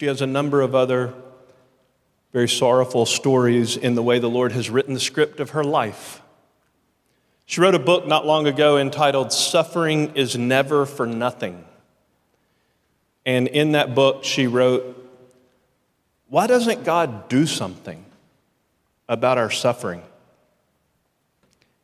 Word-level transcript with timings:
She 0.00 0.06
has 0.06 0.22
a 0.22 0.26
number 0.26 0.62
of 0.62 0.74
other 0.74 1.12
very 2.32 2.48
sorrowful 2.48 3.04
stories 3.04 3.76
in 3.76 3.96
the 3.96 4.02
way 4.02 4.18
the 4.18 4.30
Lord 4.30 4.52
has 4.52 4.70
written 4.70 4.94
the 4.94 4.98
script 4.98 5.40
of 5.40 5.50
her 5.50 5.62
life. 5.62 6.22
She 7.44 7.60
wrote 7.60 7.74
a 7.74 7.78
book 7.78 8.06
not 8.06 8.24
long 8.24 8.46
ago 8.46 8.78
entitled 8.78 9.30
Suffering 9.30 10.16
is 10.16 10.38
Never 10.38 10.86
for 10.86 11.04
Nothing. 11.04 11.66
And 13.26 13.46
in 13.46 13.72
that 13.72 13.94
book, 13.94 14.24
she 14.24 14.46
wrote, 14.46 14.96
Why 16.30 16.46
doesn't 16.46 16.82
God 16.82 17.28
do 17.28 17.44
something 17.44 18.02
about 19.06 19.36
our 19.36 19.50
suffering? 19.50 20.00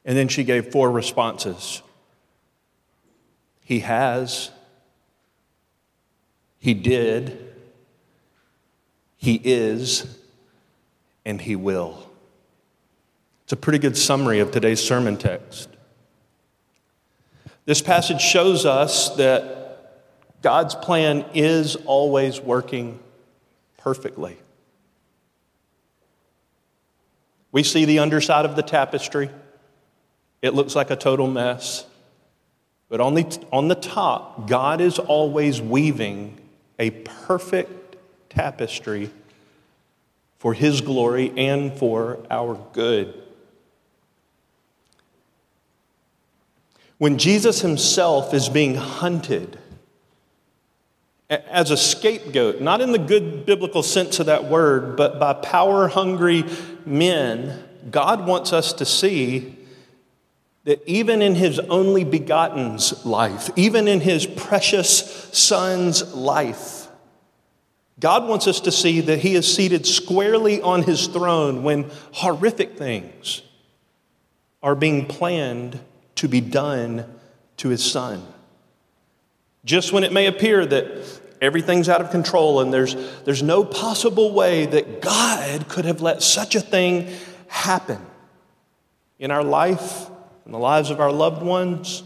And 0.06 0.16
then 0.16 0.28
she 0.28 0.42
gave 0.42 0.72
four 0.72 0.90
responses 0.90 1.82
He 3.62 3.80
has, 3.80 4.52
He 6.58 6.72
did, 6.72 7.45
He 9.16 9.40
is, 9.42 10.18
and 11.24 11.40
He 11.40 11.56
will. 11.56 12.08
It's 13.44 13.52
a 13.52 13.56
pretty 13.56 13.78
good 13.78 13.96
summary 13.96 14.40
of 14.40 14.50
today's 14.50 14.82
sermon 14.82 15.16
text. 15.16 15.68
This 17.64 17.82
passage 17.82 18.20
shows 18.20 18.66
us 18.66 19.14
that 19.16 19.56
God's 20.42 20.74
plan 20.74 21.24
is 21.34 21.76
always 21.86 22.40
working 22.40 23.00
perfectly. 23.78 24.36
We 27.52 27.62
see 27.62 27.84
the 27.84 28.00
underside 28.00 28.44
of 28.44 28.54
the 28.54 28.62
tapestry. 28.62 29.30
It 30.42 30.54
looks 30.54 30.76
like 30.76 30.90
a 30.90 30.96
total 30.96 31.26
mess. 31.26 31.86
But 32.88 33.00
on 33.00 33.14
the, 33.14 33.46
on 33.52 33.68
the 33.68 33.74
top, 33.74 34.48
God 34.48 34.80
is 34.80 34.98
always 34.98 35.60
weaving 35.60 36.38
a 36.78 36.90
perfect 36.90 37.75
tapestry 38.36 39.10
for 40.38 40.54
His 40.54 40.80
glory 40.82 41.32
and 41.36 41.72
for 41.72 42.24
our 42.30 42.54
good. 42.72 43.14
When 46.98 47.18
Jesus 47.18 47.62
Himself 47.62 48.32
is 48.34 48.48
being 48.48 48.74
hunted 48.74 49.58
as 51.28 51.70
a 51.70 51.76
scapegoat, 51.76 52.60
not 52.60 52.80
in 52.80 52.92
the 52.92 52.98
good 52.98 53.46
biblical 53.46 53.82
sense 53.82 54.20
of 54.20 54.26
that 54.26 54.44
word, 54.44 54.96
but 54.96 55.18
by 55.18 55.32
power 55.32 55.88
hungry 55.88 56.44
men, 56.84 57.64
God 57.90 58.26
wants 58.26 58.52
us 58.52 58.72
to 58.74 58.84
see 58.84 59.56
that 60.64 60.82
even 60.86 61.22
in 61.22 61.36
his 61.36 61.58
only 61.60 62.04
begotten's 62.04 63.06
life, 63.06 63.50
even 63.56 63.86
in 63.88 64.00
his 64.00 64.26
precious 64.26 65.30
son's 65.32 66.14
life, 66.14 66.75
God 67.98 68.28
wants 68.28 68.46
us 68.46 68.60
to 68.60 68.72
see 68.72 69.00
that 69.00 69.20
he 69.20 69.34
is 69.34 69.52
seated 69.52 69.86
squarely 69.86 70.60
on 70.60 70.82
his 70.82 71.06
throne 71.06 71.62
when 71.62 71.90
horrific 72.12 72.76
things 72.76 73.42
are 74.62 74.74
being 74.74 75.06
planned 75.06 75.80
to 76.16 76.28
be 76.28 76.40
done 76.40 77.06
to 77.58 77.68
his 77.68 77.84
son. 77.84 78.22
Just 79.64 79.92
when 79.92 80.04
it 80.04 80.12
may 80.12 80.26
appear 80.26 80.66
that 80.66 81.20
everything's 81.40 81.88
out 81.88 82.00
of 82.00 82.10
control 82.10 82.60
and 82.60 82.72
there's, 82.72 82.94
there's 83.24 83.42
no 83.42 83.64
possible 83.64 84.32
way 84.32 84.66
that 84.66 85.00
God 85.00 85.68
could 85.68 85.86
have 85.86 86.02
let 86.02 86.22
such 86.22 86.54
a 86.54 86.60
thing 86.60 87.10
happen 87.48 88.04
in 89.18 89.30
our 89.30 89.44
life, 89.44 90.08
in 90.44 90.52
the 90.52 90.58
lives 90.58 90.90
of 90.90 91.00
our 91.00 91.12
loved 91.12 91.42
ones, 91.42 92.02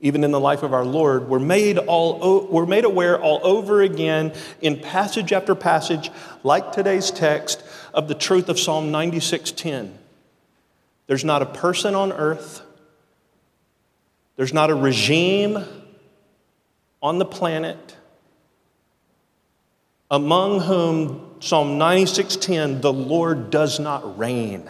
even 0.00 0.24
in 0.24 0.30
the 0.30 0.40
life 0.40 0.62
of 0.62 0.74
our 0.74 0.84
Lord, 0.84 1.28
we're 1.28 1.38
made, 1.38 1.78
all, 1.78 2.46
we're 2.50 2.66
made 2.66 2.84
aware 2.84 3.20
all 3.20 3.40
over 3.42 3.80
again 3.82 4.32
in 4.60 4.78
passage 4.78 5.32
after 5.32 5.54
passage, 5.54 6.10
like 6.42 6.72
today's 6.72 7.10
text, 7.10 7.62
of 7.94 8.08
the 8.08 8.14
truth 8.14 8.48
of 8.48 8.58
Psalm 8.58 8.92
96:10. 8.92 9.96
There's 11.06 11.24
not 11.24 11.40
a 11.40 11.46
person 11.46 11.94
on 11.94 12.12
earth, 12.12 12.62
there's 14.36 14.52
not 14.52 14.70
a 14.70 14.74
regime 14.74 15.64
on 17.02 17.18
the 17.18 17.24
planet 17.24 17.96
among 20.10 20.60
whom 20.60 21.36
Psalm 21.40 21.78
96:10 21.78 22.80
the 22.80 22.92
Lord 22.92 23.50
does 23.50 23.80
not 23.80 24.18
reign. 24.18 24.68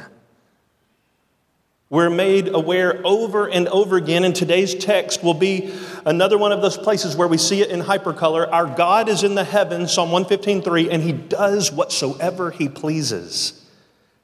We're 1.89 2.11
made 2.11 2.49
aware 2.49 3.01
over 3.07 3.49
and 3.49 3.69
over 3.69 3.97
again, 3.97 4.25
and 4.25 4.35
today's 4.35 4.75
text 4.75 5.23
will 5.23 5.35
be 5.35 5.73
another 6.05 6.37
one 6.37 6.51
of 6.51 6.61
those 6.61 6.77
places 6.77 7.15
where 7.15 7.29
we 7.29 7.39
see 7.39 7.63
it 7.63 7.71
in 7.71 7.81
hypercolor. 7.81 8.51
Our 8.51 8.67
God 8.67 9.09
is 9.09 9.23
in 9.23 9.37
the 9.37 9.45
heavens, 9.45 9.93
Psalm 9.93 10.11
115.3, 10.11 10.89
and 10.91 11.01
he 11.01 11.13
does 11.13 11.71
whatsoever 11.71 12.51
he 12.51 12.69
pleases. 12.69 13.65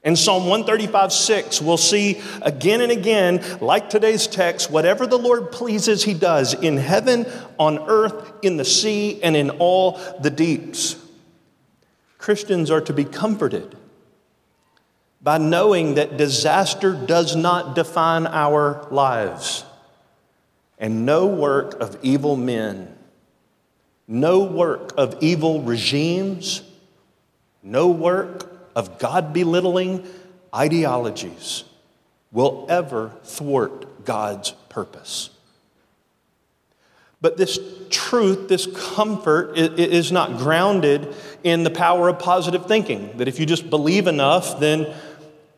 In 0.03 0.17
Psalm 0.17 0.47
135, 0.47 1.13
6, 1.13 1.61
we'll 1.61 1.77
see 1.77 2.21
again 2.41 2.81
and 2.81 2.91
again, 2.91 3.41
like 3.61 3.89
today's 3.89 4.27
text, 4.27 4.69
whatever 4.69 5.07
the 5.07 5.17
Lord 5.17 5.53
pleases, 5.53 6.03
he 6.03 6.13
does 6.13 6.53
in 6.53 6.75
heaven, 6.75 7.25
on 7.57 7.79
earth, 7.87 8.33
in 8.41 8.57
the 8.57 8.65
sea, 8.65 9.23
and 9.23 9.37
in 9.37 9.49
all 9.51 10.01
the 10.19 10.29
deeps. 10.29 10.97
Christians 12.17 12.69
are 12.69 12.81
to 12.81 12.91
be 12.91 13.05
comforted 13.05 13.77
by 15.23 15.37
knowing 15.37 15.95
that 15.95 16.17
disaster 16.17 16.93
does 16.93 17.35
not 17.35 17.75
define 17.75 18.27
our 18.27 18.85
lives. 18.91 19.63
And 20.77 21.05
no 21.05 21.27
work 21.27 21.79
of 21.79 21.97
evil 22.03 22.35
men, 22.35 22.93
no 24.05 24.43
work 24.43 24.93
of 24.97 25.15
evil 25.21 25.61
regimes, 25.61 26.61
no 27.63 27.87
work 27.87 28.51
of 28.75 28.99
God 28.99 29.31
belittling 29.31 30.05
ideologies 30.53 31.63
will 32.33 32.65
ever 32.67 33.11
thwart 33.23 34.03
God's 34.03 34.51
purpose. 34.67 35.29
But 37.21 37.37
this 37.37 37.57
truth, 37.89 38.49
this 38.49 38.67
comfort, 38.67 39.57
is 39.57 40.11
not 40.11 40.37
grounded 40.37 41.15
in 41.41 41.63
the 41.63 41.69
power 41.69 42.09
of 42.09 42.19
positive 42.19 42.65
thinking. 42.65 43.15
That 43.17 43.29
if 43.29 43.39
you 43.39 43.45
just 43.45 43.69
believe 43.69 44.07
enough, 44.07 44.59
then 44.59 44.93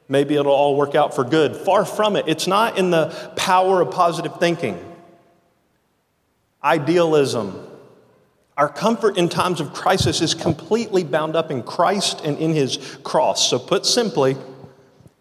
maybe 0.08 0.36
it'll 0.36 0.52
all 0.52 0.76
work 0.76 0.96
out 0.96 1.16
for 1.16 1.24
good. 1.24 1.56
Far 1.56 1.86
from 1.86 2.16
it. 2.16 2.26
It's 2.28 2.48
not 2.48 2.78
in 2.78 2.92
the 2.92 3.08
power 3.36 3.82
of 3.82 3.92
positive 3.92 4.40
thinking, 4.40 4.80
idealism. 6.64 7.62
Our 8.58 8.70
comfort 8.70 9.18
in 9.18 9.28
times 9.28 9.60
of 9.60 9.74
crisis 9.74 10.22
is 10.22 10.34
completely 10.34 11.04
bound 11.04 11.36
up 11.36 11.52
in 11.52 11.62
Christ 11.62 12.22
and 12.24 12.38
in 12.38 12.54
his 12.54 12.98
cross. 13.04 13.50
So, 13.50 13.60
put 13.60 13.86
simply, 13.86 14.38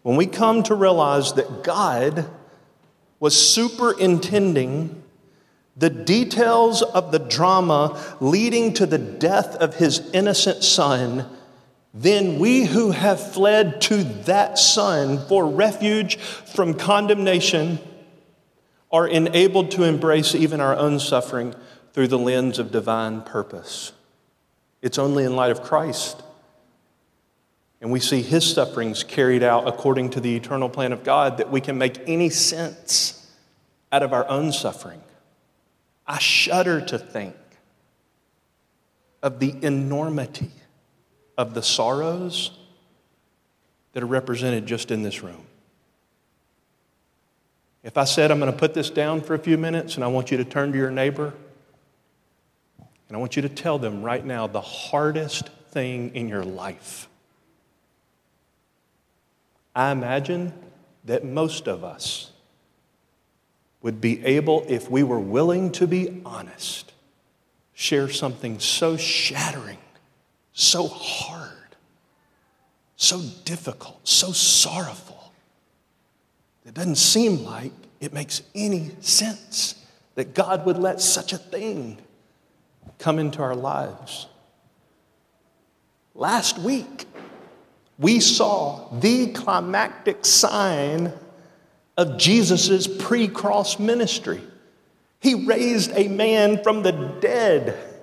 when 0.03 0.15
we 0.15 0.25
come 0.25 0.63
to 0.63 0.75
realize 0.75 1.33
that 1.33 1.63
God 1.63 2.29
was 3.19 3.35
superintending 3.53 5.03
the 5.75 5.89
details 5.89 6.81
of 6.81 7.11
the 7.11 7.19
drama 7.19 8.01
leading 8.21 8.73
to 8.73 8.85
the 8.85 8.97
death 8.97 9.55
of 9.57 9.75
his 9.75 10.09
innocent 10.13 10.63
son, 10.63 11.25
then 11.97 12.39
we 12.39 12.65
who 12.65 12.91
have 12.91 13.33
fled 13.33 13.79
to 13.79 14.03
that 14.25 14.59
Son 14.59 15.17
for 15.27 15.47
refuge 15.47 16.17
from 16.17 16.73
condemnation 16.73 17.79
are 18.91 19.07
enabled 19.07 19.71
to 19.71 19.83
embrace 19.83 20.35
even 20.35 20.59
our 20.59 20.75
own 20.75 20.99
suffering 20.99 21.55
through 21.93 22.09
the 22.09 22.19
lens 22.19 22.59
of 22.59 22.69
divine 22.69 23.21
purpose. 23.21 23.93
It's 24.81 24.97
only 24.97 25.23
in 25.23 25.37
light 25.37 25.51
of 25.51 25.63
Christ. 25.63 26.21
And 27.79 27.91
we 27.91 28.01
see 28.01 28.21
his 28.21 28.45
sufferings 28.45 29.05
carried 29.05 29.41
out 29.41 29.65
according 29.65 30.09
to 30.11 30.19
the 30.19 30.35
eternal 30.35 30.67
plan 30.67 30.91
of 30.91 31.05
God 31.05 31.37
that 31.37 31.49
we 31.49 31.61
can 31.61 31.77
make 31.77 32.01
any 32.07 32.29
sense 32.29 33.25
out 33.93 34.03
of 34.03 34.11
our 34.11 34.27
own 34.27 34.51
suffering. 34.51 35.01
I 36.05 36.19
shudder 36.19 36.81
to 36.81 36.99
think 36.99 37.35
of 39.23 39.39
the 39.39 39.55
enormity 39.61 40.51
of 41.37 41.53
the 41.53 41.61
sorrows 41.61 42.51
that 43.93 44.03
are 44.03 44.07
represented 44.07 44.65
just 44.65 44.91
in 44.91 45.03
this 45.03 45.23
room. 45.23 45.45
If 47.83 47.97
I 47.97 48.03
said 48.03 48.31
I'm 48.31 48.39
going 48.39 48.51
to 48.51 48.57
put 48.57 48.73
this 48.73 48.89
down 48.89 49.21
for 49.21 49.35
a 49.35 49.39
few 49.39 49.57
minutes 49.57 49.95
and 49.95 50.03
I 50.03 50.07
want 50.07 50.31
you 50.31 50.37
to 50.37 50.45
turn 50.45 50.71
to 50.71 50.77
your 50.77 50.91
neighbor 50.91 51.33
and 53.07 53.15
I 53.15 53.19
want 53.19 53.35
you 53.35 53.41
to 53.43 53.49
tell 53.49 53.77
them 53.77 54.01
right 54.01 54.25
now 54.25 54.47
the 54.47 54.61
hardest 54.61 55.49
thing 55.69 56.15
in 56.15 56.27
your 56.27 56.43
life. 56.43 57.07
I 59.75 59.91
imagine 59.91 60.53
that 61.03 61.23
most 61.23 61.67
of 61.67 61.83
us 61.83 62.31
would 63.81 64.01
be 64.01 64.25
able, 64.25 64.65
if 64.67 64.89
we 64.89 65.03
were 65.03 65.19
willing 65.19 65.71
to 65.73 65.85
be 65.85 66.21
honest, 66.25 66.91
share 67.73 68.09
something 68.09 68.59
so 68.59 68.97
shattering 68.97 69.77
so 70.55 70.87
hard, 70.87 71.51
so 72.95 73.21
difficult, 73.43 73.99
so 74.07 74.31
sorrowful. 74.31 75.33
It 76.65 76.73
doesn't 76.73 76.95
seem 76.95 77.43
like 77.43 77.73
it 77.99 78.13
makes 78.13 78.41
any 78.55 78.91
sense 79.01 79.75
that 80.15 80.33
God 80.33 80.65
would 80.65 80.77
let 80.77 81.01
such 81.01 81.33
a 81.33 81.37
thing 81.37 81.97
come 82.97 83.19
into 83.19 83.41
our 83.41 83.55
lives. 83.55 84.27
Last 86.15 86.57
week, 86.57 87.05
we 87.99 88.21
saw 88.21 88.87
the 88.99 89.33
climactic 89.33 90.23
sign 90.25 91.11
of 91.97 92.17
Jesus' 92.17 92.87
pre 92.87 93.27
cross 93.27 93.77
ministry. 93.77 94.41
He 95.19 95.35
raised 95.35 95.91
a 95.95 96.07
man 96.07 96.63
from 96.63 96.81
the 96.81 96.93
dead. 96.93 97.94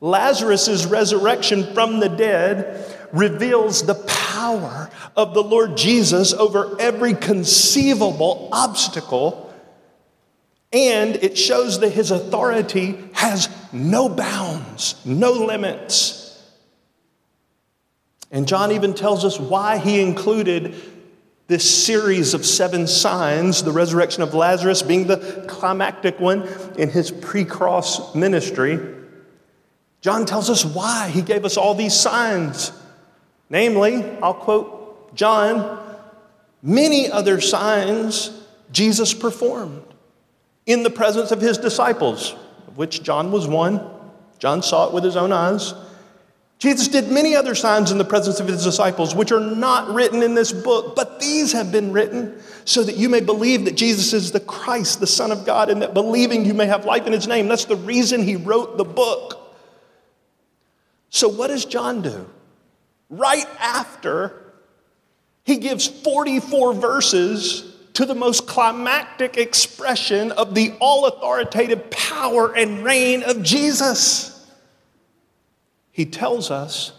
Lazarus' 0.00 0.86
resurrection 0.86 1.74
from 1.74 2.00
the 2.00 2.08
dead 2.08 2.96
reveals 3.12 3.84
the 3.84 3.94
power 3.94 4.90
of 5.16 5.34
the 5.34 5.42
Lord 5.42 5.76
Jesus 5.76 6.32
over 6.32 6.80
every 6.80 7.14
conceivable 7.14 8.48
obstacle, 8.52 9.52
and 10.72 11.16
it 11.16 11.36
shows 11.36 11.80
that 11.80 11.90
his 11.90 12.10
authority 12.10 12.98
has 13.12 13.48
no 13.72 14.08
bounds, 14.08 14.94
no 15.04 15.32
limits. 15.32 16.18
And 18.30 18.46
John 18.46 18.72
even 18.72 18.94
tells 18.94 19.24
us 19.24 19.38
why 19.38 19.78
he 19.78 20.00
included 20.00 20.74
this 21.48 21.84
series 21.84 22.32
of 22.32 22.46
seven 22.46 22.86
signs, 22.86 23.64
the 23.64 23.72
resurrection 23.72 24.22
of 24.22 24.34
Lazarus 24.34 24.82
being 24.82 25.08
the 25.08 25.44
climactic 25.48 26.20
one 26.20 26.48
in 26.78 26.88
his 26.88 27.10
pre 27.10 27.44
cross 27.44 28.14
ministry. 28.14 28.78
John 30.00 30.24
tells 30.24 30.48
us 30.48 30.64
why 30.64 31.08
he 31.08 31.22
gave 31.22 31.44
us 31.44 31.56
all 31.56 31.74
these 31.74 31.94
signs. 31.94 32.72
Namely, 33.50 34.04
I'll 34.22 34.34
quote 34.34 35.14
John, 35.14 35.78
many 36.62 37.10
other 37.10 37.40
signs 37.40 38.30
Jesus 38.72 39.12
performed 39.12 39.82
in 40.66 40.82
the 40.82 40.90
presence 40.90 41.32
of 41.32 41.40
his 41.40 41.58
disciples, 41.58 42.34
of 42.68 42.78
which 42.78 43.02
John 43.02 43.32
was 43.32 43.48
one. 43.48 43.80
John 44.38 44.62
saw 44.62 44.86
it 44.86 44.94
with 44.94 45.04
his 45.04 45.16
own 45.16 45.32
eyes. 45.32 45.74
Jesus 46.58 46.88
did 46.88 47.10
many 47.10 47.34
other 47.34 47.54
signs 47.54 47.90
in 47.90 47.96
the 47.96 48.04
presence 48.04 48.38
of 48.38 48.46
his 48.46 48.62
disciples, 48.62 49.14
which 49.14 49.32
are 49.32 49.40
not 49.40 49.88
written 49.94 50.22
in 50.22 50.34
this 50.34 50.52
book, 50.52 50.94
but 50.94 51.18
these 51.18 51.52
have 51.52 51.72
been 51.72 51.90
written 51.90 52.38
so 52.66 52.82
that 52.82 52.96
you 52.96 53.08
may 53.08 53.20
believe 53.20 53.64
that 53.64 53.76
Jesus 53.76 54.12
is 54.12 54.30
the 54.30 54.40
Christ, 54.40 55.00
the 55.00 55.06
Son 55.06 55.32
of 55.32 55.46
God, 55.46 55.70
and 55.70 55.80
that 55.80 55.94
believing 55.94 56.44
you 56.44 56.52
may 56.52 56.66
have 56.66 56.84
life 56.84 57.06
in 57.06 57.14
his 57.14 57.26
name. 57.26 57.48
That's 57.48 57.64
the 57.64 57.76
reason 57.76 58.22
he 58.22 58.36
wrote 58.36 58.76
the 58.76 58.84
book. 58.84 59.39
So, 61.10 61.28
what 61.28 61.48
does 61.48 61.64
John 61.64 62.02
do? 62.02 62.28
Right 63.08 63.46
after 63.58 64.52
he 65.44 65.58
gives 65.58 65.86
44 65.86 66.74
verses 66.74 67.76
to 67.94 68.06
the 68.06 68.14
most 68.14 68.46
climactic 68.46 69.36
expression 69.36 70.32
of 70.32 70.54
the 70.54 70.72
all 70.80 71.06
authoritative 71.06 71.90
power 71.90 72.54
and 72.54 72.84
reign 72.84 73.22
of 73.24 73.42
Jesus 73.42 74.30
he 76.00 76.06
tells 76.06 76.50
us 76.50 76.92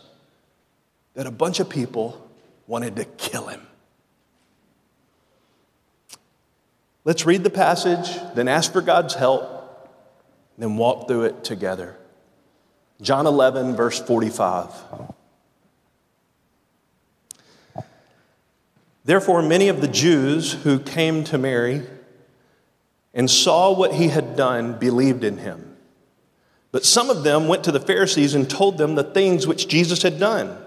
that 1.15 1.25
a 1.25 1.31
bunch 1.31 1.59
of 1.59 1.67
people 1.67 2.29
wanted 2.67 2.95
to 2.97 3.05
kill 3.05 3.47
him. 3.47 3.65
Let's 7.03 7.25
read 7.25 7.43
the 7.43 7.49
passage, 7.49 8.15
then 8.35 8.47
ask 8.47 8.71
for 8.71 8.81
God's 8.81 9.15
help, 9.15 9.89
then 10.57 10.77
walk 10.77 11.07
through 11.07 11.23
it 11.23 11.43
together. 11.43 11.97
John 13.01 13.25
11, 13.25 13.75
verse 13.75 13.99
45. 13.99 14.69
Therefore, 19.03 19.41
many 19.41 19.69
of 19.69 19.81
the 19.81 19.87
Jews 19.87 20.53
who 20.53 20.79
came 20.79 21.23
to 21.25 21.37
Mary 21.37 21.81
and 23.13 23.29
saw 23.29 23.73
what 23.73 23.93
he 23.93 24.09
had 24.09 24.35
done 24.35 24.77
believed 24.77 25.23
in 25.23 25.39
him. 25.39 25.75
But 26.71 26.85
some 26.85 27.09
of 27.09 27.23
them 27.23 27.47
went 27.47 27.63
to 27.65 27.71
the 27.71 27.79
Pharisees 27.79 28.35
and 28.35 28.49
told 28.49 28.77
them 28.77 28.95
the 28.95 29.03
things 29.03 29.47
which 29.47 29.67
Jesus 29.67 30.03
had 30.03 30.19
done. 30.19 30.57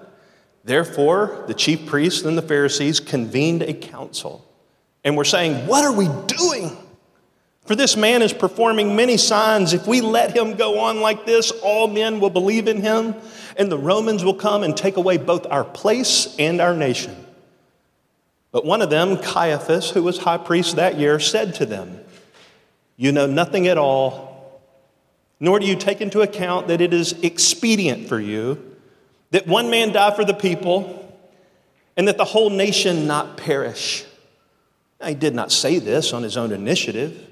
Therefore, 0.64 1.44
the 1.46 1.54
chief 1.54 1.86
priests 1.86 2.22
and 2.22 2.36
the 2.36 2.42
Pharisees 2.42 3.00
convened 3.00 3.62
a 3.62 3.72
council 3.72 4.44
and 5.04 5.16
were 5.16 5.25
saying, 5.25 5.66
What 5.66 5.84
are 5.84 5.92
we 5.92 6.08
doing? 6.26 6.76
For 7.64 7.75
this 7.75 7.96
man 7.96 8.22
is 8.22 8.32
performing 8.32 8.94
many 8.94 9.16
signs. 9.16 9.72
If 9.72 9.87
we 9.87 10.00
let 10.00 10.37
him 10.37 10.55
go 10.55 10.81
on 10.81 11.00
like 11.00 11.25
this, 11.25 11.50
all 11.50 11.88
men 11.88 12.20
will 12.20 12.31
believe 12.31 12.69
in 12.69 12.82
him, 12.82 13.14
and 13.56 13.72
the 13.72 13.78
Romans 13.78 14.22
will 14.22 14.34
come 14.34 14.62
and 14.62 14.76
take 14.76 14.96
away 14.96 15.16
both 15.16 15.46
our 15.46 15.64
place 15.64 16.37
and 16.38 16.61
our 16.61 16.76
nation. 16.76 17.16
But 18.52 18.64
one 18.64 18.82
of 18.82 18.90
them, 18.90 19.16
Caiaphas, 19.16 19.90
who 19.90 20.02
was 20.02 20.19
high 20.19 20.38
priest 20.38 20.76
that 20.76 20.99
year, 20.99 21.19
said 21.19 21.55
to 21.56 21.66
them, 21.66 22.00
You 22.96 23.12
know 23.12 23.26
nothing 23.26 23.67
at 23.67 23.78
all 23.78 24.34
nor 25.40 25.58
do 25.58 25.67
you 25.67 25.76
take 25.76 26.00
into 26.00 26.22
account 26.22 26.69
that 26.69 26.81
it 26.81 26.94
is 26.94 27.12
expedient 27.22 28.08
for 28.08 28.19
you 28.19 28.76
that 29.31 29.46
one 29.46 29.69
man 29.69 29.93
die 29.93 30.14
for 30.14 30.25
the 30.25 30.32
people 30.32 31.00
and 31.96 32.08
that 32.08 32.17
the 32.17 32.25
whole 32.25 32.50
nation 32.50 33.06
not 33.06 33.37
perish. 33.37 34.05
Now, 35.00 35.08
he 35.08 35.14
did 35.14 35.34
not 35.34 35.52
say 35.52 35.78
this 35.78 36.12
on 36.12 36.22
his 36.22 36.37
own 36.37 36.50
initiative, 36.50 37.28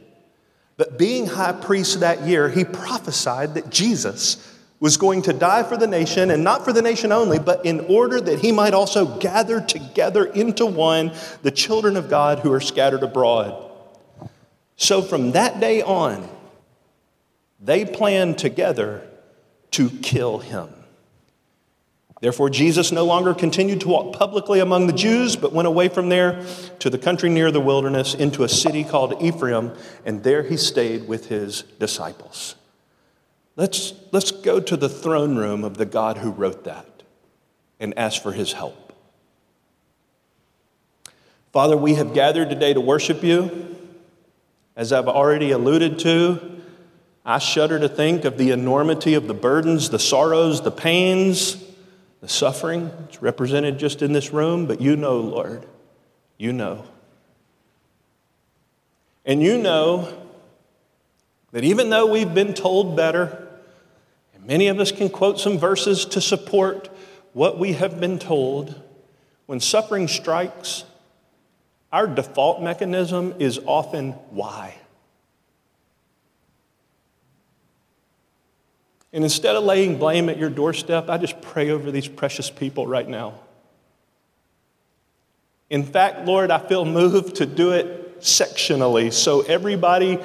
but 0.76 0.98
being 0.98 1.26
high 1.26 1.52
priest 1.52 2.00
that 2.00 2.22
year, 2.22 2.48
he 2.48 2.64
prophesied 2.64 3.54
that 3.54 3.70
Jesus 3.70 4.48
was 4.80 4.96
going 4.96 5.22
to 5.22 5.32
die 5.32 5.62
for 5.62 5.76
the 5.76 5.86
nation, 5.86 6.32
and 6.32 6.42
not 6.42 6.64
for 6.64 6.72
the 6.72 6.82
nation 6.82 7.12
only, 7.12 7.38
but 7.38 7.64
in 7.64 7.80
order 7.80 8.20
that 8.20 8.40
he 8.40 8.50
might 8.50 8.74
also 8.74 9.19
gather 9.19 9.60
together 9.60 10.24
into 10.24 10.66
one 10.66 11.12
the 11.42 11.52
children 11.52 11.96
of 11.96 12.10
God 12.10 12.40
who 12.40 12.52
are 12.52 12.60
scattered 12.60 13.04
abroad. 13.04 13.70
So 14.76 15.00
from 15.00 15.32
that 15.32 15.60
day 15.60 15.82
on, 15.82 16.28
they 17.60 17.84
planned 17.84 18.38
together 18.38 19.06
to 19.70 19.88
kill 19.88 20.38
him. 20.38 20.68
Therefore, 22.22 22.50
Jesus 22.50 22.92
no 22.92 23.04
longer 23.04 23.34
continued 23.34 23.80
to 23.80 23.88
walk 23.88 24.16
publicly 24.16 24.60
among 24.60 24.86
the 24.86 24.92
Jews, 24.92 25.34
but 25.34 25.52
went 25.52 25.66
away 25.66 25.88
from 25.88 26.08
there 26.08 26.46
to 26.78 26.88
the 26.88 26.96
country 26.96 27.28
near 27.28 27.50
the 27.50 27.60
wilderness 27.60 28.14
into 28.14 28.44
a 28.44 28.48
city 28.48 28.84
called 28.84 29.20
Ephraim, 29.20 29.72
and 30.06 30.22
there 30.22 30.44
he 30.44 30.56
stayed 30.56 31.08
with 31.08 31.26
his 31.26 31.62
disciples. 31.80 32.54
Let's, 33.56 33.94
let's 34.12 34.30
go 34.30 34.60
to 34.60 34.76
the 34.76 34.88
throne 34.88 35.34
room 35.34 35.64
of 35.64 35.78
the 35.78 35.84
God 35.84 36.19
who 36.19 36.30
wrote 36.30 36.62
that 36.62 36.86
and 37.80 37.92
ask 37.98 38.22
for 38.22 38.30
his 38.30 38.52
help. 38.52 38.92
Father, 41.52 41.76
we 41.76 41.94
have 41.94 42.14
gathered 42.14 42.50
today 42.50 42.72
to 42.72 42.80
worship 42.80 43.25
you. 43.25 43.76
As 44.76 44.92
I've 44.92 45.08
already 45.08 45.50
alluded 45.50 45.98
to, 45.98 46.60
I 47.25 47.40
shudder 47.40 47.80
to 47.80 47.88
think 47.88 48.25
of 48.25 48.38
the 48.38 48.52
enormity 48.52 49.14
of 49.14 49.26
the 49.26 49.34
burdens, 49.34 49.90
the 49.90 49.98
sorrows, 49.98 50.62
the 50.62 50.70
pains, 50.70 51.56
the 52.22 52.28
suffering. 52.28 52.90
It's 53.08 53.20
represented 53.20 53.78
just 53.78 54.00
in 54.00 54.12
this 54.12 54.32
room, 54.32 54.66
but 54.66 54.80
you 54.80 54.97
know, 54.97 55.18
Lord. 55.18 55.66
You 56.38 56.54
know. 56.54 56.85
And 59.26 59.42
you 59.42 59.58
know 59.58 60.12
that 61.50 61.64
even 61.64 61.90
though 61.90 62.11
we've 62.11 62.32
been 62.32 62.54
told 62.54 62.97
better, 62.97 63.47
and 64.35 64.47
many 64.47 64.68
of 64.68 64.80
us 64.80 64.90
can 64.90 65.11
quote 65.11 65.38
some 65.38 65.58
verses 65.58 66.06
to 66.06 66.20
support 66.20 66.88
what 67.35 67.58
we 67.58 67.75
have 67.75 68.00
been 68.00 68.18
told, 68.18 68.80
when 69.47 69.61
suffering 69.61 70.08
strikes, 70.08 70.85
our 71.92 72.06
default 72.06 72.62
mechanism 72.62 73.35
is 73.38 73.61
often 73.66 74.12
why. 74.30 74.76
And 79.12 79.25
instead 79.25 79.57
of 79.57 79.64
laying 79.64 79.99
blame 79.99 80.28
at 80.28 80.38
your 80.38 80.50
doorstep, 80.50 81.11
I 81.11 81.19
just 81.19 81.40
pray 81.42 81.71
over 81.71 81.90
these 81.90 82.09
precious 82.09 82.50
people 82.50 82.87
right 82.87 83.09
now. 83.09 83.35
In 85.69 85.85
fact, 85.85 86.26
Lord, 86.26 86.50
I 86.50 86.59
feel 86.59 86.85
moved 86.85 87.37
to 87.37 87.47
do 87.47 87.73
it 87.73 88.21
sectionally. 88.21 89.12
So 89.12 89.42
everybody 89.42 90.19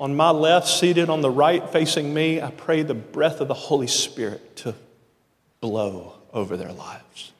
on 0.00 0.16
my 0.16 0.30
left, 0.30 0.66
seated 0.68 1.08
on 1.08 1.20
the 1.20 1.30
right, 1.30 1.68
facing 1.70 2.12
me, 2.12 2.40
I 2.40 2.50
pray 2.50 2.82
the 2.82 2.94
breath 2.94 3.40
of 3.40 3.48
the 3.48 3.54
Holy 3.54 3.86
Spirit 3.86 4.56
to 4.56 4.74
blow 5.60 6.14
over 6.32 6.56
their 6.56 6.72
lives. 6.72 7.32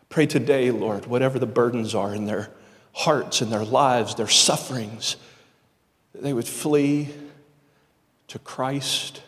I 0.00 0.04
pray 0.08 0.26
today, 0.26 0.70
Lord, 0.70 1.06
whatever 1.06 1.38
the 1.38 1.46
burdens 1.46 1.94
are 1.94 2.14
in 2.14 2.26
their 2.26 2.50
hearts 2.92 3.40
and 3.40 3.52
their 3.52 3.64
lives, 3.64 4.14
their 4.14 4.28
sufferings, 4.28 5.16
that 6.12 6.22
they 6.22 6.32
would 6.32 6.46
flee 6.46 7.08
to 8.28 8.38
Christ 8.38 9.22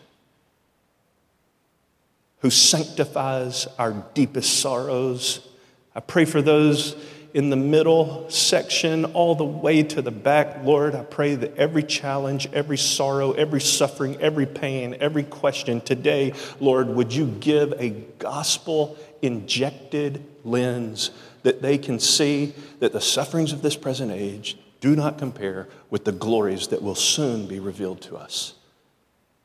who 2.41 2.51
sanctifies 2.51 3.67
our 3.79 3.93
deepest 4.15 4.61
sorrows. 4.61 5.47
I 5.95 6.01
pray 6.01 6.25
for 6.25 6.41
those 6.43 6.97
in 7.33 7.51
the 7.51 7.57
middle 7.57 8.29
section, 8.29 9.05
all 9.05 9.35
the 9.35 9.45
way 9.45 9.83
to 9.85 10.03
the 10.03 10.11
back. 10.11 10.65
Lord, 10.65 10.95
I 10.95 11.05
pray 11.05 11.37
that 11.37 11.57
every 11.57 11.83
challenge, 11.83 12.49
every 12.53 12.79
sorrow, 12.79 13.33
every 13.33 13.61
suffering, 13.61 14.17
every 14.21 14.47
pain, 14.47 14.97
every 15.01 15.23
question 15.23 15.81
today, 15.81 16.33
Lord, 16.59 16.89
would 16.89 17.13
you 17.13 17.27
give 17.27 17.73
a 17.79 17.91
gospel 18.19 18.99
injected 19.23 20.25
lens 20.45 21.11
that 21.43 21.63
they 21.63 21.79
can 21.79 22.01
see 22.01 22.55
that 22.81 22.93
the 22.93 23.01
sufferings 23.01 23.53
of 23.53 23.63
this 23.63 23.77
present 23.77 24.11
age 24.11 24.59
do 24.81 24.97
not 24.97 25.19
compare 25.19 25.69
with 25.89 26.05
the 26.05 26.13
glories 26.13 26.69
that 26.69 26.83
will 26.83 26.95
soon 26.95 27.47
be 27.47 27.61
revealed 27.61 28.01
to 28.01 28.17
us. 28.17 28.55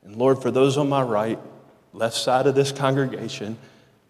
And 0.06 0.16
Lord, 0.16 0.42
for 0.42 0.52
those 0.52 0.78
on 0.78 0.90
my 0.90 1.02
right, 1.02 1.40
left 1.94 2.16
side 2.16 2.48
of 2.48 2.56
this 2.56 2.72
congregation. 2.72 3.58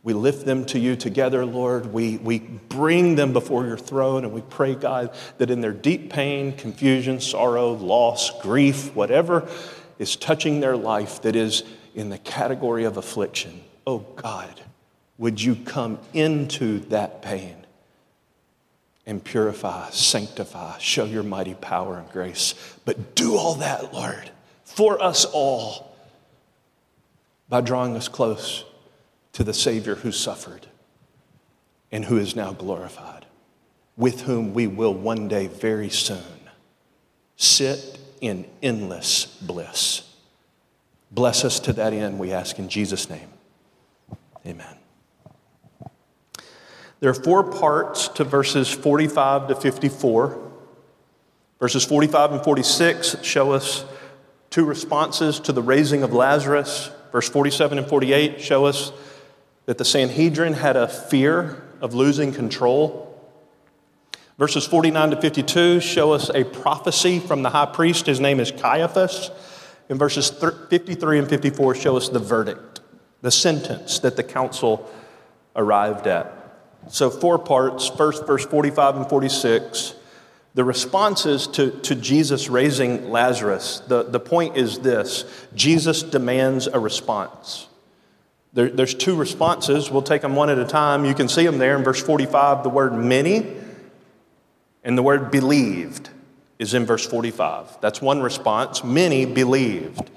We 0.03 0.13
lift 0.13 0.45
them 0.45 0.65
to 0.65 0.79
you 0.79 0.95
together, 0.95 1.45
Lord. 1.45 1.91
We, 1.91 2.17
we 2.17 2.39
bring 2.39 3.15
them 3.15 3.33
before 3.33 3.65
your 3.65 3.77
throne 3.77 4.23
and 4.23 4.33
we 4.33 4.41
pray, 4.41 4.75
God, 4.75 5.15
that 5.39 5.49
in 5.49 5.61
their 5.61 5.73
deep 5.73 6.11
pain, 6.11 6.55
confusion, 6.55 7.19
sorrow, 7.19 7.73
loss, 7.73 8.39
grief, 8.41 8.93
whatever 8.95 9.49
is 9.97 10.15
touching 10.15 10.59
their 10.59 10.77
life 10.77 11.21
that 11.23 11.35
is 11.35 11.63
in 11.95 12.09
the 12.09 12.17
category 12.19 12.83
of 12.83 12.97
affliction, 12.97 13.63
oh 13.87 13.99
God, 14.15 14.61
would 15.17 15.41
you 15.41 15.55
come 15.55 15.97
into 16.13 16.79
that 16.89 17.21
pain 17.21 17.55
and 19.05 19.23
purify, 19.23 19.89
sanctify, 19.91 20.77
show 20.79 21.05
your 21.05 21.23
mighty 21.23 21.53
power 21.53 21.97
and 21.97 22.09
grace. 22.11 22.55
But 22.85 23.15
do 23.15 23.37
all 23.37 23.55
that, 23.55 23.93
Lord, 23.93 24.29
for 24.63 25.01
us 25.01 25.25
all 25.25 25.84
by 27.49 27.61
drawing 27.61 27.95
us 27.95 28.07
close 28.07 28.65
to 29.33 29.43
the 29.43 29.53
Savior 29.53 29.95
who 29.95 30.11
suffered 30.11 30.67
and 31.91 32.05
who 32.05 32.17
is 32.17 32.35
now 32.35 32.53
glorified, 32.53 33.25
with 33.95 34.21
whom 34.21 34.53
we 34.53 34.67
will 34.67 34.93
one 34.93 35.27
day 35.27 35.47
very 35.47 35.89
soon 35.89 36.35
sit 37.37 37.99
in 38.21 38.45
endless 38.61 39.25
bliss. 39.41 40.01
Bless 41.11 41.45
us 41.45 41.59
to 41.61 41.73
that 41.73 41.93
end, 41.93 42.19
we 42.19 42.31
ask 42.33 42.59
in 42.59 42.69
Jesus' 42.69 43.09
name. 43.09 43.29
Amen. 44.45 44.75
There 46.99 47.09
are 47.09 47.13
four 47.13 47.43
parts 47.43 48.07
to 48.09 48.23
verses 48.23 48.69
45 48.69 49.49
to 49.49 49.55
54. 49.55 50.41
Verses 51.59 51.85
45 51.85 52.33
and 52.33 52.43
46 52.43 53.23
show 53.23 53.51
us 53.51 53.85
two 54.49 54.65
responses 54.65 55.39
to 55.41 55.51
the 55.51 55.61
raising 55.61 56.03
of 56.03 56.13
Lazarus. 56.13 56.89
Verse 57.15 57.29
47 57.29 57.77
and 57.77 57.87
48 57.87 58.41
show 58.41 58.65
us 58.65 58.91
that 59.67 59.77
the 59.77 59.85
Sanhedrin 59.85 60.51
had 60.51 60.75
a 60.75 60.85
fear 60.85 61.63
of 61.79 61.93
losing 61.93 62.33
control. 62.33 63.17
Verses 64.37 64.67
49 64.67 65.11
to 65.11 65.21
52 65.21 65.79
show 65.79 66.11
us 66.11 66.29
a 66.35 66.43
prophecy 66.43 67.19
from 67.19 67.41
the 67.41 67.51
high 67.51 67.67
priest. 67.67 68.07
His 68.07 68.19
name 68.19 68.41
is 68.41 68.51
Caiaphas. 68.51 69.31
And 69.87 69.97
verses 69.97 70.29
53 70.29 71.19
and 71.19 71.29
54 71.29 71.75
show 71.75 71.95
us 71.95 72.09
the 72.09 72.19
verdict, 72.19 72.81
the 73.21 73.31
sentence 73.31 73.99
that 73.99 74.17
the 74.17 74.23
council 74.23 74.91
arrived 75.55 76.07
at. 76.07 76.33
So, 76.89 77.09
four 77.09 77.39
parts. 77.39 77.87
First, 77.87 78.27
verse 78.27 78.45
45 78.45 78.97
and 78.97 79.09
46. 79.09 79.95
The 80.55 80.63
responses 80.63 81.47
to, 81.47 81.71
to 81.81 81.95
Jesus 81.95 82.49
raising 82.49 83.11
Lazarus, 83.11 83.81
the, 83.87 84.03
the 84.03 84.21
point 84.21 84.57
is 84.57 84.79
this 84.79 85.25
Jesus 85.53 86.01
demands 86.01 86.67
a 86.67 86.79
response. 86.79 87.67
There, 88.53 88.69
there's 88.69 88.95
two 88.95 89.15
responses. 89.15 89.91
We'll 89.91 90.01
take 90.01 90.21
them 90.21 90.33
one 90.33 90.49
at 90.49 90.57
a 90.57 90.65
time. 90.65 91.03
You 91.03 91.13
can 91.13 91.27
see 91.27 91.45
them 91.45 91.57
there 91.57 91.77
in 91.77 91.83
verse 91.83 92.01
45, 92.01 92.63
the 92.63 92.69
word 92.69 92.93
many 92.93 93.57
and 94.85 94.97
the 94.97 95.03
word 95.03 95.29
believed 95.29 96.09
is 96.57 96.73
in 96.73 96.85
verse 96.85 97.05
45. 97.05 97.81
That's 97.81 98.01
one 98.01 98.21
response. 98.21 98.81
Many 98.81 99.25
believed. 99.25 100.09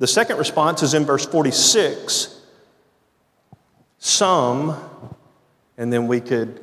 The 0.00 0.06
second 0.06 0.36
response 0.36 0.82
is 0.82 0.92
in 0.92 1.06
verse 1.06 1.24
46. 1.24 2.42
Some 3.98 4.76
and 5.78 5.92
then 5.92 6.08
we 6.08 6.20
could 6.20 6.60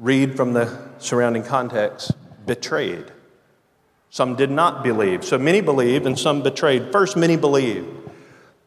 read 0.00 0.34
from 0.34 0.54
the 0.54 0.76
surrounding 0.98 1.42
context 1.42 2.12
betrayed. 2.46 3.04
Some 4.08 4.34
did 4.34 4.50
not 4.50 4.82
believe. 4.82 5.24
So 5.24 5.38
many 5.38 5.60
believed 5.60 6.06
and 6.06 6.18
some 6.18 6.42
betrayed. 6.42 6.90
First, 6.90 7.16
many 7.16 7.36
believed. 7.36 7.86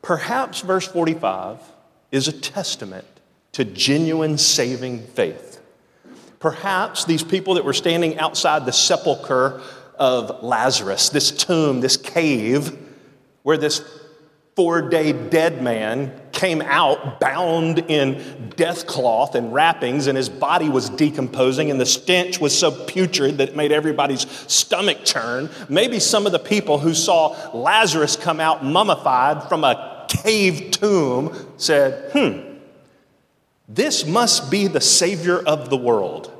Perhaps 0.01 0.61
verse 0.61 0.87
45 0.87 1.59
is 2.11 2.27
a 2.27 2.31
testament 2.31 3.07
to 3.53 3.65
genuine 3.65 4.37
saving 4.37 5.01
faith. 5.07 5.59
Perhaps 6.39 7.05
these 7.05 7.23
people 7.23 7.55
that 7.55 7.65
were 7.65 7.73
standing 7.73 8.19
outside 8.19 8.65
the 8.65 8.71
sepulchre 8.71 9.61
of 9.97 10.43
Lazarus, 10.43 11.09
this 11.09 11.31
tomb, 11.31 11.81
this 11.81 11.97
cave, 11.97 12.77
where 13.41 13.57
this 13.57 13.81
four 14.55 14.81
day 14.89 15.13
dead 15.13 15.61
man 15.61 16.19
came 16.31 16.61
out 16.61 17.19
bound 17.19 17.79
in 17.79 18.51
death 18.55 18.85
cloth 18.85 19.35
and 19.35 19.53
wrappings, 19.53 20.07
and 20.07 20.17
his 20.17 20.29
body 20.29 20.69
was 20.69 20.89
decomposing, 20.89 21.71
and 21.71 21.79
the 21.79 21.85
stench 21.85 22.39
was 22.39 22.57
so 22.57 22.71
putrid 22.85 23.37
that 23.37 23.49
it 23.49 23.55
made 23.55 23.71
everybody's 23.71 24.29
stomach 24.51 25.05
churn. 25.05 25.49
Maybe 25.69 25.99
some 25.99 26.25
of 26.25 26.31
the 26.31 26.39
people 26.39 26.79
who 26.79 26.93
saw 26.93 27.35
Lazarus 27.53 28.15
come 28.15 28.39
out 28.39 28.63
mummified 28.63 29.47
from 29.47 29.63
a 29.63 30.05
cave 30.09 30.71
tomb 30.71 31.33
said, 31.57 32.11
hmm, 32.11 32.57
this 33.67 34.05
must 34.05 34.51
be 34.51 34.67
the 34.67 34.81
Savior 34.81 35.39
of 35.39 35.69
the 35.69 35.77
world. 35.77 36.31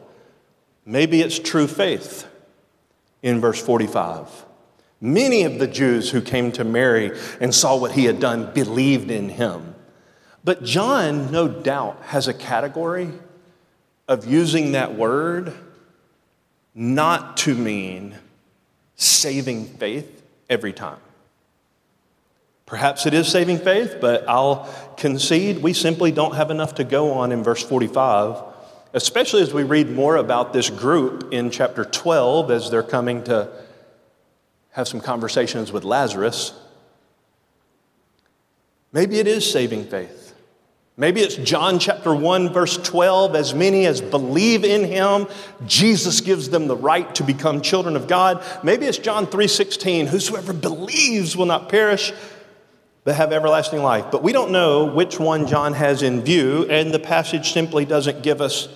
Maybe 0.85 1.21
it's 1.21 1.39
true 1.39 1.67
faith 1.67 2.27
in 3.21 3.39
verse 3.39 3.61
45. 3.61 4.45
Many 5.03 5.43
of 5.43 5.59
the 5.59 5.67
Jews 5.67 6.11
who 6.11 6.21
came 6.21 6.53
to 6.53 6.63
Mary 6.63 7.11
and 7.41 7.53
saw 7.53 7.75
what 7.75 7.91
he 7.91 8.05
had 8.05 8.21
done 8.21 8.53
believed 8.53 9.11
in 9.11 9.27
him. 9.27 9.75
But 10.45 10.63
John, 10.63 11.29
no 11.29 11.49
doubt, 11.49 12.01
has 12.03 12.29
a 12.29 12.33
category 12.33 13.09
of 14.07 14.25
using 14.25 14.71
that 14.71 14.95
word 14.95 15.53
not 16.73 17.35
to 17.37 17.53
mean 17.53 18.15
saving 18.95 19.65
faith 19.65 20.23
every 20.49 20.71
time. 20.71 21.01
Perhaps 22.65 23.05
it 23.05 23.13
is 23.13 23.27
saving 23.27 23.57
faith, 23.57 23.97
but 23.99 24.23
I'll 24.29 24.73
concede 24.95 25.61
we 25.61 25.73
simply 25.73 26.13
don't 26.13 26.35
have 26.35 26.49
enough 26.49 26.75
to 26.75 26.85
go 26.85 27.11
on 27.11 27.33
in 27.33 27.43
verse 27.43 27.61
45, 27.61 28.41
especially 28.93 29.41
as 29.41 29.53
we 29.53 29.63
read 29.63 29.89
more 29.89 30.15
about 30.15 30.53
this 30.53 30.69
group 30.69 31.33
in 31.33 31.51
chapter 31.51 31.83
12 31.83 32.51
as 32.51 32.71
they're 32.71 32.81
coming 32.81 33.21
to 33.25 33.49
have 34.73 34.87
some 34.87 34.99
conversations 34.99 35.71
with 35.71 35.83
Lazarus. 35.83 36.53
Maybe 38.91 39.19
it 39.19 39.27
is 39.27 39.49
saving 39.49 39.85
faith. 39.85 40.35
Maybe 40.97 41.21
it's 41.21 41.35
John 41.35 41.79
chapter 41.79 42.13
1, 42.13 42.53
verse 42.53 42.77
12. 42.77 43.35
As 43.35 43.55
many 43.55 43.87
as 43.87 44.01
believe 44.01 44.63
in 44.63 44.83
him, 44.83 45.27
Jesus 45.65 46.21
gives 46.21 46.49
them 46.49 46.67
the 46.67 46.75
right 46.75 47.13
to 47.15 47.23
become 47.23 47.61
children 47.61 47.95
of 47.95 48.07
God. 48.07 48.43
Maybe 48.63 48.85
it's 48.85 48.99
John 48.99 49.25
3 49.25 49.47
16. 49.47 50.07
Whosoever 50.07 50.53
believes 50.53 51.35
will 51.35 51.47
not 51.47 51.69
perish, 51.69 52.13
but 53.03 53.15
have 53.15 53.31
everlasting 53.31 53.81
life. 53.81 54.05
But 54.11 54.21
we 54.21 54.33
don't 54.33 54.51
know 54.51 54.85
which 54.85 55.19
one 55.19 55.47
John 55.47 55.73
has 55.73 56.03
in 56.03 56.21
view, 56.21 56.67
and 56.69 56.93
the 56.93 56.99
passage 56.99 57.53
simply 57.53 57.85
doesn't 57.85 58.21
give 58.21 58.39
us 58.39 58.67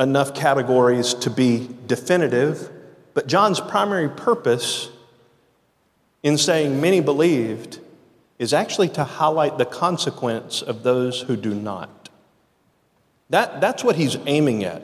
enough 0.00 0.34
categories 0.34 1.14
to 1.14 1.30
be 1.30 1.68
definitive. 1.86 2.70
But 3.14 3.28
John's 3.28 3.60
primary 3.60 4.08
purpose 4.08 4.90
in 6.22 6.36
saying 6.38 6.80
many 6.80 7.00
believed 7.00 7.80
is 8.38 8.52
actually 8.52 8.88
to 8.88 9.04
highlight 9.04 9.58
the 9.58 9.64
consequence 9.64 10.62
of 10.62 10.82
those 10.82 11.20
who 11.22 11.36
do 11.36 11.54
not. 11.54 12.08
That, 13.28 13.60
that's 13.60 13.84
what 13.84 13.96
he's 13.96 14.16
aiming 14.26 14.64
at. 14.64 14.82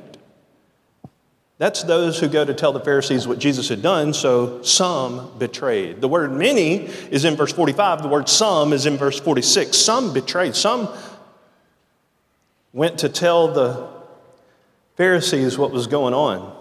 That's 1.59 1.83
those 1.83 2.21
who 2.21 2.29
go 2.29 2.45
to 2.45 2.53
tell 2.53 2.73
the 2.73 2.81
Pharisees 2.81 3.27
what 3.27 3.39
Jesus 3.39 3.71
had 3.71 3.81
done, 3.81 4.13
so 4.13 4.63
some 4.63 5.39
betrayed. 5.39 6.03
The 6.03 6.09
word 6.09 6.33
many 6.33 6.85
is 7.11 7.25
in 7.25 7.35
verse 7.35 7.53
45, 7.53 8.03
the 8.03 8.09
word 8.09 8.29
some 8.29 8.75
is 8.75 8.85
in 8.85 8.99
verse 8.99 9.19
46. 9.19 9.77
Some 9.77 10.13
betrayed, 10.13 10.55
some 10.55 10.89
went 12.75 12.99
to 12.99 13.09
tell 13.09 13.49
the 13.49 13.89
Pharisees 14.97 15.57
what 15.57 15.71
was 15.71 15.87
going 15.87 16.13
on. 16.13 16.56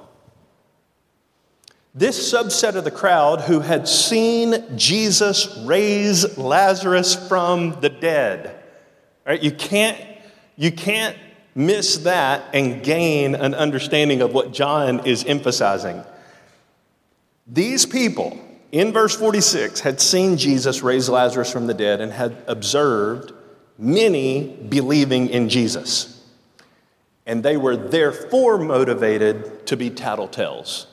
This 1.97 2.33
subset 2.33 2.75
of 2.75 2.83
the 2.83 2.91
crowd 2.91 3.39
who 3.39 3.61
had 3.61 3.87
seen 3.87 4.77
Jesus 4.77 5.57
raise 5.59 6.37
Lazarus 6.37 7.15
from 7.29 7.79
the 7.79 7.87
dead. 7.87 8.61
Right? 9.25 9.41
You 9.41 9.51
can't, 9.51 9.97
you 10.57 10.73
can't 10.73 11.17
miss 11.55 11.99
that 11.99 12.43
and 12.53 12.83
gain 12.83 13.33
an 13.33 13.53
understanding 13.53 14.21
of 14.21 14.33
what 14.33 14.51
John 14.51 15.07
is 15.07 15.23
emphasizing. 15.23 16.03
These 17.47 17.85
people 17.85 18.37
in 18.73 18.91
verse 18.91 19.15
46 19.15 19.79
had 19.79 20.01
seen 20.01 20.35
Jesus 20.35 20.83
raise 20.83 21.07
Lazarus 21.07 21.49
from 21.49 21.65
the 21.65 21.73
dead 21.73 22.01
and 22.01 22.11
had 22.11 22.35
observed 22.47 23.31
many 23.77 24.49
believing 24.67 25.29
in 25.29 25.47
Jesus. 25.47 26.21
And 27.25 27.41
they 27.41 27.55
were 27.55 27.77
therefore 27.77 28.57
motivated 28.57 29.65
to 29.67 29.77
be 29.77 29.89
tattletales. 29.89 30.87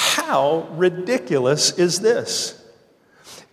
How 0.00 0.66
ridiculous 0.70 1.72
is 1.72 2.00
this? 2.00 2.58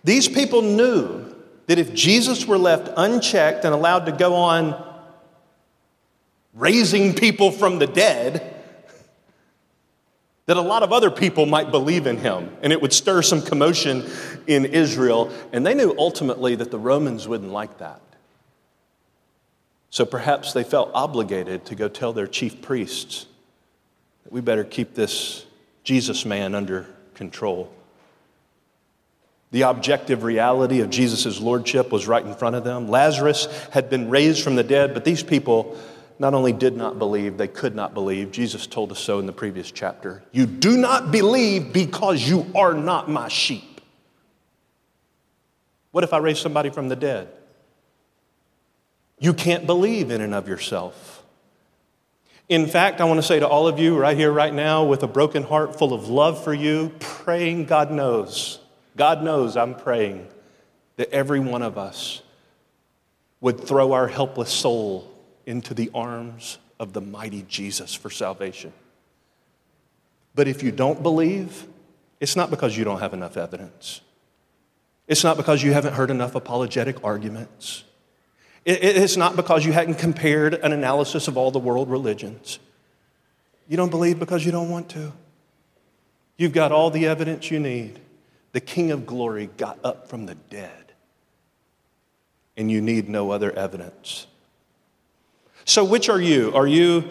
These 0.02 0.28
people 0.28 0.62
knew 0.62 1.36
that 1.66 1.78
if 1.78 1.92
Jesus 1.92 2.46
were 2.46 2.56
left 2.56 2.88
unchecked 2.96 3.66
and 3.66 3.74
allowed 3.74 4.06
to 4.06 4.12
go 4.12 4.34
on 4.34 4.82
raising 6.54 7.14
people 7.14 7.50
from 7.50 7.78
the 7.78 7.86
dead, 7.86 8.56
that 10.46 10.56
a 10.56 10.62
lot 10.62 10.82
of 10.82 10.90
other 10.90 11.10
people 11.10 11.44
might 11.44 11.70
believe 11.70 12.06
in 12.06 12.16
him, 12.16 12.56
and 12.62 12.72
it 12.72 12.80
would 12.80 12.94
stir 12.94 13.20
some 13.20 13.42
commotion 13.42 14.08
in 14.46 14.64
Israel. 14.64 15.30
And 15.52 15.66
they 15.66 15.74
knew 15.74 15.94
ultimately 15.98 16.54
that 16.54 16.70
the 16.70 16.78
Romans 16.78 17.28
wouldn't 17.28 17.52
like 17.52 17.76
that. 17.76 18.00
So 19.90 20.06
perhaps 20.06 20.54
they 20.54 20.64
felt 20.64 20.90
obligated 20.94 21.66
to 21.66 21.74
go 21.74 21.88
tell 21.88 22.14
their 22.14 22.26
chief 22.26 22.62
priests 22.62 23.26
that 24.24 24.32
we 24.32 24.40
better 24.40 24.64
keep 24.64 24.94
this 24.94 25.44
Jesus 25.88 26.26
man 26.26 26.54
under 26.54 26.84
control. 27.14 27.72
The 29.52 29.62
objective 29.62 30.22
reality 30.22 30.80
of 30.80 30.90
Jesus' 30.90 31.40
lordship 31.40 31.90
was 31.90 32.06
right 32.06 32.22
in 32.22 32.34
front 32.34 32.56
of 32.56 32.62
them. 32.62 32.88
Lazarus 32.88 33.46
had 33.70 33.88
been 33.88 34.10
raised 34.10 34.44
from 34.44 34.54
the 34.54 34.62
dead, 34.62 34.92
but 34.92 35.06
these 35.06 35.22
people 35.22 35.78
not 36.18 36.34
only 36.34 36.52
did 36.52 36.76
not 36.76 36.98
believe, 36.98 37.38
they 37.38 37.48
could 37.48 37.74
not 37.74 37.94
believe. 37.94 38.32
Jesus 38.32 38.66
told 38.66 38.92
us 38.92 38.98
so 38.98 39.18
in 39.18 39.24
the 39.24 39.32
previous 39.32 39.70
chapter. 39.70 40.22
You 40.30 40.44
do 40.44 40.76
not 40.76 41.10
believe 41.10 41.72
because 41.72 42.28
you 42.28 42.44
are 42.54 42.74
not 42.74 43.08
my 43.08 43.28
sheep. 43.28 43.80
What 45.92 46.04
if 46.04 46.12
I 46.12 46.18
raise 46.18 46.38
somebody 46.38 46.68
from 46.68 46.90
the 46.90 46.96
dead? 46.96 47.30
You 49.18 49.32
can't 49.32 49.64
believe 49.64 50.10
in 50.10 50.20
and 50.20 50.34
of 50.34 50.48
yourself. 50.48 51.17
In 52.48 52.66
fact, 52.66 53.00
I 53.00 53.04
want 53.04 53.18
to 53.18 53.26
say 53.26 53.40
to 53.40 53.46
all 53.46 53.68
of 53.68 53.78
you 53.78 53.96
right 53.96 54.16
here, 54.16 54.32
right 54.32 54.54
now, 54.54 54.84
with 54.84 55.02
a 55.02 55.06
broken 55.06 55.42
heart 55.42 55.78
full 55.78 55.92
of 55.92 56.08
love 56.08 56.42
for 56.42 56.54
you, 56.54 56.92
praying 56.98 57.66
God 57.66 57.90
knows 57.90 58.60
God 58.98 59.22
knows 59.22 59.56
I'm 59.56 59.76
praying 59.76 60.26
that 60.96 61.10
every 61.10 61.38
one 61.38 61.62
of 61.62 61.78
us 61.78 62.20
would 63.40 63.60
throw 63.60 63.92
our 63.92 64.08
helpless 64.08 64.50
soul 64.50 65.08
into 65.46 65.72
the 65.72 65.90
arms 65.94 66.58
of 66.80 66.92
the 66.92 67.00
mighty 67.00 67.42
Jesus 67.42 67.94
for 67.94 68.10
salvation. 68.10 68.72
But 70.34 70.48
if 70.48 70.62
you 70.62 70.72
don't 70.72 71.02
believe, 71.02 71.66
it's 72.20 72.34
not 72.34 72.50
because 72.50 72.76
you 72.76 72.84
don't 72.84 72.98
have 72.98 73.14
enough 73.14 73.36
evidence. 73.36 74.00
It's 75.06 75.22
not 75.22 75.36
because 75.36 75.62
you 75.62 75.72
haven't 75.72 75.94
heard 75.94 76.10
enough 76.10 76.34
apologetic 76.34 77.02
arguments. 77.04 77.84
It's 78.70 79.16
not 79.16 79.34
because 79.34 79.64
you 79.64 79.72
hadn't 79.72 79.94
compared 79.94 80.52
an 80.52 80.72
analysis 80.72 81.26
of 81.26 81.38
all 81.38 81.50
the 81.50 81.58
world 81.58 81.88
religions. 81.88 82.58
You 83.66 83.78
don't 83.78 83.88
believe 83.88 84.18
because 84.18 84.44
you 84.44 84.52
don't 84.52 84.68
want 84.68 84.90
to. 84.90 85.14
You've 86.36 86.52
got 86.52 86.70
all 86.70 86.90
the 86.90 87.06
evidence 87.06 87.50
you 87.50 87.60
need 87.60 87.98
the 88.52 88.60
King 88.60 88.90
of 88.90 89.06
glory 89.06 89.48
got 89.56 89.78
up 89.84 90.08
from 90.08 90.26
the 90.26 90.34
dead, 90.34 90.92
and 92.58 92.70
you 92.70 92.82
need 92.82 93.08
no 93.08 93.30
other 93.30 93.52
evidence. 93.52 94.26
So, 95.64 95.84
which 95.84 96.10
are 96.10 96.20
you? 96.20 96.54
Are 96.54 96.66
you 96.66 97.04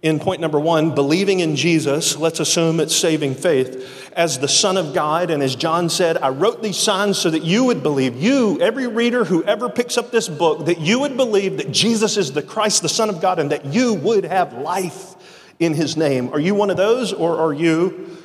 in 0.00 0.20
point 0.20 0.40
number 0.40 0.60
one, 0.60 0.94
believing 0.94 1.40
in 1.40 1.56
Jesus, 1.56 2.16
let's 2.16 2.38
assume 2.38 2.78
it's 2.78 2.94
saving 2.94 3.34
faith, 3.34 4.12
as 4.14 4.38
the 4.38 4.48
Son 4.48 4.76
of 4.76 4.94
God. 4.94 5.30
And 5.30 5.42
as 5.42 5.56
John 5.56 5.88
said, 5.88 6.18
I 6.18 6.28
wrote 6.28 6.62
these 6.62 6.76
signs 6.76 7.18
so 7.18 7.30
that 7.30 7.42
you 7.42 7.64
would 7.64 7.82
believe, 7.82 8.16
you, 8.16 8.60
every 8.60 8.86
reader 8.86 9.24
who 9.24 9.42
ever 9.44 9.68
picks 9.68 9.98
up 9.98 10.10
this 10.10 10.28
book, 10.28 10.66
that 10.66 10.80
you 10.80 11.00
would 11.00 11.16
believe 11.16 11.56
that 11.56 11.72
Jesus 11.72 12.16
is 12.16 12.32
the 12.32 12.42
Christ, 12.42 12.82
the 12.82 12.88
Son 12.88 13.10
of 13.10 13.20
God, 13.20 13.38
and 13.38 13.50
that 13.50 13.66
you 13.66 13.94
would 13.94 14.24
have 14.24 14.52
life 14.52 15.14
in 15.58 15.74
his 15.74 15.96
name. 15.96 16.32
Are 16.32 16.40
you 16.40 16.54
one 16.54 16.70
of 16.70 16.76
those, 16.76 17.12
or 17.12 17.36
are 17.38 17.52
you 17.52 18.16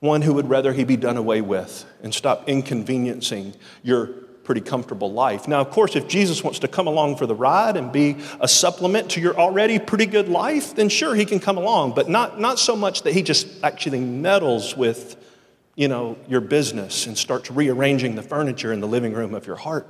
one 0.00 0.22
who 0.22 0.32
would 0.34 0.48
rather 0.48 0.72
he 0.72 0.84
be 0.84 0.96
done 0.96 1.16
away 1.16 1.40
with 1.40 1.84
and 2.02 2.14
stop 2.14 2.48
inconveniencing 2.48 3.54
your 3.82 4.25
pretty 4.46 4.60
comfortable 4.60 5.12
life. 5.12 5.48
Now, 5.48 5.60
of 5.60 5.70
course, 5.70 5.96
if 5.96 6.06
Jesus 6.06 6.42
wants 6.42 6.60
to 6.60 6.68
come 6.68 6.86
along 6.86 7.16
for 7.16 7.26
the 7.26 7.34
ride 7.34 7.76
and 7.76 7.90
be 7.90 8.16
a 8.40 8.46
supplement 8.46 9.10
to 9.10 9.20
your 9.20 9.36
already 9.36 9.80
pretty 9.80 10.06
good 10.06 10.28
life, 10.28 10.76
then 10.76 10.88
sure, 10.88 11.16
he 11.16 11.24
can 11.24 11.40
come 11.40 11.58
along, 11.58 11.94
but 11.96 12.08
not, 12.08 12.40
not 12.40 12.60
so 12.60 12.76
much 12.76 13.02
that 13.02 13.12
he 13.12 13.22
just 13.22 13.48
actually 13.64 13.98
meddles 13.98 14.76
with, 14.76 15.16
you 15.74 15.88
know, 15.88 16.16
your 16.28 16.40
business 16.40 17.08
and 17.08 17.18
starts 17.18 17.50
rearranging 17.50 18.14
the 18.14 18.22
furniture 18.22 18.72
in 18.72 18.80
the 18.80 18.88
living 18.88 19.12
room 19.12 19.34
of 19.34 19.48
your 19.48 19.56
heart. 19.56 19.88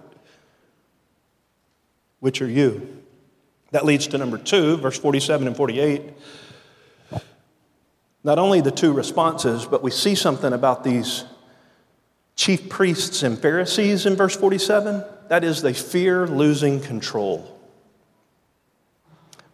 Which 2.20 2.40
are 2.40 2.48
you? 2.48 3.04
That 3.72 3.84
leads 3.84 4.06
to 4.08 4.18
number 4.18 4.38
two, 4.38 4.78
verse 4.78 4.98
47 4.98 5.47
and 5.47 5.56
48 5.56 6.14
not 8.25 8.40
only 8.40 8.60
the 8.60 8.73
two 8.73 8.92
responses, 8.92 9.66
but 9.66 9.84
we 9.84 9.90
see 9.92 10.16
something 10.16 10.52
about 10.52 10.82
these 10.82 11.25
chief 12.36 12.68
priests 12.68 13.22
and 13.22 13.38
Pharisees 13.38 14.06
in 14.06 14.14
verse 14.14 14.36
47. 14.36 15.02
That 15.28 15.42
is, 15.42 15.62
they 15.62 15.72
fear 15.72 16.28
losing 16.28 16.80
control. 16.80 17.52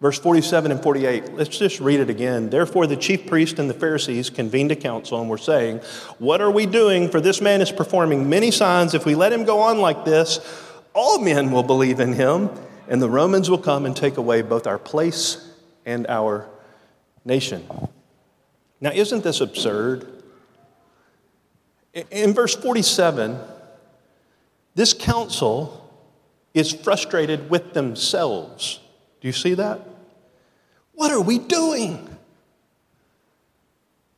Verse 0.00 0.18
47 0.18 0.72
and 0.72 0.82
48, 0.82 1.34
let's 1.34 1.56
just 1.56 1.78
read 1.78 2.00
it 2.00 2.10
again. 2.10 2.50
Therefore, 2.50 2.88
the 2.88 2.96
chief 2.96 3.24
priest 3.28 3.60
and 3.60 3.70
the 3.70 3.74
Pharisees 3.74 4.30
convened 4.30 4.72
a 4.72 4.76
council 4.76 5.20
and 5.20 5.30
were 5.30 5.38
saying, 5.38 5.78
What 6.18 6.40
are 6.40 6.50
we 6.50 6.66
doing? 6.66 7.08
For 7.08 7.20
this 7.20 7.40
man 7.40 7.60
is 7.60 7.70
performing 7.70 8.28
many 8.28 8.50
signs. 8.50 8.94
If 8.94 9.06
we 9.06 9.14
let 9.14 9.32
him 9.32 9.44
go 9.44 9.60
on 9.60 9.78
like 9.78 10.04
this, 10.04 10.40
all 10.92 11.20
men 11.20 11.52
will 11.52 11.62
believe 11.62 12.00
in 12.00 12.14
him, 12.14 12.50
and 12.88 13.00
the 13.00 13.08
Romans 13.08 13.48
will 13.48 13.58
come 13.58 13.86
and 13.86 13.94
take 13.94 14.16
away 14.16 14.42
both 14.42 14.66
our 14.66 14.78
place 14.78 15.48
and 15.86 16.04
our 16.08 16.50
nation. 17.24 17.64
Now, 18.80 18.90
isn't 18.90 19.22
this 19.22 19.40
absurd? 19.40 20.21
In 21.94 22.32
verse 22.32 22.54
47, 22.54 23.38
this 24.74 24.94
council 24.94 25.78
is 26.54 26.72
frustrated 26.72 27.50
with 27.50 27.74
themselves. 27.74 28.80
Do 29.20 29.28
you 29.28 29.32
see 29.32 29.54
that? 29.54 29.80
What 30.94 31.10
are 31.10 31.20
we 31.20 31.38
doing? 31.38 32.08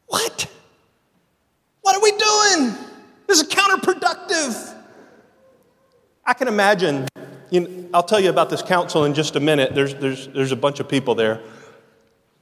What? 0.07 0.49
What 1.83 1.97
are 1.97 2.03
we 2.03 2.11
doing? 2.11 2.77
This 3.27 3.41
is 3.41 3.49
counterproductive. 3.49 4.75
I 6.25 6.35
can 6.35 6.49
imagine, 6.49 7.07
you 7.51 7.61
know, 7.61 7.89
I'll 7.93 8.03
tell 8.03 8.21
you 8.21 8.31
about 8.31 8.51
this 8.51 8.63
council 8.63 9.05
in 9.05 9.15
just 9.15 9.37
a 9.37 9.41
minute. 9.41 9.75
There's, 9.75 9.95
there's, 9.95 10.29
there's 10.29 10.53
a 10.53 10.57
bunch 10.57 10.81
of 10.81 10.89
people 10.89 11.15
there. 11.15 11.41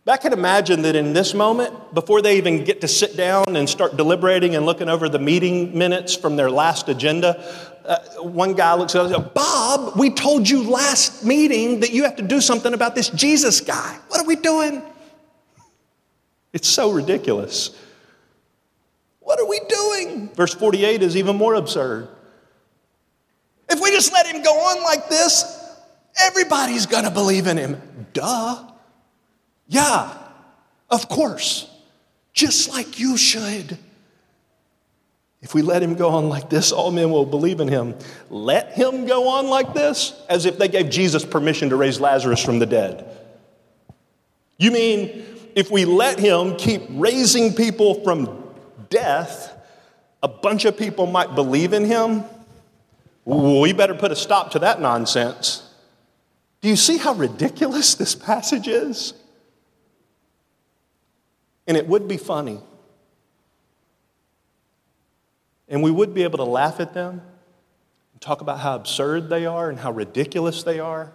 I 0.07 0.17
can 0.17 0.33
imagine 0.33 0.83
that 0.83 0.97
in 0.97 1.13
this 1.13 1.33
moment, 1.33 1.95
before 1.95 2.23
they 2.23 2.37
even 2.37 2.65
get 2.65 2.81
to 2.81 2.89
sit 2.89 3.17
down 3.17 3.55
and 3.55 3.69
start 3.69 3.97
deliberating 3.97 4.57
and 4.57 4.67
looking 4.67 4.89
over 4.89 5.09
the 5.09 5.21
meeting 5.21 5.79
minutes 5.79 6.17
from 6.17 6.35
their 6.35 6.51
last 6.51 6.89
agenda, 6.89 7.41
uh, 7.85 7.99
one 8.21 8.55
guy 8.55 8.75
looks 8.75 8.97
at 8.97 9.03
us 9.03 9.13
and 9.13 9.23
says, 9.23 9.33
Bob, 9.33 9.97
we 9.97 10.11
told 10.11 10.49
you 10.49 10.65
last 10.65 11.25
meeting 11.25 11.81
that 11.81 11.93
you 11.93 12.03
have 12.03 12.17
to 12.17 12.23
do 12.23 12.41
something 12.41 12.75
about 12.75 12.97
this 12.97 13.11
Jesus 13.11 13.61
guy. 13.61 13.97
What 14.09 14.21
are 14.21 14.27
we 14.27 14.35
doing? 14.35 14.83
It's 16.53 16.69
so 16.69 16.91
ridiculous. 16.91 17.71
What 19.21 19.39
are 19.39 19.49
we 19.49 19.61
doing? 19.69 20.31
Verse 20.35 20.53
48 20.53 21.03
is 21.03 21.17
even 21.17 21.37
more 21.37 21.55
absurd. 21.55 22.09
If 23.69 23.81
we 23.81 23.91
just 23.91 24.13
let 24.13 24.27
him 24.27 24.43
go 24.43 24.51
on 24.53 24.83
like 24.83 25.09
this, 25.09 25.45
everybody's 26.25 26.87
going 26.87 27.05
to 27.05 27.11
believe 27.11 27.47
in 27.47 27.57
him. 27.57 27.81
Duh. 28.13 28.72
Yeah, 29.73 30.13
of 30.91 31.09
course, 31.09 31.67
just 32.35 32.69
like 32.69 32.99
you 32.99 33.17
should. 33.17 33.79
If 35.41 35.55
we 35.55 35.63
let 35.63 35.83
him 35.83 35.95
go 35.95 36.11
on 36.11 36.29
like 36.29 36.51
this, 36.51 36.73
all 36.73 36.91
men 36.91 37.11
will 37.11 37.25
believe 37.25 37.59
in 37.59 37.69
him. 37.69 37.95
Let 38.29 38.73
him 38.73 39.07
go 39.07 39.29
on 39.29 39.47
like 39.47 39.73
this, 39.73 40.13
as 40.29 40.45
if 40.45 40.59
they 40.59 40.69
gave 40.69 40.91
Jesus 40.91 41.25
permission 41.25 41.71
to 41.71 41.77
raise 41.77 41.99
Lazarus 41.99 42.45
from 42.45 42.59
the 42.59 42.67
dead. 42.67 43.19
You 44.59 44.73
mean 44.73 45.25
if 45.55 45.71
we 45.71 45.87
let 45.87 46.19
him 46.19 46.55
keep 46.57 46.83
raising 46.91 47.55
people 47.55 48.05
from 48.05 48.53
death, 48.91 49.59
a 50.23 50.29
bunch 50.29 50.67
of 50.67 50.77
people 50.77 51.07
might 51.07 51.35
believe 51.35 51.73
in 51.73 51.87
him? 51.87 52.25
We 53.25 53.73
better 53.73 53.95
put 53.95 54.13
a 54.13 54.17
stop 54.17 54.51
to 54.51 54.59
that 54.59 54.83
nonsense. 54.83 55.67
Do 56.61 56.69
you 56.69 56.77
see 56.77 56.99
how 56.99 57.15
ridiculous 57.15 57.95
this 57.95 58.15
passage 58.15 58.69
is? 58.69 59.15
And 61.67 61.77
it 61.77 61.87
would 61.87 62.09
be 62.09 62.17
funny. 62.17 62.61
And 65.69 65.83
we 65.83 65.91
would 65.91 66.13
be 66.13 66.23
able 66.23 66.39
to 66.39 66.45
laugh 66.45 66.81
at 66.81 66.93
them 66.93 67.23
and 68.13 68.21
talk 68.21 68.41
about 68.41 68.61
how 68.61 68.77
absurd 68.77 69.29
they 69.29 69.47
are 69.47 69.71
and 69.71 69.79
how 69.79 69.93
ridiculous 69.93 70.63
they 70.63 70.81
are. 70.81 71.13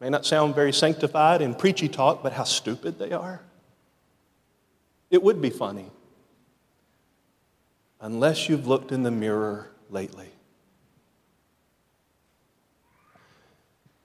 May 0.00 0.10
not 0.10 0.26
sound 0.26 0.54
very 0.54 0.72
sanctified 0.72 1.40
in 1.40 1.54
preachy 1.54 1.88
talk, 1.88 2.22
but 2.22 2.32
how 2.32 2.44
stupid 2.44 2.98
they 2.98 3.12
are. 3.12 3.40
It 5.10 5.22
would 5.22 5.40
be 5.40 5.50
funny. 5.50 5.86
Unless 8.00 8.48
you've 8.48 8.66
looked 8.66 8.92
in 8.92 9.02
the 9.02 9.10
mirror 9.10 9.70
lately. 9.88 10.28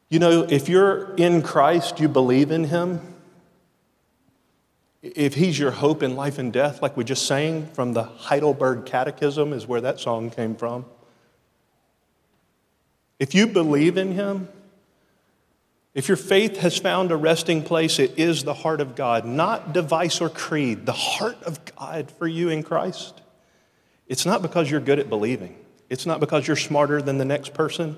You 0.07 0.19
know, 0.19 0.47
if 0.49 0.69
you're 0.69 1.13
in 1.15 1.41
Christ, 1.41 1.99
you 1.99 2.07
believe 2.07 2.49
in 2.49 2.63
Him, 2.63 3.15
if 5.01 5.35
he's 5.35 5.57
your 5.57 5.71
hope 5.71 6.03
in 6.03 6.15
life 6.15 6.37
and 6.39 6.51
death, 6.51 6.81
like 6.81 6.97
we 6.97 7.03
just 7.03 7.25
sang 7.25 7.67
from 7.67 7.93
the 7.93 8.03
Heidelberg 8.03 8.85
Catechism, 8.85 9.53
is 9.53 9.65
where 9.65 9.81
that 9.81 9.99
song 9.99 10.29
came 10.29 10.55
from. 10.55 10.85
If 13.19 13.33
you 13.33 13.47
believe 13.47 13.97
in 13.97 14.13
him, 14.13 14.49
If 15.93 16.07
your 16.07 16.17
faith 16.17 16.57
has 16.57 16.77
found 16.77 17.11
a 17.11 17.15
resting 17.15 17.63
place, 17.63 17.99
it 17.99 18.17
is 18.17 18.43
the 18.43 18.53
heart 18.53 18.79
of 18.79 18.95
God, 18.95 19.25
not 19.25 19.73
device 19.73 20.21
or 20.21 20.29
creed, 20.29 20.85
the 20.85 20.93
heart 20.93 21.41
of 21.43 21.59
God 21.75 22.11
for 22.11 22.27
you 22.27 22.49
in 22.49 22.63
Christ. 22.63 23.21
It's 24.07 24.25
not 24.25 24.41
because 24.41 24.69
you're 24.69 24.79
good 24.79 24.99
at 24.99 25.09
believing, 25.09 25.55
it's 25.89 26.05
not 26.05 26.19
because 26.19 26.47
you're 26.47 26.55
smarter 26.55 27.01
than 27.01 27.17
the 27.17 27.25
next 27.25 27.53
person. 27.53 27.97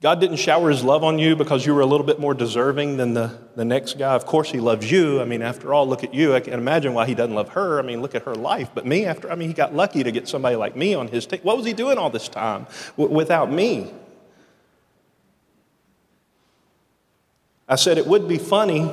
God 0.00 0.20
didn't 0.20 0.36
shower 0.36 0.70
his 0.70 0.84
love 0.84 1.02
on 1.02 1.18
you 1.18 1.34
because 1.34 1.66
you 1.66 1.74
were 1.74 1.80
a 1.80 1.86
little 1.86 2.06
bit 2.06 2.20
more 2.20 2.32
deserving 2.32 2.98
than 2.98 3.14
the, 3.14 3.36
the 3.56 3.64
next 3.64 3.98
guy. 3.98 4.14
Of 4.14 4.26
course, 4.26 4.48
he 4.48 4.60
loves 4.60 4.88
you. 4.88 5.20
I 5.20 5.24
mean, 5.24 5.42
after 5.42 5.74
all, 5.74 5.88
look 5.88 6.04
at 6.04 6.14
you. 6.14 6.36
I 6.36 6.40
can 6.40 6.54
imagine 6.54 6.94
why 6.94 7.04
he 7.06 7.14
doesn't 7.14 7.34
love 7.34 7.48
her. 7.50 7.80
I 7.80 7.82
mean, 7.82 8.00
look 8.00 8.14
at 8.14 8.22
her 8.22 8.36
life. 8.36 8.70
But 8.72 8.86
me, 8.86 9.06
after, 9.06 9.28
I 9.30 9.34
mean, 9.34 9.48
he 9.48 9.54
got 9.54 9.74
lucky 9.74 10.04
to 10.04 10.12
get 10.12 10.28
somebody 10.28 10.54
like 10.54 10.76
me 10.76 10.94
on 10.94 11.08
his 11.08 11.26
team. 11.26 11.40
What 11.42 11.56
was 11.56 11.66
he 11.66 11.72
doing 11.72 11.98
all 11.98 12.10
this 12.10 12.28
time 12.28 12.68
w- 12.96 13.12
without 13.12 13.50
me? 13.50 13.92
I 17.68 17.74
said 17.74 17.98
it 17.98 18.06
would 18.06 18.28
be 18.28 18.38
funny 18.38 18.88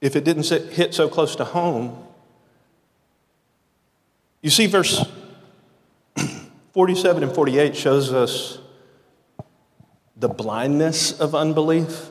if 0.00 0.16
it 0.16 0.24
didn't 0.24 0.48
hit 0.70 0.94
so 0.94 1.06
close 1.06 1.36
to 1.36 1.44
home. 1.44 2.02
You 4.40 4.48
see, 4.48 4.66
verse 4.66 5.04
47 6.72 7.22
and 7.22 7.34
48 7.34 7.76
shows 7.76 8.14
us 8.14 8.58
the 10.16 10.28
blindness 10.28 11.20
of 11.20 11.34
unbelief. 11.34 12.08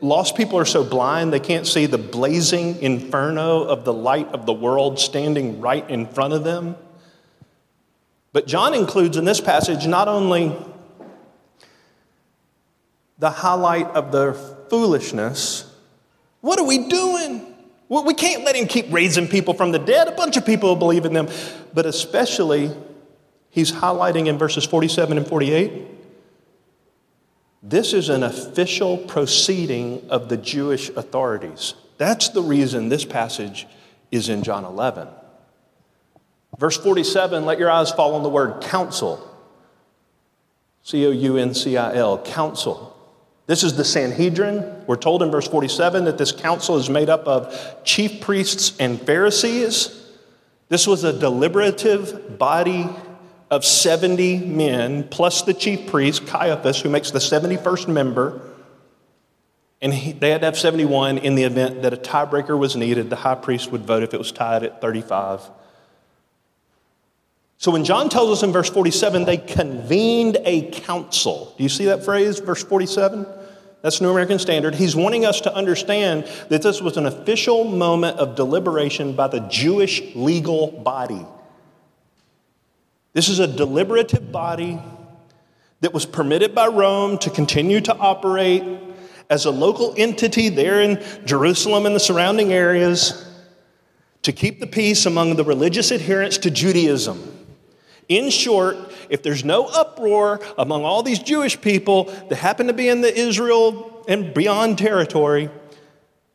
Lost 0.00 0.36
people 0.36 0.58
are 0.58 0.64
so 0.64 0.82
blind 0.82 1.32
they 1.32 1.38
can't 1.38 1.66
see 1.66 1.86
the 1.86 1.98
blazing 1.98 2.82
inferno 2.82 3.62
of 3.62 3.84
the 3.84 3.92
light 3.92 4.26
of 4.28 4.46
the 4.46 4.52
world 4.52 4.98
standing 4.98 5.60
right 5.60 5.88
in 5.88 6.06
front 6.06 6.34
of 6.34 6.42
them. 6.42 6.76
But 8.32 8.48
John 8.48 8.74
includes 8.74 9.16
in 9.16 9.24
this 9.24 9.40
passage 9.40 9.86
not 9.86 10.08
only 10.08 10.56
the 13.18 13.30
highlight 13.30 13.86
of 13.88 14.10
their 14.10 14.34
foolishness, 14.34 15.72
what 16.40 16.58
are 16.58 16.66
we 16.66 16.88
doing? 16.88 17.54
Well, 17.88 18.04
we 18.04 18.14
can't 18.14 18.44
let 18.44 18.56
him 18.56 18.66
keep 18.66 18.92
raising 18.92 19.28
people 19.28 19.54
from 19.54 19.70
the 19.70 19.78
dead. 19.78 20.08
A 20.08 20.12
bunch 20.12 20.36
of 20.36 20.44
people 20.44 20.74
believe 20.74 21.04
in 21.04 21.12
them, 21.12 21.28
but 21.72 21.86
especially 21.86 22.72
he's 23.58 23.72
highlighting 23.72 24.26
in 24.26 24.38
verses 24.38 24.64
47 24.64 25.18
and 25.18 25.26
48 25.26 25.98
this 27.62 27.92
is 27.92 28.08
an 28.08 28.22
official 28.22 28.96
proceeding 28.96 30.08
of 30.10 30.28
the 30.28 30.36
Jewish 30.36 30.90
authorities. 30.90 31.74
That's 31.96 32.28
the 32.28 32.42
reason 32.42 32.88
this 32.88 33.04
passage 33.04 33.66
is 34.10 34.28
in 34.28 34.42
John 34.42 34.64
11. 34.64 35.08
Verse 36.56 36.76
47 36.76 37.44
let 37.44 37.58
your 37.58 37.70
eyes 37.70 37.90
fall 37.90 38.14
on 38.14 38.22
the 38.22 38.28
word 38.28 38.62
council. 38.62 39.24
C 40.82 41.04
O 41.06 41.10
U 41.10 41.36
N 41.36 41.52
C 41.52 41.76
I 41.76 41.94
L, 41.96 42.22
council. 42.22 42.94
This 43.46 43.62
is 43.62 43.76
the 43.76 43.84
Sanhedrin. 43.84 44.84
We're 44.86 44.96
told 44.96 45.22
in 45.22 45.30
verse 45.30 45.48
47 45.48 46.04
that 46.04 46.18
this 46.18 46.32
council 46.32 46.76
is 46.76 46.88
made 46.88 47.08
up 47.08 47.26
of 47.26 47.84
chief 47.84 48.20
priests 48.20 48.76
and 48.78 49.00
Pharisees. 49.00 50.06
This 50.68 50.86
was 50.86 51.02
a 51.02 51.18
deliberative 51.18 52.38
body 52.38 52.88
of 53.50 53.64
70 53.64 54.38
men, 54.38 55.08
plus 55.08 55.42
the 55.42 55.54
chief 55.54 55.86
priest, 55.90 56.26
Caiaphas, 56.26 56.80
who 56.80 56.90
makes 56.90 57.10
the 57.10 57.18
71st 57.18 57.88
member. 57.88 58.40
And 59.80 59.94
he, 59.94 60.12
they 60.12 60.30
had 60.30 60.40
to 60.42 60.46
have 60.46 60.58
71 60.58 61.18
in 61.18 61.34
the 61.34 61.44
event 61.44 61.82
that 61.82 61.94
a 61.94 61.96
tiebreaker 61.96 62.58
was 62.58 62.76
needed. 62.76 63.10
The 63.10 63.16
high 63.16 63.36
priest 63.36 63.70
would 63.72 63.82
vote 63.82 64.02
if 64.02 64.12
it 64.12 64.18
was 64.18 64.32
tied 64.32 64.64
at 64.64 64.80
35. 64.80 65.42
So 67.56 67.72
when 67.72 67.84
John 67.84 68.08
tells 68.08 68.30
us 68.30 68.42
in 68.42 68.52
verse 68.52 68.70
47, 68.70 69.24
they 69.24 69.36
convened 69.36 70.38
a 70.44 70.70
council. 70.70 71.54
Do 71.56 71.62
you 71.62 71.68
see 71.68 71.86
that 71.86 72.04
phrase, 72.04 72.38
verse 72.38 72.62
47? 72.62 73.26
That's 73.82 74.00
New 74.00 74.10
American 74.10 74.38
Standard. 74.38 74.74
He's 74.74 74.94
wanting 74.94 75.24
us 75.24 75.40
to 75.42 75.54
understand 75.54 76.28
that 76.50 76.62
this 76.62 76.80
was 76.80 76.96
an 76.96 77.06
official 77.06 77.64
moment 77.64 78.18
of 78.18 78.34
deliberation 78.34 79.14
by 79.14 79.28
the 79.28 79.40
Jewish 79.40 80.02
legal 80.14 80.68
body. 80.68 81.24
This 83.12 83.28
is 83.28 83.38
a 83.38 83.46
deliberative 83.46 84.30
body 84.30 84.78
that 85.80 85.94
was 85.94 86.04
permitted 86.04 86.54
by 86.54 86.66
Rome 86.66 87.18
to 87.18 87.30
continue 87.30 87.80
to 87.82 87.96
operate 87.96 88.64
as 89.30 89.44
a 89.44 89.50
local 89.50 89.94
entity 89.96 90.48
there 90.48 90.80
in 90.80 91.02
Jerusalem 91.24 91.86
and 91.86 91.94
the 91.94 92.00
surrounding 92.00 92.52
areas 92.52 93.26
to 94.22 94.32
keep 94.32 94.60
the 94.60 94.66
peace 94.66 95.06
among 95.06 95.36
the 95.36 95.44
religious 95.44 95.92
adherents 95.92 96.38
to 96.38 96.50
Judaism. 96.50 97.34
In 98.08 98.30
short, 98.30 98.76
if 99.10 99.22
there's 99.22 99.44
no 99.44 99.66
uproar 99.66 100.40
among 100.56 100.84
all 100.84 101.02
these 101.02 101.18
Jewish 101.18 101.60
people 101.60 102.04
that 102.28 102.36
happen 102.36 102.66
to 102.66 102.72
be 102.72 102.88
in 102.88 103.00
the 103.00 103.14
Israel 103.16 104.04
and 104.08 104.32
beyond 104.32 104.78
territory, 104.78 105.50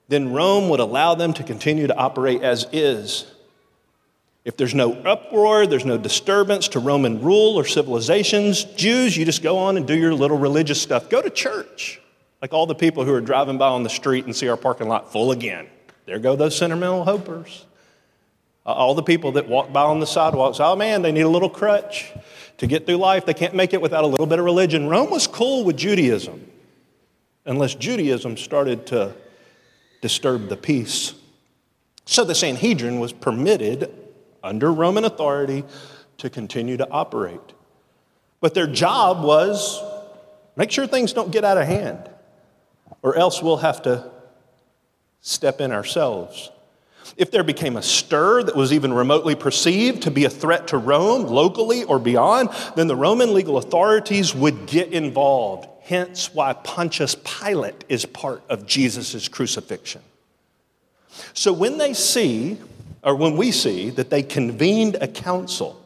then 0.08 0.32
Rome 0.32 0.70
would 0.70 0.80
allow 0.80 1.16
them 1.16 1.34
to 1.34 1.44
continue 1.44 1.88
to 1.88 1.96
operate 1.96 2.42
as 2.44 2.68
is. 2.72 3.33
If 4.46 4.58
there's 4.58 4.76
no 4.76 4.92
uproar, 4.92 5.66
there's 5.68 5.86
no 5.86 5.98
disturbance 5.98 6.68
to 6.70 6.80
Roman 6.80 7.22
rule 7.22 7.58
or 7.58 7.66
civilizations, 7.66 8.66
Jews, 8.66 9.16
you 9.16 9.24
just 9.24 9.42
go 9.42 9.58
on 9.58 9.78
and 9.78 9.88
do 9.88 9.96
your 9.96 10.14
little 10.14 10.38
religious 10.38 10.82
stuff. 10.82 11.10
Go 11.10 11.22
to 11.22 11.30
church. 11.30 12.02
Like 12.42 12.54
all 12.54 12.66
the 12.66 12.76
people 12.76 13.06
who 13.06 13.14
are 13.14 13.22
driving 13.22 13.58
by 13.58 13.70
on 13.70 13.84
the 13.84 13.90
street 13.90 14.26
and 14.26 14.36
see 14.36 14.50
our 14.50 14.58
parking 14.58 14.90
lot 14.90 15.14
full 15.14 15.32
again. 15.32 15.68
There 16.06 16.20
go 16.20 16.36
those 16.36 16.58
sentimental 16.58 17.06
hopers. 17.06 17.66
Uh, 18.66 18.72
all 18.72 18.96
the 18.96 19.04
people 19.04 19.34
that 19.34 19.48
walk 19.48 19.72
by 19.72 19.84
on 19.84 20.02
the 20.02 20.08
sidewalks, 20.08 20.60
oh 20.60 20.76
man, 20.76 21.02
they 21.02 21.14
need 21.14 21.22
a 21.22 21.30
little 21.30 21.50
crutch 21.50 22.12
to 22.58 22.68
get 22.68 22.86
through 22.86 22.98
life. 22.98 23.26
They 23.26 23.34
can't 23.34 23.56
make 23.56 23.74
it 23.74 23.82
without 23.82 24.04
a 24.04 24.08
little 24.08 24.26
bit 24.26 24.40
of 24.40 24.46
religion. 24.46 24.90
Rome 24.90 25.10
was 25.10 25.26
cool 25.26 25.64
with 25.64 25.78
Judaism, 25.78 26.46
unless 27.46 27.76
Judaism 27.76 28.36
started 28.36 28.86
to 28.88 29.14
disturb 30.02 30.50
the 30.50 30.58
peace. 30.58 31.14
So 32.06 32.26
the 32.26 32.36
Sanhedrin 32.36 33.00
was 33.00 33.14
permitted 33.14 34.03
under 34.44 34.72
Roman 34.72 35.06
authority 35.06 35.64
to 36.18 36.30
continue 36.30 36.78
to 36.78 36.90
operate. 36.90 37.40
But 38.42 38.54
their 38.54 38.68
job 38.68 39.24
was 39.24 39.82
make 40.56 40.70
sure 40.70 40.86
things 40.86 41.14
don't 41.14 41.32
get 41.32 41.44
out 41.44 41.58
of 41.58 41.66
hand, 41.66 42.10
or 43.02 43.16
else 43.16 43.42
we'll 43.42 43.58
have 43.58 43.82
to 43.84 44.12
step 45.22 45.62
in 45.62 45.72
ourselves. 45.72 46.52
If 47.18 47.32
there 47.32 47.44
became 47.44 47.78
a 47.78 47.82
stir 47.82 48.44
that 48.44 48.56
was 48.56 48.74
even 48.74 48.94
remotely 48.94 49.36
perceived 49.36 50.04
to 50.04 50.12
be 50.12 50.26
a 50.26 50.30
threat 50.30 50.68
to 50.70 50.78
Rome, 50.78 51.24
locally 51.24 51.84
or 51.84 52.00
beyond, 52.00 52.50
then 52.76 52.88
the 52.88 52.96
Roman 52.96 53.34
legal 53.34 53.58
authorities 53.58 54.34
would 54.34 54.66
get 54.66 54.92
involved. 54.92 55.68
Hence 55.82 56.34
why 56.34 56.54
Pontius 56.54 57.16
Pilate 57.16 57.84
is 57.90 58.06
part 58.06 58.42
of 58.50 58.66
Jesus' 58.66 59.28
crucifixion. 59.28 60.02
So 61.34 61.54
when 61.54 61.78
they 61.78 61.94
see 61.94 62.58
or 63.04 63.16
when 63.16 63.38
we 63.38 63.52
see 63.52 63.90
that 63.92 64.10
they 64.10 64.24
convened 64.24 64.98
a 65.02 65.08
council. 65.08 65.80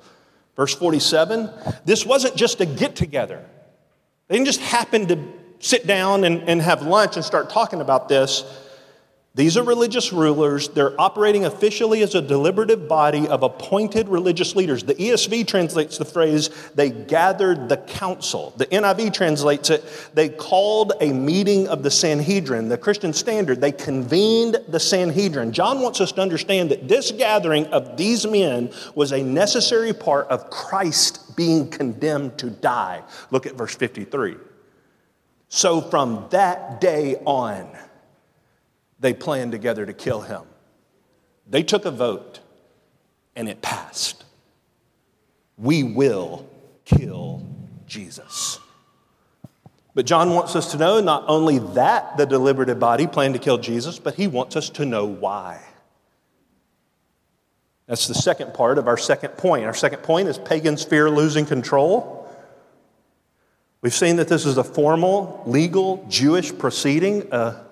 Verse 0.56 0.73
47, 0.73 1.49
this 1.86 2.06
wasn't 2.06 2.36
just 2.36 2.62
a 2.62 2.65
get 2.65 2.95
together. 2.95 3.45
They 4.27 4.36
didn't 4.36 4.47
just 4.47 4.62
happen 4.62 5.08
to 5.08 5.23
sit 5.60 5.88
down 5.88 6.23
and, 6.23 6.47
and 6.49 6.62
have 6.62 6.82
lunch 6.82 7.15
and 7.15 7.23
start 7.23 7.49
talking 7.49 7.82
about 7.82 8.10
this. 8.10 8.43
These 9.38 9.56
are 9.56 9.63
religious 9.63 10.12
rulers. 10.12 10.69
They're 10.69 11.00
operating 11.00 11.45
officially 11.45 12.02
as 12.02 12.15
a 12.15 12.23
deliberative 12.23 12.88
body 12.88 13.28
of 13.28 13.43
appointed 13.43 14.10
religious 14.10 14.56
leaders. 14.56 14.84
The 14.84 14.95
ESV 14.95 15.45
translates 15.45 16.00
the 16.00 16.06
phrase, 16.06 16.50
they 16.73 16.89
gathered 16.89 17.69
the 17.69 17.78
council. 17.78 18.56
The 18.58 18.65
NIV 18.65 19.13
translates 19.13 19.69
it, 19.69 19.86
they 20.15 20.28
called 20.28 20.93
a 21.02 21.13
meeting 21.13 21.67
of 21.67 21.84
the 21.84 21.91
Sanhedrin, 21.91 22.67
the 22.67 22.80
Christian 22.80 23.13
standard. 23.13 23.62
They 23.62 23.71
convened 23.71 24.58
the 24.69 24.80
Sanhedrin. 24.80 25.52
John 25.52 25.82
wants 25.82 26.02
us 26.02 26.12
to 26.13 26.21
understand 26.21 26.71
that 26.71 26.88
this 26.88 27.12
gathering 27.12 27.67
of 27.67 27.95
these 27.95 28.26
men 28.26 28.71
was 28.95 29.12
a 29.12 29.21
necessary 29.21 29.93
part 29.93 30.28
of 30.30 30.50
Christ 30.50 31.36
being 31.36 31.69
condemned 31.69 32.39
to 32.39 32.50
die. 32.50 33.04
Look 33.30 33.45
at 33.45 33.54
verse 33.54 33.76
53. 33.76 34.36
So 35.47 35.80
from 35.80 36.26
that 36.32 36.82
day 36.82 37.17
on, 37.23 37.78
they 38.99 39.13
planned 39.13 39.51
together 39.51 39.86
to 39.86 39.93
kill 39.93 40.21
him. 40.21 40.43
They 41.49 41.63
took 41.63 41.86
a 41.86 41.91
vote 41.91 42.39
and 43.36 43.47
it 43.47 43.62
passed. 43.62 44.23
We 45.57 45.83
will 45.83 46.47
kill 46.86 47.45
Jesus. 47.86 48.60
But 49.93 50.05
John 50.05 50.33
wants 50.33 50.55
us 50.55 50.71
to 50.71 50.77
know 50.77 50.99
not 50.99 51.23
only 51.27 51.60
that 51.60 52.17
the 52.17 52.25
deliberative 52.25 52.79
body 52.79 53.07
planned 53.07 53.33
to 53.33 53.39
kill 53.39 53.57
Jesus, 53.57 53.97
but 53.97 54.15
he 54.15 54.27
wants 54.27 54.55
us 54.55 54.69
to 54.71 54.86
know 54.86 55.05
why. 55.05 55.60
That's 57.88 58.07
the 58.07 58.13
second 58.13 58.53
part 58.53 58.77
of 58.77 58.88
our 58.88 58.97
second 58.97 59.31
point. 59.38 59.65
Our 59.65 59.73
second 59.73 60.03
point 60.03 60.27
is 60.27 60.38
pagans 60.38 60.83
fear 60.83 61.10
losing 61.10 61.45
control. 61.45 62.29
We've 63.81 63.93
seen 63.93 64.17
that 64.17 64.27
this 64.27 64.45
is 64.45 64.57
a 64.57 64.63
formal, 64.63 65.41
legal, 65.45 66.05
Jewish 66.10 66.55
proceeding, 66.55 67.27
a 67.31 67.66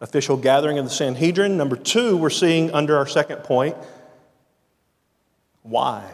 official 0.00 0.36
gathering 0.36 0.78
of 0.78 0.84
the 0.84 0.90
Sanhedrin. 0.90 1.56
Number 1.56 1.76
two, 1.76 2.16
we're 2.16 2.30
seeing 2.30 2.70
under 2.72 2.96
our 2.96 3.06
second 3.06 3.38
point 3.38 3.76
why. 5.62 6.04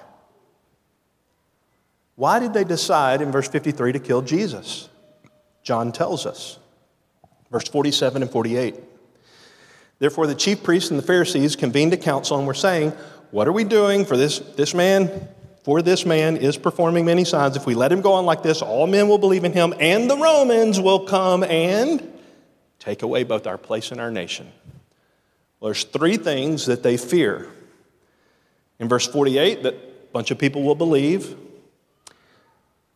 Why 2.14 2.38
did 2.38 2.54
they 2.54 2.64
decide 2.64 3.20
in 3.20 3.32
verse 3.32 3.48
53 3.48 3.92
to 3.92 3.98
kill 3.98 4.22
Jesus? 4.22 4.88
John 5.62 5.92
tells 5.92 6.26
us. 6.26 6.58
Verse 7.50 7.68
47 7.68 8.22
and 8.22 8.30
48. 8.30 8.76
Therefore, 9.98 10.26
the 10.26 10.34
chief 10.34 10.62
priests 10.62 10.90
and 10.90 10.98
the 10.98 11.04
Pharisees 11.04 11.54
convened 11.54 11.92
a 11.92 11.96
council 11.96 12.38
and 12.38 12.46
were 12.46 12.54
saying, 12.54 12.90
What 13.30 13.46
are 13.46 13.52
we 13.52 13.64
doing 13.64 14.04
for 14.04 14.16
this, 14.16 14.38
this 14.38 14.74
man? 14.74 15.28
For 15.62 15.80
this 15.80 16.04
man 16.04 16.36
is 16.36 16.56
performing 16.56 17.04
many 17.04 17.24
signs. 17.24 17.56
If 17.56 17.66
we 17.66 17.74
let 17.74 17.92
him 17.92 18.00
go 18.00 18.14
on 18.14 18.26
like 18.26 18.42
this, 18.42 18.62
all 18.62 18.88
men 18.88 19.06
will 19.06 19.18
believe 19.18 19.44
in 19.44 19.52
him, 19.52 19.72
and 19.78 20.10
the 20.10 20.16
Romans 20.16 20.80
will 20.80 21.06
come 21.06 21.44
and 21.44 22.12
take 22.82 23.02
away 23.02 23.22
both 23.22 23.46
our 23.46 23.56
place 23.56 23.92
and 23.92 24.00
our 24.00 24.10
nation. 24.10 24.50
Well, 25.60 25.68
there's 25.68 25.84
three 25.84 26.16
things 26.16 26.66
that 26.66 26.82
they 26.82 26.96
fear. 26.96 27.48
In 28.80 28.88
verse 28.88 29.06
48, 29.06 29.62
that 29.62 29.74
a 29.74 30.12
bunch 30.12 30.32
of 30.32 30.38
people 30.38 30.64
will 30.64 30.74
believe. 30.74 31.36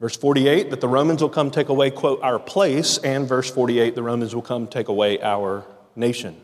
Verse 0.00 0.16
48, 0.16 0.70
that 0.70 0.80
the 0.80 0.88
Romans 0.88 1.22
will 1.22 1.28
come 1.28 1.52
take 1.52 1.68
away, 1.68 1.92
quote, 1.92 2.20
our 2.22 2.40
place. 2.40 2.98
And 2.98 3.28
verse 3.28 3.48
48, 3.48 3.94
the 3.94 4.02
Romans 4.02 4.34
will 4.34 4.42
come 4.42 4.66
take 4.66 4.88
away 4.88 5.22
our 5.22 5.64
nation. 5.94 6.36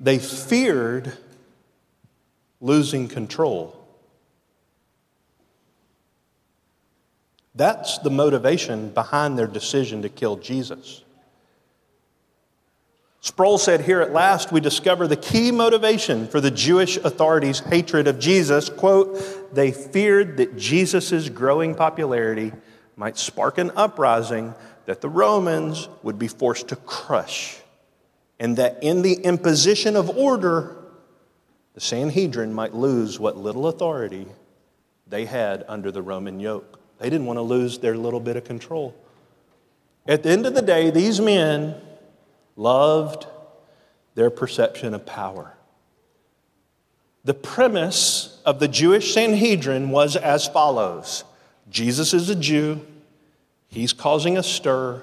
They 0.00 0.18
feared 0.18 1.12
losing 2.62 3.08
control. 3.08 3.77
That's 7.58 7.98
the 7.98 8.10
motivation 8.10 8.90
behind 8.90 9.36
their 9.36 9.48
decision 9.48 10.02
to 10.02 10.08
kill 10.08 10.36
Jesus. 10.36 11.02
Sproul 13.20 13.58
said, 13.58 13.80
Here 13.80 14.00
at 14.00 14.12
last 14.12 14.52
we 14.52 14.60
discover 14.60 15.08
the 15.08 15.16
key 15.16 15.50
motivation 15.50 16.28
for 16.28 16.40
the 16.40 16.52
Jewish 16.52 16.98
authorities' 16.98 17.58
hatred 17.58 18.06
of 18.06 18.20
Jesus. 18.20 18.68
Quote, 18.68 19.52
they 19.52 19.72
feared 19.72 20.36
that 20.36 20.56
Jesus' 20.56 21.28
growing 21.28 21.74
popularity 21.74 22.52
might 22.94 23.18
spark 23.18 23.58
an 23.58 23.72
uprising 23.74 24.54
that 24.86 25.00
the 25.00 25.08
Romans 25.08 25.88
would 26.04 26.16
be 26.16 26.28
forced 26.28 26.68
to 26.68 26.76
crush, 26.76 27.56
and 28.38 28.56
that 28.56 28.78
in 28.82 29.02
the 29.02 29.14
imposition 29.14 29.96
of 29.96 30.08
order, 30.16 30.76
the 31.74 31.80
Sanhedrin 31.80 32.54
might 32.54 32.72
lose 32.72 33.18
what 33.18 33.36
little 33.36 33.66
authority 33.66 34.28
they 35.08 35.24
had 35.24 35.64
under 35.66 35.90
the 35.90 36.02
Roman 36.02 36.38
yoke. 36.38 36.77
They 36.98 37.10
didn't 37.10 37.26
want 37.26 37.38
to 37.38 37.42
lose 37.42 37.78
their 37.78 37.96
little 37.96 38.20
bit 38.20 38.36
of 38.36 38.44
control. 38.44 38.94
At 40.06 40.22
the 40.22 40.30
end 40.30 40.46
of 40.46 40.54
the 40.54 40.62
day, 40.62 40.90
these 40.90 41.20
men 41.20 41.74
loved 42.56 43.26
their 44.14 44.30
perception 44.30 44.94
of 44.94 45.06
power. 45.06 45.54
The 47.24 47.34
premise 47.34 48.40
of 48.44 48.58
the 48.58 48.68
Jewish 48.68 49.12
Sanhedrin 49.12 49.90
was 49.90 50.16
as 50.16 50.48
follows 50.48 51.24
Jesus 51.70 52.14
is 52.14 52.30
a 52.30 52.34
Jew, 52.34 52.80
he's 53.68 53.92
causing 53.92 54.38
a 54.38 54.42
stir. 54.42 55.02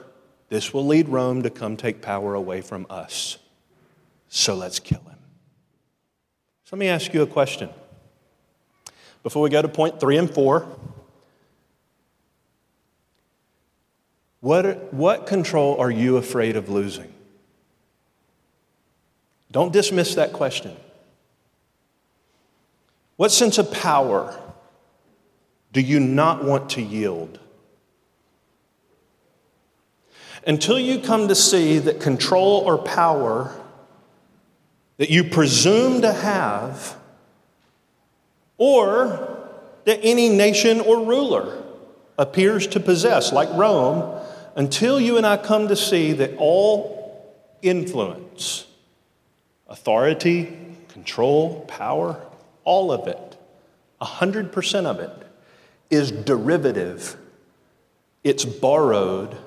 This 0.50 0.74
will 0.74 0.86
lead 0.86 1.10
Rome 1.10 1.44
to 1.44 1.50
come 1.50 1.78
take 1.78 2.02
power 2.02 2.34
away 2.34 2.62
from 2.62 2.88
us. 2.90 3.38
So 4.30 4.56
let's 4.56 4.80
kill 4.80 5.02
him. 5.02 5.18
So 6.66 6.76
let 6.76 6.80
me 6.80 6.88
ask 6.88 7.14
you 7.14 7.22
a 7.22 7.28
question. 7.28 7.70
Before 9.22 9.44
we 9.44 9.50
go 9.50 9.62
to 9.62 9.68
point 9.68 10.00
three 10.00 10.18
and 10.18 10.30
four, 10.30 10.68
what, 14.46 14.94
what 14.94 15.26
control 15.26 15.76
are 15.80 15.90
you 15.90 16.18
afraid 16.18 16.56
of 16.56 16.70
losing? 16.70 17.12
Don't 19.52 19.74
dismiss 19.74 20.14
that 20.14 20.34
question. 20.34 20.78
What 23.16 23.32
sense 23.32 23.58
of 23.58 23.72
power 23.72 24.40
do 25.74 25.82
you 25.82 26.00
not 26.00 26.44
want 26.44 26.70
to 26.72 26.82
yield? 26.84 27.40
Until 30.46 30.78
you 30.78 31.00
come 31.00 31.28
to 31.28 31.34
see 31.34 31.80
that 31.80 32.00
control 32.00 32.62
or 32.68 32.78
power 32.78 33.52
that 34.98 35.10
you 35.10 35.24
presume 35.24 36.04
to 36.04 36.14
have, 36.14 36.96
or 38.60 39.40
that 39.86 40.02
any 40.04 40.30
nation 40.30 40.82
or 40.82 41.04
ruler 41.04 41.64
appears 42.20 42.68
to 42.68 42.80
possess, 42.80 43.34
like 43.34 43.50
Rome, 43.54 44.22
until 44.56 45.00
you 45.00 45.18
and 45.18 45.26
I 45.26 45.38
come 45.38 45.68
to 45.68 45.76
see 45.76 46.14
that 46.14 46.36
all 46.38 47.36
influence, 47.62 48.66
authority, 49.68 50.58
control, 50.90 51.62
power, 51.68 52.26
all 52.64 52.92
of 52.92 53.08
it, 53.08 53.38
100% 54.02 54.86
of 54.86 55.00
it, 55.00 55.12
is 55.90 56.12
derivative, 56.12 57.18
it's 58.24 58.46
borrowed, 58.46 59.38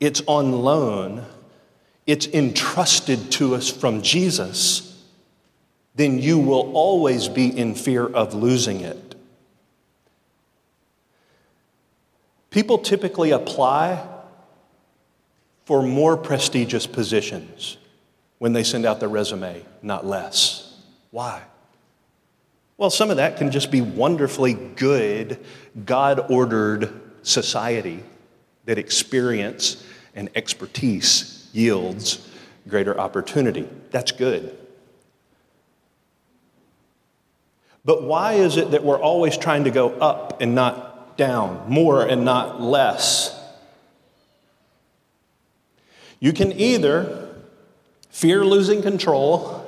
it's 0.00 0.22
on 0.26 0.52
loan, 0.52 1.24
it's 2.06 2.26
entrusted 2.26 3.30
to 3.32 3.54
us 3.54 3.70
from 3.70 4.02
Jesus, 4.02 4.88
then 5.94 6.18
you 6.18 6.38
will 6.38 6.72
always 6.72 7.28
be 7.28 7.46
in 7.56 7.74
fear 7.74 8.06
of 8.06 8.34
losing 8.34 8.80
it. 8.80 9.14
People 12.50 12.78
typically 12.78 13.30
apply 13.30 14.06
for 15.64 15.82
more 15.82 16.16
prestigious 16.16 16.86
positions 16.86 17.76
when 18.38 18.52
they 18.52 18.64
send 18.64 18.84
out 18.84 19.00
their 19.00 19.08
resume, 19.08 19.64
not 19.82 20.04
less. 20.04 20.80
Why? 21.10 21.42
Well, 22.76 22.90
some 22.90 23.10
of 23.10 23.18
that 23.18 23.36
can 23.36 23.50
just 23.50 23.70
be 23.70 23.80
wonderfully 23.80 24.54
good, 24.54 25.38
God 25.84 26.26
ordered 26.30 27.00
society 27.22 28.02
that 28.64 28.78
experience 28.78 29.84
and 30.14 30.28
expertise 30.34 31.48
yields 31.52 32.28
greater 32.68 32.98
opportunity. 32.98 33.68
That's 33.90 34.12
good. 34.12 34.56
But 37.84 38.04
why 38.04 38.34
is 38.34 38.56
it 38.56 38.70
that 38.70 38.84
we're 38.84 39.00
always 39.00 39.36
trying 39.36 39.64
to 39.64 39.70
go 39.70 39.90
up 39.90 40.40
and 40.40 40.54
not 40.54 41.16
down, 41.16 41.68
more 41.68 42.06
and 42.06 42.24
not 42.24 42.60
less? 42.60 43.38
You 46.22 46.32
can 46.32 46.52
either 46.52 47.34
fear 48.08 48.44
losing 48.44 48.80
control, 48.80 49.66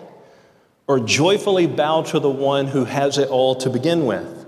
or 0.86 1.00
joyfully 1.00 1.66
bow 1.66 2.02
to 2.02 2.20
the 2.20 2.30
one 2.30 2.68
who 2.68 2.84
has 2.84 3.18
it 3.18 3.28
all 3.28 3.56
to 3.56 3.70
begin 3.70 4.06
with. 4.06 4.46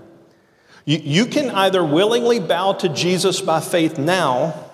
You, 0.85 0.99
you 0.99 1.25
can 1.25 1.49
either 1.49 1.83
willingly 1.83 2.39
bow 2.39 2.73
to 2.73 2.87
Jesus 2.87 3.41
by 3.41 3.59
faith 3.59 3.97
now 3.97 4.71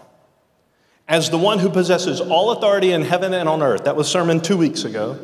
as 1.07 1.31
the 1.31 1.39
one 1.39 1.57
who 1.57 1.69
possesses 1.69 2.21
all 2.21 2.51
authority 2.51 2.91
in 2.91 3.01
heaven 3.01 3.33
and 3.33 3.49
on 3.49 3.63
earth. 3.63 3.85
That 3.85 3.95
was 3.95 4.07
sermon 4.07 4.39
two 4.39 4.57
weeks 4.57 4.83
ago. 4.83 5.17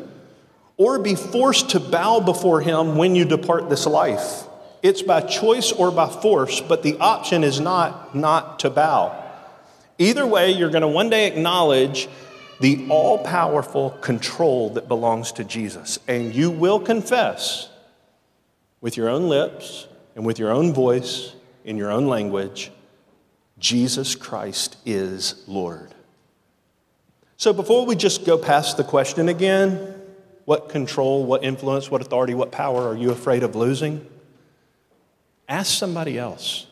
Or 0.76 0.98
be 0.98 1.14
forced 1.14 1.70
to 1.70 1.78
bow 1.78 2.18
before 2.18 2.60
him 2.60 2.96
when 2.96 3.14
you 3.14 3.24
depart 3.24 3.70
this 3.70 3.86
life. 3.86 4.48
It's 4.82 5.02
by 5.02 5.20
choice 5.20 5.70
or 5.70 5.92
by 5.92 6.08
force, 6.08 6.60
but 6.60 6.82
the 6.82 6.96
option 6.98 7.44
is 7.44 7.60
not 7.60 8.16
not 8.16 8.58
to 8.60 8.70
bow. 8.70 9.19
Either 10.00 10.26
way, 10.26 10.50
you're 10.50 10.70
going 10.70 10.80
to 10.80 10.88
one 10.88 11.10
day 11.10 11.26
acknowledge 11.26 12.08
the 12.58 12.86
all 12.88 13.18
powerful 13.18 13.90
control 13.90 14.70
that 14.70 14.88
belongs 14.88 15.30
to 15.32 15.44
Jesus. 15.44 15.98
And 16.08 16.34
you 16.34 16.50
will 16.50 16.80
confess 16.80 17.68
with 18.80 18.96
your 18.96 19.10
own 19.10 19.28
lips 19.28 19.86
and 20.16 20.24
with 20.24 20.38
your 20.38 20.50
own 20.50 20.72
voice 20.72 21.34
in 21.64 21.76
your 21.76 21.90
own 21.90 22.06
language 22.06 22.72
Jesus 23.58 24.14
Christ 24.14 24.78
is 24.86 25.44
Lord. 25.46 25.94
So 27.36 27.52
before 27.52 27.84
we 27.84 27.94
just 27.94 28.24
go 28.24 28.38
past 28.38 28.78
the 28.78 28.84
question 28.84 29.28
again, 29.28 29.96
what 30.46 30.70
control, 30.70 31.26
what 31.26 31.44
influence, 31.44 31.90
what 31.90 32.00
authority, 32.00 32.32
what 32.32 32.50
power 32.50 32.88
are 32.88 32.96
you 32.96 33.10
afraid 33.10 33.42
of 33.42 33.54
losing? 33.54 34.06
Ask 35.46 35.78
somebody 35.78 36.18
else. 36.18 36.66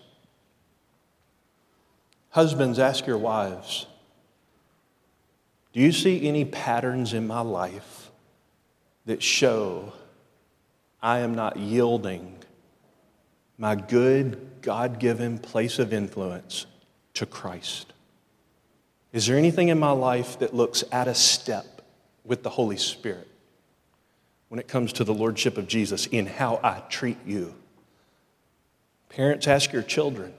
Husbands, 2.38 2.78
ask 2.78 3.04
your 3.04 3.18
wives. 3.18 3.86
Do 5.72 5.80
you 5.80 5.90
see 5.90 6.28
any 6.28 6.44
patterns 6.44 7.12
in 7.12 7.26
my 7.26 7.40
life 7.40 8.12
that 9.06 9.24
show 9.24 9.92
I 11.02 11.18
am 11.18 11.34
not 11.34 11.56
yielding 11.56 12.36
my 13.58 13.74
good, 13.74 14.62
God 14.62 15.00
given 15.00 15.40
place 15.40 15.80
of 15.80 15.92
influence 15.92 16.66
to 17.14 17.26
Christ? 17.26 17.92
Is 19.12 19.26
there 19.26 19.36
anything 19.36 19.66
in 19.66 19.80
my 19.80 19.90
life 19.90 20.38
that 20.38 20.54
looks 20.54 20.84
out 20.92 21.08
of 21.08 21.16
step 21.16 21.82
with 22.24 22.44
the 22.44 22.50
Holy 22.50 22.76
Spirit 22.76 23.26
when 24.48 24.60
it 24.60 24.68
comes 24.68 24.92
to 24.92 25.02
the 25.02 25.12
Lordship 25.12 25.58
of 25.58 25.66
Jesus 25.66 26.06
in 26.06 26.26
how 26.26 26.60
I 26.62 26.84
treat 26.88 27.18
you? 27.26 27.56
Parents, 29.08 29.48
ask 29.48 29.72
your 29.72 29.82
children 29.82 30.32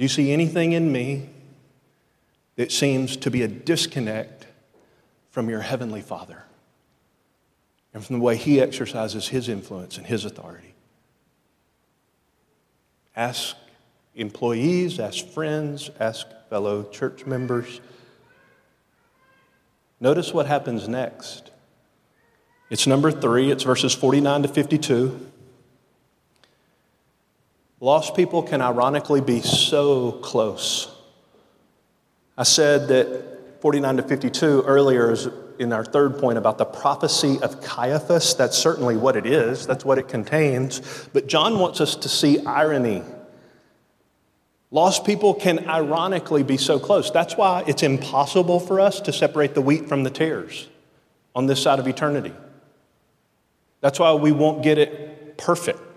Do 0.00 0.04
you 0.04 0.08
see 0.08 0.32
anything 0.32 0.72
in 0.72 0.90
me 0.90 1.28
that 2.56 2.72
seems 2.72 3.18
to 3.18 3.30
be 3.30 3.42
a 3.42 3.48
disconnect 3.48 4.46
from 5.28 5.50
your 5.50 5.60
Heavenly 5.60 6.00
Father 6.00 6.44
and 7.92 8.02
from 8.02 8.16
the 8.16 8.24
way 8.24 8.38
He 8.38 8.62
exercises 8.62 9.28
His 9.28 9.46
influence 9.46 9.98
and 9.98 10.06
His 10.06 10.24
authority. 10.24 10.72
Ask 13.14 13.54
employees, 14.14 14.98
ask 14.98 15.26
friends, 15.26 15.90
ask 16.00 16.26
fellow 16.48 16.84
church 16.84 17.26
members. 17.26 17.82
Notice 20.00 20.32
what 20.32 20.46
happens 20.46 20.88
next. 20.88 21.50
It's 22.70 22.86
number 22.86 23.10
three, 23.10 23.50
it's 23.50 23.64
verses 23.64 23.92
49 23.92 24.44
to 24.44 24.48
52. 24.48 25.29
Lost 27.80 28.14
people 28.14 28.42
can 28.42 28.60
ironically 28.60 29.22
be 29.22 29.40
so 29.40 30.12
close. 30.12 30.94
I 32.36 32.42
said 32.42 32.88
that 32.88 33.62
49 33.62 33.96
to 33.96 34.02
52 34.02 34.62
earlier 34.66 35.10
is 35.12 35.28
in 35.58 35.72
our 35.72 35.84
third 35.84 36.18
point 36.18 36.38
about 36.38 36.58
the 36.58 36.64
prophecy 36.64 37.38
of 37.42 37.62
Caiaphas. 37.62 38.34
That's 38.34 38.56
certainly 38.56 38.96
what 38.96 39.16
it 39.16 39.26
is, 39.26 39.66
that's 39.66 39.84
what 39.84 39.98
it 39.98 40.08
contains. 40.08 41.08
But 41.12 41.26
John 41.26 41.58
wants 41.58 41.80
us 41.80 41.96
to 41.96 42.08
see 42.08 42.44
irony. 42.44 43.02
Lost 44.70 45.04
people 45.04 45.34
can 45.34 45.68
ironically 45.68 46.42
be 46.42 46.56
so 46.56 46.78
close. 46.78 47.10
That's 47.10 47.36
why 47.36 47.64
it's 47.66 47.82
impossible 47.82 48.60
for 48.60 48.78
us 48.78 49.00
to 49.02 49.12
separate 49.12 49.54
the 49.54 49.60
wheat 49.62 49.88
from 49.88 50.04
the 50.04 50.10
tares 50.10 50.68
on 51.34 51.46
this 51.46 51.62
side 51.62 51.78
of 51.78 51.88
eternity. 51.88 52.32
That's 53.80 53.98
why 53.98 54.12
we 54.14 54.32
won't 54.32 54.62
get 54.62 54.78
it 54.78 55.38
perfect. 55.38 55.89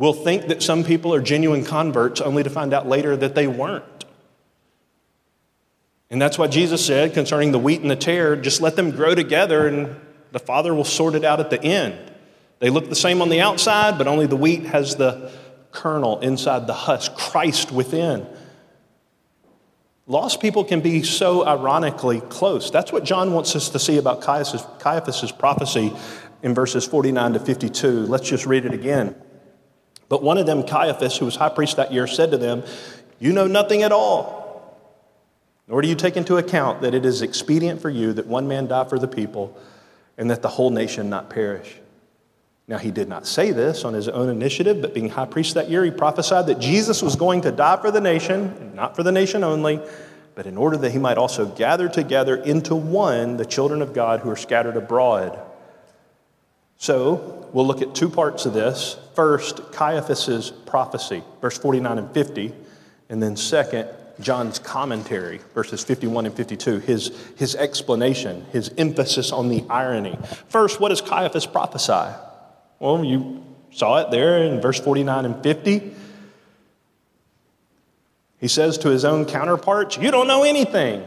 We'll 0.00 0.14
think 0.14 0.46
that 0.46 0.62
some 0.62 0.82
people 0.82 1.12
are 1.12 1.20
genuine 1.20 1.62
converts 1.62 2.22
only 2.22 2.42
to 2.42 2.48
find 2.48 2.72
out 2.72 2.88
later 2.88 3.18
that 3.18 3.34
they 3.34 3.46
weren't. 3.46 4.06
And 6.08 6.20
that's 6.20 6.38
what 6.38 6.50
Jesus 6.50 6.82
said 6.82 7.12
concerning 7.12 7.52
the 7.52 7.58
wheat 7.58 7.82
and 7.82 7.90
the 7.90 7.96
tare 7.96 8.34
just 8.34 8.62
let 8.62 8.76
them 8.76 8.92
grow 8.92 9.14
together 9.14 9.68
and 9.68 9.94
the 10.32 10.38
Father 10.38 10.74
will 10.74 10.84
sort 10.84 11.16
it 11.16 11.22
out 11.22 11.38
at 11.38 11.50
the 11.50 11.62
end. 11.62 11.98
They 12.60 12.70
look 12.70 12.88
the 12.88 12.94
same 12.94 13.20
on 13.20 13.28
the 13.28 13.42
outside, 13.42 13.98
but 13.98 14.06
only 14.06 14.24
the 14.24 14.36
wheat 14.36 14.62
has 14.64 14.96
the 14.96 15.30
kernel 15.70 16.18
inside 16.20 16.66
the 16.66 16.72
husk, 16.72 17.14
Christ 17.14 17.70
within. 17.70 18.26
Lost 20.06 20.40
people 20.40 20.64
can 20.64 20.80
be 20.80 21.02
so 21.02 21.46
ironically 21.46 22.22
close. 22.22 22.70
That's 22.70 22.90
what 22.90 23.04
John 23.04 23.34
wants 23.34 23.54
us 23.54 23.68
to 23.68 23.78
see 23.78 23.98
about 23.98 24.22
Caiaphas' 24.22 25.30
prophecy 25.30 25.92
in 26.42 26.54
verses 26.54 26.86
49 26.86 27.34
to 27.34 27.38
52. 27.38 28.06
Let's 28.06 28.26
just 28.26 28.46
read 28.46 28.64
it 28.64 28.72
again. 28.72 29.14
But 30.10 30.24
one 30.24 30.38
of 30.38 30.44
them, 30.44 30.64
Caiaphas, 30.64 31.16
who 31.16 31.24
was 31.24 31.36
high 31.36 31.48
priest 31.48 31.76
that 31.76 31.92
year, 31.92 32.06
said 32.08 32.32
to 32.32 32.36
them, 32.36 32.64
You 33.20 33.32
know 33.32 33.46
nothing 33.46 33.84
at 33.84 33.92
all, 33.92 34.76
nor 35.68 35.80
do 35.80 35.88
you 35.88 35.94
take 35.94 36.16
into 36.16 36.36
account 36.36 36.82
that 36.82 36.94
it 36.94 37.06
is 37.06 37.22
expedient 37.22 37.80
for 37.80 37.88
you 37.88 38.12
that 38.14 38.26
one 38.26 38.48
man 38.48 38.66
die 38.66 38.84
for 38.84 38.98
the 38.98 39.06
people, 39.06 39.56
and 40.18 40.28
that 40.28 40.42
the 40.42 40.48
whole 40.48 40.70
nation 40.70 41.08
not 41.08 41.30
perish. 41.30 41.76
Now, 42.66 42.78
he 42.78 42.90
did 42.90 43.08
not 43.08 43.24
say 43.24 43.52
this 43.52 43.84
on 43.84 43.94
his 43.94 44.08
own 44.08 44.28
initiative, 44.28 44.82
but 44.82 44.94
being 44.94 45.08
high 45.08 45.26
priest 45.26 45.54
that 45.54 45.70
year, 45.70 45.84
he 45.84 45.92
prophesied 45.92 46.46
that 46.46 46.58
Jesus 46.58 47.02
was 47.02 47.14
going 47.14 47.42
to 47.42 47.52
die 47.52 47.80
for 47.80 47.92
the 47.92 48.00
nation, 48.00 48.72
not 48.74 48.96
for 48.96 49.04
the 49.04 49.12
nation 49.12 49.44
only, 49.44 49.80
but 50.34 50.46
in 50.46 50.56
order 50.56 50.76
that 50.76 50.90
he 50.90 50.98
might 50.98 51.18
also 51.18 51.46
gather 51.46 51.88
together 51.88 52.34
into 52.34 52.74
one 52.74 53.36
the 53.36 53.46
children 53.46 53.80
of 53.80 53.92
God 53.92 54.20
who 54.20 54.30
are 54.30 54.36
scattered 54.36 54.76
abroad. 54.76 55.38
So, 56.90 57.48
we'll 57.52 57.68
look 57.68 57.82
at 57.82 57.94
two 57.94 58.08
parts 58.08 58.46
of 58.46 58.52
this. 58.52 58.96
First, 59.14 59.70
Caiaphas' 59.70 60.50
prophecy, 60.66 61.22
verse 61.40 61.56
49 61.56 61.98
and 61.98 62.12
50, 62.12 62.52
and 63.08 63.22
then 63.22 63.36
second, 63.36 63.88
John's 64.18 64.58
commentary, 64.58 65.38
verses 65.54 65.84
51 65.84 66.26
and 66.26 66.34
52, 66.34 66.80
his, 66.80 67.16
his 67.36 67.54
explanation, 67.54 68.44
his 68.50 68.74
emphasis 68.76 69.30
on 69.30 69.48
the 69.48 69.64
irony. 69.70 70.18
First, 70.48 70.80
what 70.80 70.88
does 70.88 71.00
Caiaphas 71.00 71.46
prophesy? 71.46 72.12
Well, 72.80 73.04
you 73.04 73.44
saw 73.70 73.98
it 73.98 74.10
there 74.10 74.38
in 74.42 74.60
verse 74.60 74.80
49 74.80 75.26
and 75.26 75.40
50. 75.44 75.94
He 78.40 78.48
says 78.48 78.78
to 78.78 78.88
his 78.88 79.04
own 79.04 79.26
counterparts, 79.26 79.96
You 79.96 80.10
don't 80.10 80.26
know 80.26 80.42
anything. 80.42 81.06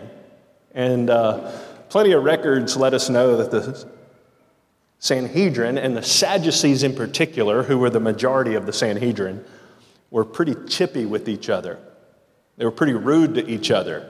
And 0.74 1.10
uh, 1.10 1.52
plenty 1.90 2.14
of 2.14 2.24
records 2.24 2.78
let 2.78 2.94
us 2.94 3.10
know 3.10 3.36
that 3.36 3.52
the 3.52 3.93
Sanhedrin, 5.04 5.78
and 5.78 5.98
the 5.98 6.02
Sadducees 6.02 6.82
in 6.82 6.96
particular, 6.96 7.64
who 7.64 7.78
were 7.78 7.90
the 7.90 8.00
majority 8.00 8.56
of 8.56 8.66
the 8.66 8.72
Sanhedrin, 8.72 9.44
were 10.10 10.24
pretty 10.24 10.56
chippy 10.70 11.06
with 11.06 11.28
each 11.28 11.50
other. 11.50 11.78
They 12.56 12.64
were 12.64 12.72
pretty 12.72 12.94
rude 12.94 13.36
to 13.36 13.46
each 13.46 13.70
other. 13.70 14.10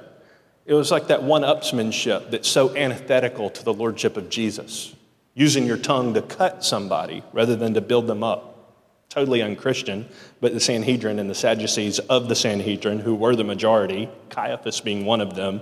It 0.67 0.75
was 0.75 0.91
like 0.91 1.07
that 1.07 1.23
one 1.23 1.41
upsmanship 1.41 2.29
that's 2.29 2.47
so 2.47 2.75
antithetical 2.75 3.49
to 3.49 3.63
the 3.63 3.73
lordship 3.73 4.17
of 4.17 4.29
Jesus, 4.29 4.93
using 5.33 5.65
your 5.65 5.77
tongue 5.77 6.13
to 6.13 6.21
cut 6.21 6.63
somebody 6.63 7.23
rather 7.33 7.55
than 7.55 7.73
to 7.73 7.81
build 7.81 8.05
them 8.05 8.23
up. 8.23 8.75
Totally 9.09 9.41
unchristian, 9.41 10.07
but 10.41 10.53
the 10.53 10.59
Sanhedrin 10.59 11.17
and 11.17 11.27
the 11.27 11.33
Sadducees 11.33 11.97
of 11.97 12.29
the 12.29 12.35
Sanhedrin, 12.35 12.99
who 12.99 13.15
were 13.15 13.35
the 13.35 13.43
majority, 13.43 14.09
Caiaphas 14.29 14.81
being 14.81 15.05
one 15.05 15.21
of 15.21 15.33
them, 15.33 15.61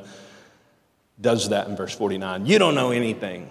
does 1.21 1.47
that 1.47 1.69
in 1.69 1.77
verse 1.77 1.95
49. 1.95 2.47
You 2.47 2.59
don't 2.59 2.75
know 2.75 2.91
anything. 2.91 3.49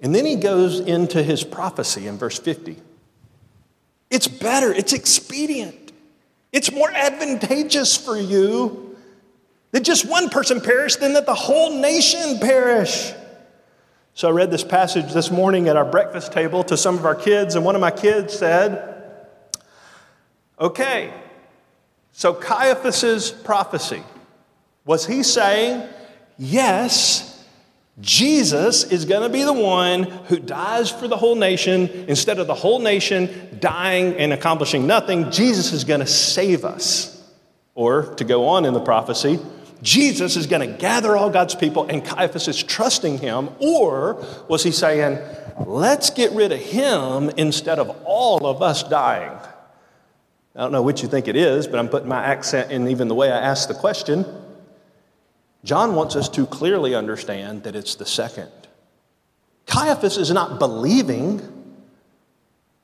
And 0.00 0.14
then 0.14 0.26
he 0.26 0.36
goes 0.36 0.80
into 0.80 1.22
his 1.22 1.42
prophecy 1.42 2.06
in 2.06 2.18
verse 2.18 2.38
50. 2.38 2.76
It's 4.10 4.28
better, 4.28 4.72
it's 4.72 4.92
expedient, 4.92 5.92
it's 6.52 6.70
more 6.70 6.90
advantageous 6.90 7.96
for 7.96 8.16
you 8.16 8.96
that 9.72 9.80
just 9.80 10.08
one 10.08 10.30
person 10.30 10.60
perish 10.60 10.96
than 10.96 11.14
that 11.14 11.26
the 11.26 11.34
whole 11.34 11.80
nation 11.80 12.38
perish. 12.38 13.12
So 14.14 14.28
I 14.28 14.30
read 14.30 14.50
this 14.50 14.64
passage 14.64 15.12
this 15.12 15.30
morning 15.30 15.68
at 15.68 15.76
our 15.76 15.84
breakfast 15.84 16.32
table 16.32 16.64
to 16.64 16.76
some 16.76 16.94
of 16.96 17.04
our 17.04 17.14
kids, 17.14 17.54
and 17.54 17.64
one 17.64 17.74
of 17.74 17.82
my 17.82 17.90
kids 17.90 18.32
said, 18.32 18.94
Okay, 20.58 21.12
so 22.12 22.32
Caiaphas's 22.32 23.30
prophecy, 23.30 24.02
was 24.86 25.04
he 25.04 25.22
saying, 25.22 25.86
Yes, 26.38 27.35
Jesus 28.00 28.84
is 28.84 29.06
going 29.06 29.22
to 29.22 29.30
be 29.30 29.42
the 29.42 29.52
one 29.52 30.02
who 30.02 30.38
dies 30.38 30.90
for 30.90 31.08
the 31.08 31.16
whole 31.16 31.34
nation. 31.34 31.88
Instead 32.08 32.38
of 32.38 32.46
the 32.46 32.54
whole 32.54 32.78
nation 32.78 33.56
dying 33.58 34.14
and 34.16 34.32
accomplishing 34.32 34.86
nothing, 34.86 35.30
Jesus 35.30 35.72
is 35.72 35.84
going 35.84 36.00
to 36.00 36.06
save 36.06 36.64
us. 36.64 37.12
Or, 37.74 38.14
to 38.14 38.24
go 38.24 38.48
on 38.48 38.64
in 38.64 38.74
the 38.74 38.80
prophecy, 38.80 39.38
Jesus 39.82 40.36
is 40.36 40.46
going 40.46 40.66
to 40.66 40.78
gather 40.78 41.16
all 41.16 41.30
God's 41.30 41.54
people 41.54 41.86
and 41.88 42.04
Caiaphas 42.04 42.48
is 42.48 42.62
trusting 42.62 43.18
him. 43.18 43.50
Or 43.58 44.24
was 44.48 44.62
he 44.62 44.72
saying, 44.72 45.18
let's 45.66 46.10
get 46.10 46.32
rid 46.32 46.52
of 46.52 46.60
him 46.60 47.30
instead 47.36 47.78
of 47.78 47.90
all 48.04 48.46
of 48.46 48.62
us 48.62 48.82
dying? 48.82 49.38
I 50.54 50.60
don't 50.60 50.72
know 50.72 50.82
which 50.82 51.02
you 51.02 51.08
think 51.08 51.28
it 51.28 51.36
is, 51.36 51.66
but 51.66 51.78
I'm 51.78 51.88
putting 51.88 52.08
my 52.08 52.24
accent 52.24 52.72
in 52.72 52.88
even 52.88 53.08
the 53.08 53.14
way 53.14 53.30
I 53.30 53.38
ask 53.38 53.68
the 53.68 53.74
question. 53.74 54.24
John 55.66 55.96
wants 55.96 56.14
us 56.14 56.28
to 56.30 56.46
clearly 56.46 56.94
understand 56.94 57.64
that 57.64 57.74
it's 57.74 57.96
the 57.96 58.06
second. 58.06 58.52
Caiaphas 59.66 60.16
is 60.16 60.30
not 60.30 60.60
believing. 60.60 61.42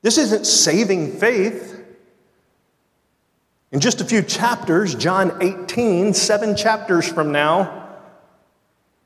This 0.01 0.17
isn't 0.17 0.45
saving 0.45 1.13
faith. 1.13 1.79
In 3.71 3.79
just 3.79 4.01
a 4.01 4.05
few 4.05 4.21
chapters, 4.21 4.95
John 4.95 5.41
18, 5.41 6.13
seven 6.13 6.57
chapters 6.57 7.07
from 7.07 7.31
now, 7.31 7.87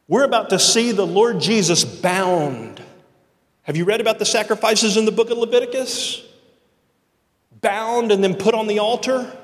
we're 0.08 0.26
about 0.26 0.50
to 0.50 0.58
see 0.58 0.92
the 0.92 1.06
Lord 1.06 1.40
Jesus 1.40 1.86
bound. 1.86 2.82
Have 3.62 3.78
you 3.78 3.86
read 3.86 4.02
about 4.02 4.18
the 4.18 4.26
sacrifices 4.26 4.98
in 4.98 5.06
the 5.06 5.12
book 5.12 5.30
of 5.30 5.38
Leviticus? 5.38 6.24
Bound 7.62 8.12
and 8.12 8.24
then 8.24 8.34
put 8.34 8.56
on 8.56 8.66
the 8.66 8.80
altar? 8.80 9.38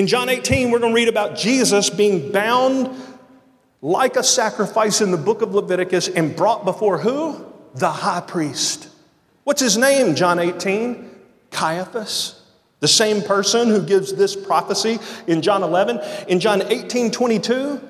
In 0.00 0.06
John 0.06 0.30
18, 0.30 0.70
we're 0.70 0.78
going 0.78 0.92
to 0.92 0.96
read 0.96 1.08
about 1.08 1.36
Jesus 1.36 1.90
being 1.90 2.32
bound 2.32 2.88
like 3.82 4.16
a 4.16 4.22
sacrifice 4.22 5.02
in 5.02 5.10
the 5.10 5.18
book 5.18 5.42
of 5.42 5.54
Leviticus 5.54 6.08
and 6.08 6.34
brought 6.34 6.64
before 6.64 6.96
who? 6.96 7.44
The 7.74 7.90
high 7.90 8.22
priest. 8.22 8.88
What's 9.44 9.60
his 9.60 9.76
name, 9.76 10.14
John 10.14 10.38
18? 10.38 11.06
Caiaphas. 11.50 12.42
The 12.78 12.88
same 12.88 13.20
person 13.20 13.68
who 13.68 13.82
gives 13.82 14.14
this 14.14 14.34
prophecy 14.34 14.98
in 15.26 15.42
John 15.42 15.62
11. 15.62 16.00
In 16.28 16.40
John 16.40 16.62
18, 16.62 17.10
22, 17.10 17.86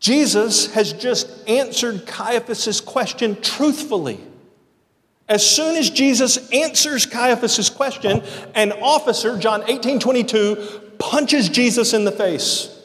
Jesus 0.00 0.74
has 0.74 0.92
just 0.92 1.48
answered 1.48 2.04
Caiaphas' 2.04 2.80
question 2.80 3.40
truthfully. 3.40 4.18
As 5.30 5.48
soon 5.48 5.76
as 5.76 5.88
Jesus 5.90 6.50
answers 6.50 7.06
Caiaphas' 7.06 7.70
question, 7.70 8.20
an 8.56 8.72
officer, 8.72 9.38
John 9.38 9.62
18 9.68 10.00
22, 10.00 10.56
punches 10.98 11.48
Jesus 11.48 11.94
in 11.94 12.04
the 12.04 12.10
face. 12.10 12.76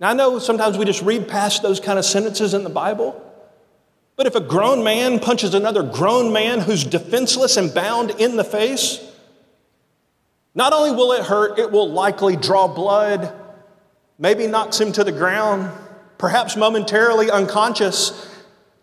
Now, 0.00 0.10
I 0.10 0.14
know 0.14 0.40
sometimes 0.40 0.76
we 0.76 0.84
just 0.84 1.00
read 1.02 1.28
past 1.28 1.62
those 1.62 1.78
kind 1.78 2.00
of 2.00 2.04
sentences 2.04 2.52
in 2.52 2.64
the 2.64 2.68
Bible, 2.68 3.14
but 4.16 4.26
if 4.26 4.34
a 4.34 4.40
grown 4.40 4.82
man 4.82 5.20
punches 5.20 5.54
another 5.54 5.84
grown 5.84 6.32
man 6.32 6.58
who's 6.58 6.82
defenseless 6.82 7.56
and 7.56 7.72
bound 7.72 8.10
in 8.18 8.36
the 8.36 8.42
face, 8.42 9.00
not 10.52 10.72
only 10.72 10.90
will 10.90 11.12
it 11.12 11.24
hurt, 11.24 11.60
it 11.60 11.70
will 11.70 11.92
likely 11.92 12.34
draw 12.34 12.66
blood, 12.66 13.32
maybe 14.18 14.48
knocks 14.48 14.80
him 14.80 14.90
to 14.90 15.04
the 15.04 15.12
ground, 15.12 15.70
perhaps 16.18 16.56
momentarily 16.56 17.30
unconscious, 17.30 18.31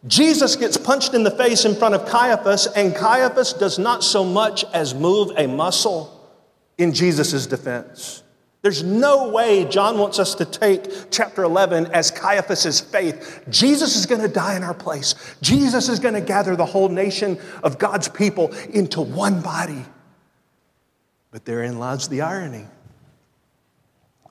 Jesus 0.08 0.56
gets 0.56 0.78
punched 0.78 1.14
in 1.14 1.24
the 1.24 1.32
face 1.32 1.66
in 1.66 1.76
front 1.76 1.94
of 1.94 2.06
Caiaphas, 2.06 2.68
and 2.68 2.96
Caiaphas 2.96 3.54
does 3.54 3.78
not 3.78 4.04
so 4.04 4.24
much 4.24 4.64
as 4.74 4.94
move 4.94 5.32
a 5.38 5.48
muscle 5.48 6.16
in 6.78 6.94
Jesus' 6.94 7.46
defense. 7.46 8.24
There's 8.62 8.84
no 8.84 9.30
way 9.30 9.66
John 9.66 9.98
wants 9.98 10.20
us 10.20 10.36
to 10.36 10.46
take 10.46 11.12
chapter 11.12 11.44
11 11.44 11.88
as 11.88 12.12
Caiaphas' 12.12 12.82
faith. 12.82 13.46
Jesus 13.50 13.96
is 13.96 14.06
going 14.06 14.22
to 14.22 14.28
die 14.28 14.56
in 14.56 14.64
our 14.64 14.74
place. 14.74 15.16
Jesus 15.42 15.88
is 15.88 16.00
going 16.00 16.14
to 16.14 16.22
gather 16.22 16.56
the 16.56 16.66
whole 16.66 16.90
nation 16.90 17.40
of 17.64 17.78
God's 17.78 18.10
people 18.10 18.54
into 18.70 19.02
one 19.02 19.42
body. 19.42 19.86
But 21.32 21.46
therein 21.46 21.80
lies 21.80 22.10
the 22.10 22.22
irony. 22.22 22.66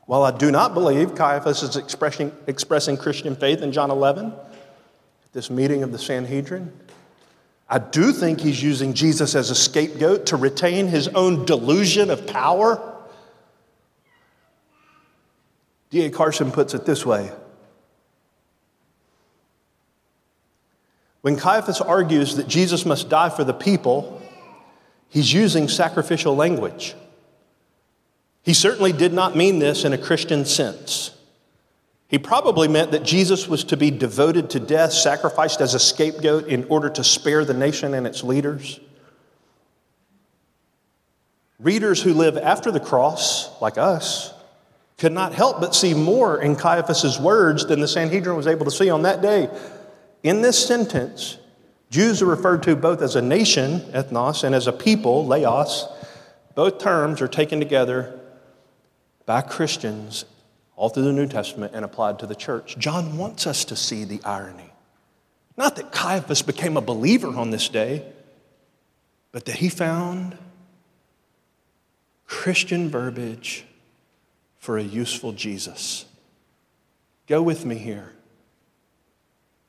While 0.05 0.25
I 0.25 0.37
do 0.37 0.51
not 0.51 0.75
believe 0.75 1.15
Caiaphas 1.15 1.63
is 1.63 1.77
expressing, 1.77 2.33
expressing 2.47 2.97
Christian 2.97 3.37
faith 3.37 3.63
in 3.63 3.73
John 3.73 3.91
11, 3.91 4.27
at 4.27 4.48
this 5.33 5.51
meeting 5.51 5.83
of 5.83 5.93
the 5.93 5.99
Sanhedrin, 5.99 6.73
I 7.69 7.79
do 7.79 8.13
think 8.13 8.41
he's 8.41 8.63
using 8.63 8.95
Jesus 8.95 9.35
as 9.35 9.51
a 9.51 9.55
scapegoat 9.55 10.27
to 10.27 10.37
retain 10.37 10.89
his 10.89 11.09
own 11.09 11.45
delusion 11.45 12.11
of 12.11 12.27
power 12.27 12.95
D.A. 15.91 16.11
Carson 16.11 16.51
puts 16.51 16.75
it 16.75 16.85
this 16.85 17.05
way 17.07 17.31
When 21.21 21.37
Caiaphas 21.37 21.81
argues 21.81 22.37
that 22.37 22.49
Jesus 22.49 22.87
must 22.87 23.09
die 23.09 23.29
for 23.29 23.45
the 23.45 23.53
people, 23.53 24.23
he's 25.09 25.33
using 25.33 25.69
sacrificial 25.69 26.37
language. 26.37 26.95
He 28.43 28.55
certainly 28.55 28.93
did 28.93 29.13
not 29.13 29.37
mean 29.37 29.59
this 29.59 29.85
in 29.85 29.93
a 29.93 29.99
Christian 29.99 30.45
sense. 30.45 31.11
He 32.09 32.19
probably 32.19 32.69
meant 32.69 32.93
that 32.93 33.03
Jesus 33.03 33.47
was 33.47 33.65
to 33.65 33.77
be 33.77 33.91
devoted 33.91 34.49
to 34.51 34.61
death, 34.61 34.95
sacrificed 34.95 35.61
as 35.61 35.75
a 35.75 35.79
scapegoat 35.79 36.49
in 36.49 36.65
order 36.65 36.89
to 36.89 37.05
spare 37.05 37.45
the 37.45 37.53
nation 37.53 37.93
and 37.93 38.07
its 38.07 38.25
leaders. 38.25 38.81
Readers 41.59 42.01
who 42.03 42.15
live 42.15 42.39
after 42.39 42.71
the 42.71 42.81
cross, 42.81 43.61
like 43.61 43.77
us, 43.77 44.33
could 44.97 45.13
not 45.13 45.35
help 45.35 45.61
but 45.61 45.75
see 45.75 45.93
more 45.93 46.41
in 46.41 46.57
Caiaphas' 46.57 47.21
words 47.21 47.67
than 47.67 47.81
the 47.81 47.89
Sanhedrin 47.89 48.37
was 48.37 48.47
able 48.47 48.65
to 48.65 48.71
see 48.71 48.89
on 48.89 49.03
that 49.03 49.21
day. 49.21 49.51
In 50.23 50.41
this 50.41 50.67
sentence, 50.67 51.37
Jews 51.91 52.23
are 52.23 52.27
referred 52.27 52.63
to 52.65 52.75
both 52.75 53.03
as 53.03 53.17
a 53.17 53.23
nation, 53.23 53.81
ethnos, 53.93 54.45
and 54.45 54.55
as 54.55 54.67
a 54.67 54.73
people, 54.73 55.27
laos. 55.27 55.87
Both 56.55 56.79
terms 56.79 57.21
are 57.21 57.29
taken 57.29 57.61
together 57.61 58.19
by 59.27 59.43
Christians 59.43 60.25
all 60.79 60.89
through 60.89 61.03
the 61.03 61.13
New 61.13 61.27
Testament 61.27 61.75
and 61.75 61.85
applied 61.85 62.21
to 62.21 62.27
the 62.27 62.37
church. 62.37 62.79
John 62.79 63.19
wants 63.19 63.49
us 63.49 63.65
to 63.65 63.75
see 63.75 64.05
the 64.05 64.23
irony. 64.25 64.71
Not 65.57 65.75
that 65.75 65.91
Caiaphas 65.91 66.41
became 66.43 66.77
a 66.77 66.81
believer 66.81 67.37
on 67.37 67.51
this 67.51 67.69
day, 67.69 68.05
but 69.33 69.45
that 69.47 69.57
he 69.57 69.71
found 69.71 70.39
Christian 72.27 72.89
verbiage 72.89 73.65
for 74.61 74.79
a 74.79 74.83
useful 74.83 75.33
Jesus. 75.33 76.05
Go 77.27 77.43
with 77.43 77.67
me 77.67 77.75
here. 77.75 78.13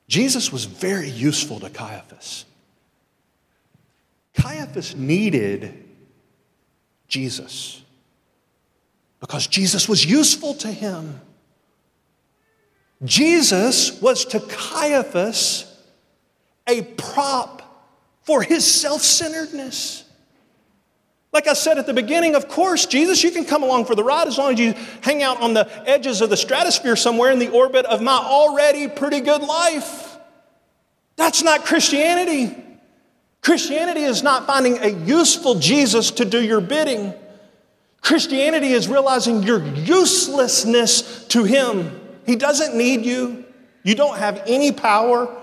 Jesus 0.08 0.52
was 0.52 0.66
very 0.66 1.10
useful 1.10 1.60
to 1.60 1.72
Caiaphas. 1.72 2.46
Caiaphas 4.36 4.96
needed 4.96 5.86
Jesus 7.08 7.79
because 9.20 9.48
Jesus 9.48 9.90
was 9.90 10.06
useful 10.06 10.54
to 10.56 10.68
him. 10.68 11.20
Jesus 13.04 14.02
was 14.02 14.26
to 14.26 14.40
Caiaphas 14.40 15.66
a 16.68 16.82
prop 16.84 17.60
for 18.24 18.42
his 18.42 18.66
self 18.66 19.02
centeredness. 19.02 20.04
Like 21.32 21.48
I 21.48 21.54
said 21.54 21.78
at 21.78 21.86
the 21.86 21.94
beginning, 21.94 22.36
of 22.36 22.48
course, 22.48 22.88
Jesus, 22.88 23.24
you 23.24 23.30
can 23.30 23.46
come 23.46 23.62
along 23.62 23.86
for 23.86 23.94
the 23.94 24.04
ride 24.04 24.28
as 24.28 24.38
long 24.38 24.54
as 24.54 24.60
you 24.60 24.74
hang 25.02 25.22
out 25.22 25.40
on 25.42 25.54
the 25.54 25.70
edges 25.88 26.22
of 26.22 26.30
the 26.32 26.38
stratosphere 26.38 26.96
somewhere 26.96 27.32
in 27.32 27.38
the 27.38 27.50
orbit 27.50 27.86
of 27.86 28.02
my 28.02 28.18
already 28.18 28.88
pretty 28.88 29.22
good 29.22 29.42
life. 29.42 30.18
That's 31.18 31.44
not 31.44 31.66
Christianity. 31.66 32.56
Christianity 33.42 34.02
is 34.02 34.24
not 34.24 34.48
finding 34.48 34.80
a 34.80 34.88
useful 34.88 35.56
Jesus 35.56 36.12
to 36.12 36.26
do 36.26 36.44
your 36.44 36.62
bidding. 36.62 37.14
Christianity 38.02 38.74
is 38.74 38.88
realizing 38.88 39.44
your 39.44 39.64
uselessness 39.64 41.26
to 41.28 41.44
Him. 41.44 42.00
He 42.26 42.36
doesn't 42.36 42.76
need 42.76 43.06
you. 43.06 43.46
You 43.84 43.96
don't 43.96 44.18
have 44.18 44.44
any 44.46 44.72
power 44.72 45.36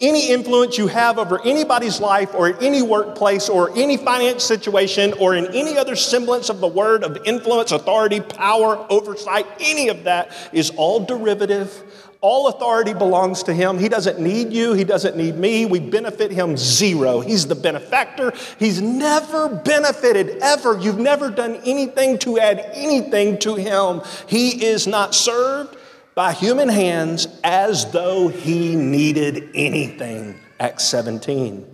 any 0.00 0.30
influence 0.30 0.78
you 0.78 0.86
have 0.86 1.18
over 1.18 1.40
anybody's 1.44 2.00
life 2.00 2.34
or 2.34 2.56
any 2.62 2.80
workplace 2.80 3.48
or 3.48 3.70
any 3.76 3.96
finance 3.96 4.42
situation 4.42 5.12
or 5.14 5.34
in 5.34 5.46
any 5.48 5.76
other 5.76 5.94
semblance 5.94 6.48
of 6.48 6.60
the 6.60 6.66
word 6.66 7.04
of 7.04 7.18
influence, 7.26 7.72
authority, 7.72 8.20
power, 8.20 8.86
oversight, 8.88 9.46
any 9.60 9.88
of 9.88 10.04
that 10.04 10.32
is 10.52 10.70
all 10.76 11.04
derivative. 11.04 12.09
All 12.22 12.48
authority 12.48 12.92
belongs 12.92 13.42
to 13.44 13.54
him. 13.54 13.78
He 13.78 13.88
doesn't 13.88 14.20
need 14.20 14.52
you. 14.52 14.74
He 14.74 14.84
doesn't 14.84 15.16
need 15.16 15.36
me. 15.36 15.64
We 15.64 15.80
benefit 15.80 16.30
him 16.30 16.56
zero. 16.56 17.20
He's 17.20 17.46
the 17.46 17.54
benefactor. 17.54 18.34
He's 18.58 18.82
never 18.82 19.48
benefited 19.48 20.36
ever. 20.42 20.78
You've 20.78 20.98
never 20.98 21.30
done 21.30 21.56
anything 21.64 22.18
to 22.20 22.38
add 22.38 22.70
anything 22.74 23.38
to 23.38 23.54
him. 23.54 24.02
He 24.26 24.66
is 24.66 24.86
not 24.86 25.14
served 25.14 25.78
by 26.14 26.32
human 26.34 26.68
hands 26.68 27.26
as 27.42 27.90
though 27.90 28.28
he 28.28 28.76
needed 28.76 29.48
anything. 29.54 30.38
Acts 30.58 30.84
17. 30.84 31.66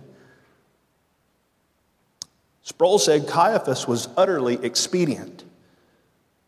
Sproul 2.63 2.99
said 2.99 3.27
Caiaphas 3.27 3.85
was 3.85 4.07
utterly 4.15 4.63
expedient. 4.63 5.43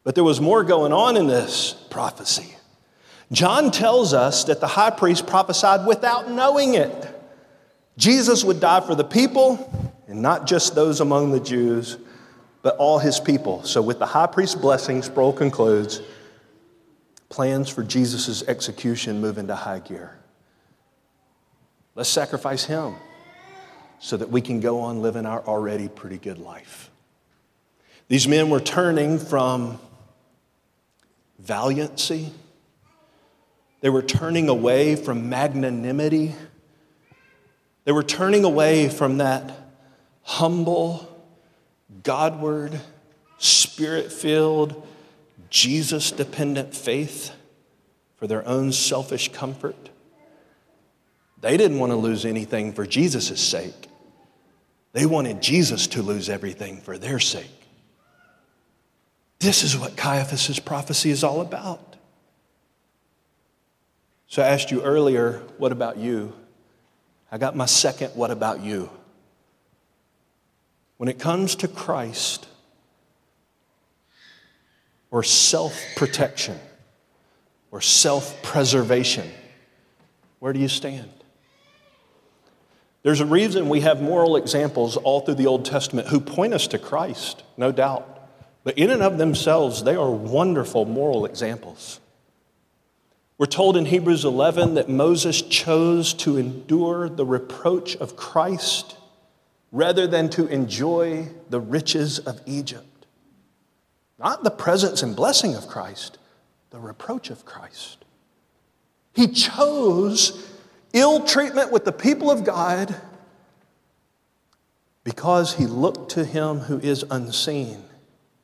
But 0.06 0.16
there 0.16 0.24
was 0.24 0.40
more 0.40 0.64
going 0.64 0.94
on 0.94 1.18
in 1.18 1.28
this 1.28 1.74
prophecy. 1.90 2.56
John 3.32 3.72
tells 3.72 4.14
us 4.14 4.46
that 4.46 4.60
the 4.60 4.68
high 4.68 4.90
priest 4.90 5.28
prophesied 5.28 5.86
without 5.86 6.30
knowing 6.32 6.74
it. 6.74 7.16
Jesus 7.98 8.44
would 8.44 8.60
die 8.60 8.82
for 8.82 8.96
the 8.96 9.04
people, 9.04 9.92
and 10.08 10.22
not 10.22 10.48
just 10.48 10.74
those 10.74 11.02
among 11.02 11.32
the 11.32 11.40
Jews, 11.40 11.98
but 12.62 12.76
all 12.78 12.98
his 12.98 13.20
people. 13.20 13.64
So, 13.64 13.82
with 13.82 14.00
the 14.00 14.06
high 14.06 14.28
priest's 14.28 14.56
blessing, 14.56 15.02
Sproul 15.02 15.34
concludes 15.34 16.02
plans 17.30 17.70
for 17.70 17.84
Jesus' 17.84 18.44
execution 18.48 19.22
move 19.22 19.38
into 19.38 19.56
high 19.56 19.80
gear. 19.80 20.18
Let's 21.96 22.10
sacrifice 22.10 22.64
him 22.64 22.96
so 24.00 24.18
that 24.18 24.30
we 24.30 24.42
can 24.42 24.60
go 24.60 24.80
on 24.80 25.02
living 25.02 25.26
our 25.26 25.46
already 25.46 25.88
pretty 25.88 26.18
good 26.18 26.40
life. 26.40 26.90
These 28.08 28.28
men 28.28 28.50
were 28.50 28.62
turning 28.62 29.20
from 29.20 29.80
valiancy, 31.38 32.32
they 33.82 33.90
were 33.90 34.02
turning 34.02 34.50
away 34.50 34.96
from 34.96 35.30
magnanimity, 35.30 36.36
they 37.86 37.92
were 37.92 38.04
turning 38.04 38.44
away 38.44 38.90
from 38.90 39.18
that 39.18 39.52
humble, 40.24 41.08
Godward, 42.04 42.80
spirit 43.40 44.12
filled, 44.12 44.88
Jesus 45.50 46.12
dependent 46.12 46.76
faith 46.76 47.32
for 48.18 48.28
their 48.28 48.48
own 48.48 48.72
selfish 48.72 49.32
comfort. 49.32 49.90
They 51.42 51.58
didn't 51.58 51.80
want 51.80 51.92
to 51.92 51.96
lose 51.96 52.26
anything 52.26 52.74
for 52.74 52.86
Jesus' 52.86 53.42
sake. 53.42 53.88
They 54.92 55.06
wanted 55.06 55.42
Jesus 55.42 55.88
to 55.88 56.02
lose 56.02 56.30
everything 56.30 56.82
for 56.82 56.98
their 56.98 57.20
sake. 57.20 57.48
This 59.40 59.64
is 59.64 59.78
what 59.78 59.96
Caiaphas' 59.96 60.60
prophecy 60.60 61.12
is 61.12 61.24
all 61.24 61.40
about. 61.40 61.89
So 64.30 64.42
I 64.42 64.48
asked 64.48 64.72
you 64.72 64.82
earlier, 64.82 65.42
what 65.58 65.72
about 65.72 65.98
you? 65.98 66.34
I 67.32 67.38
got 67.38 67.56
my 67.56 67.66
second, 67.66 68.12
what 68.12 68.32
about 68.32 68.62
you? 68.62 68.90
When 70.98 71.10
it 71.10 71.20
comes 71.20 71.56
to 71.56 71.68
Christ, 71.68 72.48
or 75.12 75.24
self 75.24 75.80
protection 75.96 76.58
or 77.72 77.82
self 77.82 78.42
preservation? 78.44 79.30
Where 80.40 80.54
do 80.54 80.60
you 80.60 80.68
stand? 80.68 81.12
There's 83.02 83.22
a 83.22 83.26
reason 83.26 83.70
we 83.70 83.82
have 83.82 84.02
moral 84.02 84.36
examples 84.36 84.98
all 84.98 85.22
through 85.22 85.36
the 85.36 85.48
Old 85.48 85.66
Testament 85.66 86.10
who 86.10 86.20
point 86.20 86.54
us 86.54 86.68
to 86.68 86.78
Christ, 86.78 87.44
no 87.58 87.72
doubt. 87.72 88.18
But 88.64 88.78
in 88.78 88.90
and 88.90 89.02
of 89.02 89.18
themselves, 89.18 89.84
they 89.84 89.96
are 89.96 90.12
wonderful 90.12 90.86
moral 90.86 91.26
examples. 91.26 92.00
We're 93.40 93.46
told 93.46 93.78
in 93.78 93.86
Hebrews 93.86 94.26
11 94.26 94.74
that 94.74 94.90
Moses 94.90 95.42
chose 95.42 96.14
to 96.16 96.36
endure 96.36 97.08
the 97.08 97.26
reproach 97.26 97.96
of 97.96 98.18
Christ 98.18 98.98
rather 99.72 100.08
than 100.08 100.30
to 100.32 100.46
enjoy 100.48 101.30
the 101.50 101.62
riches 101.62 102.20
of 102.20 102.42
Egypt. 102.46 103.06
Not 104.20 104.44
the 104.44 104.52
presence 104.52 105.02
and 105.02 105.16
blessing 105.16 105.56
of 105.56 105.68
Christ, 105.68 106.18
the 106.72 106.82
reproach 106.82 107.30
of 107.30 107.46
Christ. 107.46 108.04
He 109.14 109.30
chose 109.30 110.46
ill 110.92 111.24
treatment 111.24 111.72
with 111.72 111.86
the 111.86 111.94
people 111.94 112.30
of 112.30 112.44
God 112.44 112.94
because 115.06 115.56
he 115.56 115.66
looked 115.66 116.12
to 116.12 116.26
him 116.26 116.60
who 116.60 116.78
is 116.80 117.06
unseen. 117.10 117.86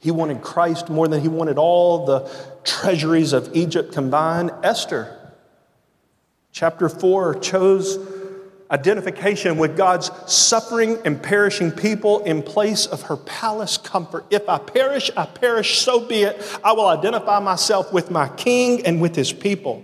He 0.05 0.11
wanted 0.11 0.43
Christ 0.43 0.87
more 0.87 1.07
than 1.07 1.19
he 1.19 1.27
wanted 1.27 1.57
all 1.57 2.05
the 2.05 2.29
treasuries 2.63 3.33
of 3.33 3.49
Egypt 3.55 3.91
combined. 3.91 4.51
Esther, 4.61 5.17
chapter 6.51 6.89
4, 6.89 7.39
chose 7.39 7.97
identification 8.69 9.57
with 9.57 9.75
God's 9.75 10.11
suffering 10.31 10.99
and 11.05 11.23
perishing 11.23 11.71
people 11.71 12.19
in 12.19 12.43
place 12.43 12.85
of 12.85 13.01
her 13.01 13.17
palace 13.17 13.79
comfort. 13.79 14.27
If 14.29 14.47
I 14.47 14.59
perish, 14.59 15.09
I 15.17 15.25
perish, 15.25 15.79
so 15.79 16.05
be 16.07 16.21
it. 16.21 16.59
I 16.63 16.73
will 16.73 16.85
identify 16.85 17.39
myself 17.39 17.91
with 17.91 18.11
my 18.11 18.27
king 18.27 18.85
and 18.85 19.01
with 19.01 19.15
his 19.15 19.33
people. 19.33 19.83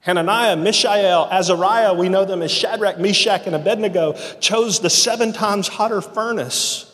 Hananiah, 0.00 0.56
Mishael, 0.56 1.28
Azariah, 1.30 1.94
we 1.94 2.08
know 2.08 2.24
them 2.24 2.42
as 2.42 2.50
Shadrach, 2.50 2.98
Meshach, 2.98 3.46
and 3.46 3.54
Abednego, 3.54 4.14
chose 4.40 4.80
the 4.80 4.90
seven 4.90 5.32
times 5.32 5.68
hotter 5.68 6.00
furnace 6.00 6.92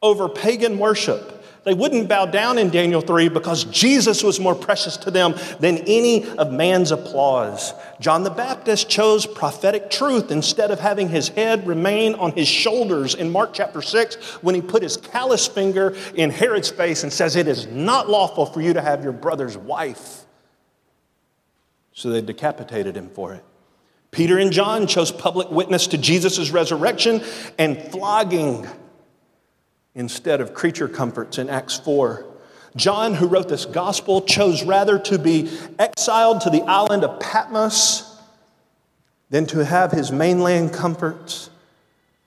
over 0.00 0.30
pagan 0.30 0.78
worship. 0.78 1.34
They 1.66 1.74
wouldn't 1.74 2.08
bow 2.08 2.26
down 2.26 2.58
in 2.58 2.70
Daniel 2.70 3.00
3 3.00 3.28
because 3.28 3.64
Jesus 3.64 4.22
was 4.22 4.38
more 4.38 4.54
precious 4.54 4.96
to 4.98 5.10
them 5.10 5.34
than 5.58 5.78
any 5.78 6.24
of 6.36 6.52
man's 6.52 6.92
applause. 6.92 7.74
John 7.98 8.22
the 8.22 8.30
Baptist 8.30 8.88
chose 8.88 9.26
prophetic 9.26 9.90
truth 9.90 10.30
instead 10.30 10.70
of 10.70 10.78
having 10.78 11.08
his 11.08 11.26
head 11.26 11.66
remain 11.66 12.14
on 12.14 12.30
his 12.30 12.46
shoulders 12.46 13.16
in 13.16 13.32
Mark 13.32 13.52
chapter 13.52 13.82
6 13.82 14.14
when 14.44 14.54
he 14.54 14.62
put 14.62 14.80
his 14.80 14.96
callous 14.96 15.48
finger 15.48 15.96
in 16.14 16.30
Herod's 16.30 16.70
face 16.70 17.02
and 17.02 17.12
says, 17.12 17.34
It 17.34 17.48
is 17.48 17.66
not 17.66 18.08
lawful 18.08 18.46
for 18.46 18.60
you 18.60 18.72
to 18.74 18.80
have 18.80 19.02
your 19.02 19.12
brother's 19.12 19.56
wife. 19.58 20.24
So 21.90 22.10
they 22.10 22.22
decapitated 22.22 22.96
him 22.96 23.10
for 23.10 23.34
it. 23.34 23.42
Peter 24.12 24.38
and 24.38 24.52
John 24.52 24.86
chose 24.86 25.10
public 25.10 25.50
witness 25.50 25.88
to 25.88 25.98
Jesus' 25.98 26.50
resurrection 26.50 27.24
and 27.58 27.76
flogging 27.90 28.68
instead 29.96 30.40
of 30.40 30.54
creature 30.54 30.86
comforts 30.86 31.38
in 31.38 31.48
Acts 31.48 31.76
4. 31.78 32.24
John, 32.76 33.14
who 33.14 33.26
wrote 33.26 33.48
this 33.48 33.64
gospel, 33.64 34.20
chose 34.20 34.62
rather 34.62 34.98
to 35.00 35.18
be 35.18 35.50
exiled 35.78 36.42
to 36.42 36.50
the 36.50 36.62
island 36.62 37.02
of 37.02 37.18
Patmos 37.18 38.20
than 39.30 39.46
to 39.46 39.64
have 39.64 39.90
his 39.90 40.12
mainland 40.12 40.72
comforts 40.72 41.50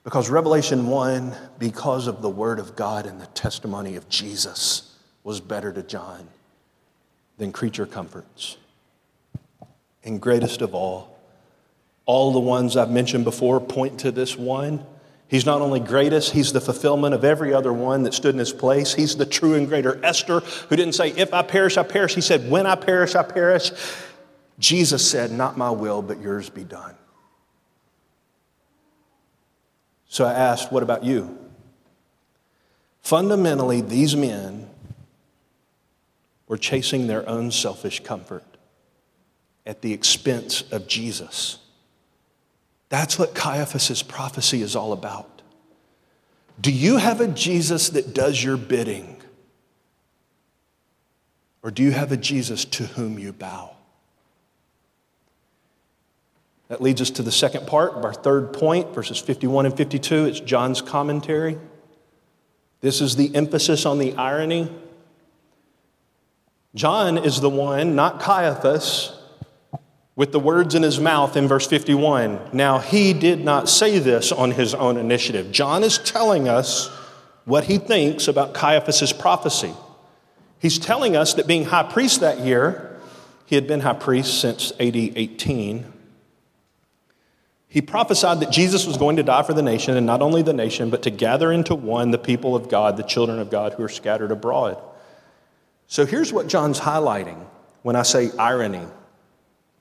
because 0.02 0.28
Revelation 0.28 0.88
1, 0.88 1.32
because 1.58 2.08
of 2.08 2.20
the 2.20 2.28
word 2.28 2.58
of 2.58 2.74
God 2.74 3.06
and 3.06 3.20
the 3.20 3.26
testimony 3.26 3.94
of 3.94 4.08
Jesus, 4.08 4.96
was 5.22 5.40
better 5.40 5.72
to 5.72 5.82
John 5.82 6.26
than 7.38 7.52
creature 7.52 7.86
comforts. 7.86 8.56
And 10.02 10.20
greatest 10.20 10.62
of 10.62 10.74
all, 10.74 11.16
all 12.06 12.32
the 12.32 12.40
ones 12.40 12.76
I've 12.76 12.90
mentioned 12.90 13.24
before 13.24 13.60
point 13.60 14.00
to 14.00 14.10
this 14.10 14.36
one 14.36 14.84
He's 15.30 15.46
not 15.46 15.62
only 15.62 15.78
greatest, 15.78 16.32
he's 16.32 16.52
the 16.52 16.60
fulfillment 16.60 17.14
of 17.14 17.24
every 17.24 17.54
other 17.54 17.72
one 17.72 18.02
that 18.02 18.14
stood 18.14 18.34
in 18.34 18.40
his 18.40 18.52
place. 18.52 18.92
He's 18.92 19.14
the 19.14 19.24
true 19.24 19.54
and 19.54 19.68
greater 19.68 20.04
Esther 20.04 20.40
who 20.40 20.74
didn't 20.74 20.94
say, 20.94 21.10
If 21.10 21.32
I 21.32 21.42
perish, 21.42 21.76
I 21.76 21.84
perish. 21.84 22.16
He 22.16 22.20
said, 22.20 22.50
When 22.50 22.66
I 22.66 22.74
perish, 22.74 23.14
I 23.14 23.22
perish. 23.22 23.70
Jesus 24.58 25.08
said, 25.08 25.30
Not 25.30 25.56
my 25.56 25.70
will, 25.70 26.02
but 26.02 26.20
yours 26.20 26.50
be 26.50 26.64
done. 26.64 26.96
So 30.08 30.24
I 30.24 30.32
asked, 30.32 30.72
What 30.72 30.82
about 30.82 31.04
you? 31.04 31.38
Fundamentally, 33.00 33.80
these 33.80 34.16
men 34.16 34.68
were 36.48 36.58
chasing 36.58 37.06
their 37.06 37.26
own 37.28 37.52
selfish 37.52 38.00
comfort 38.00 38.42
at 39.64 39.80
the 39.80 39.92
expense 39.92 40.62
of 40.72 40.88
Jesus. 40.88 41.59
That's 42.90 43.18
what 43.18 43.34
Caiaphas' 43.34 44.02
prophecy 44.02 44.60
is 44.60 44.76
all 44.76 44.92
about. 44.92 45.40
Do 46.60 46.70
you 46.70 46.98
have 46.98 47.20
a 47.20 47.28
Jesus 47.28 47.88
that 47.90 48.12
does 48.12 48.42
your 48.42 48.58
bidding? 48.58 49.16
Or 51.62 51.70
do 51.70 51.82
you 51.82 51.92
have 51.92 52.12
a 52.12 52.16
Jesus 52.16 52.64
to 52.66 52.84
whom 52.84 53.18
you 53.18 53.32
bow? 53.32 53.76
That 56.68 56.82
leads 56.82 57.00
us 57.00 57.10
to 57.10 57.22
the 57.22 57.32
second 57.32 57.66
part 57.66 57.94
of 57.94 58.04
our 58.04 58.12
third 58.12 58.52
point, 58.52 58.94
verses 58.94 59.18
51 59.18 59.66
and 59.66 59.76
52. 59.76 60.26
It's 60.26 60.40
John's 60.40 60.82
commentary. 60.82 61.58
This 62.80 63.00
is 63.00 63.16
the 63.16 63.34
emphasis 63.34 63.86
on 63.86 63.98
the 63.98 64.14
irony. 64.14 64.70
John 66.74 67.18
is 67.18 67.40
the 67.40 67.50
one, 67.50 67.94
not 67.94 68.20
Caiaphas, 68.20 69.19
with 70.20 70.32
the 70.32 70.38
words 70.38 70.74
in 70.74 70.82
his 70.82 71.00
mouth 71.00 71.34
in 71.34 71.48
verse 71.48 71.66
51. 71.66 72.38
Now, 72.52 72.78
he 72.78 73.14
did 73.14 73.42
not 73.42 73.70
say 73.70 73.98
this 73.98 74.30
on 74.30 74.50
his 74.50 74.74
own 74.74 74.98
initiative. 74.98 75.50
John 75.50 75.82
is 75.82 75.96
telling 75.96 76.46
us 76.46 76.88
what 77.46 77.64
he 77.64 77.78
thinks 77.78 78.28
about 78.28 78.52
Caiaphas' 78.52 79.14
prophecy. 79.14 79.72
He's 80.58 80.78
telling 80.78 81.16
us 81.16 81.32
that 81.32 81.46
being 81.46 81.64
high 81.64 81.84
priest 81.84 82.20
that 82.20 82.40
year, 82.40 83.00
he 83.46 83.54
had 83.54 83.66
been 83.66 83.80
high 83.80 83.94
priest 83.94 84.42
since 84.42 84.72
AD 84.72 84.94
18. 84.94 85.90
He 87.68 87.80
prophesied 87.80 88.40
that 88.40 88.50
Jesus 88.50 88.86
was 88.86 88.98
going 88.98 89.16
to 89.16 89.22
die 89.22 89.42
for 89.42 89.54
the 89.54 89.62
nation, 89.62 89.96
and 89.96 90.04
not 90.04 90.20
only 90.20 90.42
the 90.42 90.52
nation, 90.52 90.90
but 90.90 91.00
to 91.04 91.10
gather 91.10 91.50
into 91.50 91.74
one 91.74 92.10
the 92.10 92.18
people 92.18 92.54
of 92.54 92.68
God, 92.68 92.98
the 92.98 93.04
children 93.04 93.38
of 93.38 93.48
God 93.48 93.72
who 93.72 93.82
are 93.84 93.88
scattered 93.88 94.32
abroad. 94.32 94.76
So 95.86 96.04
here's 96.04 96.30
what 96.30 96.46
John's 96.46 96.80
highlighting 96.80 97.42
when 97.80 97.96
I 97.96 98.02
say 98.02 98.30
irony. 98.38 98.84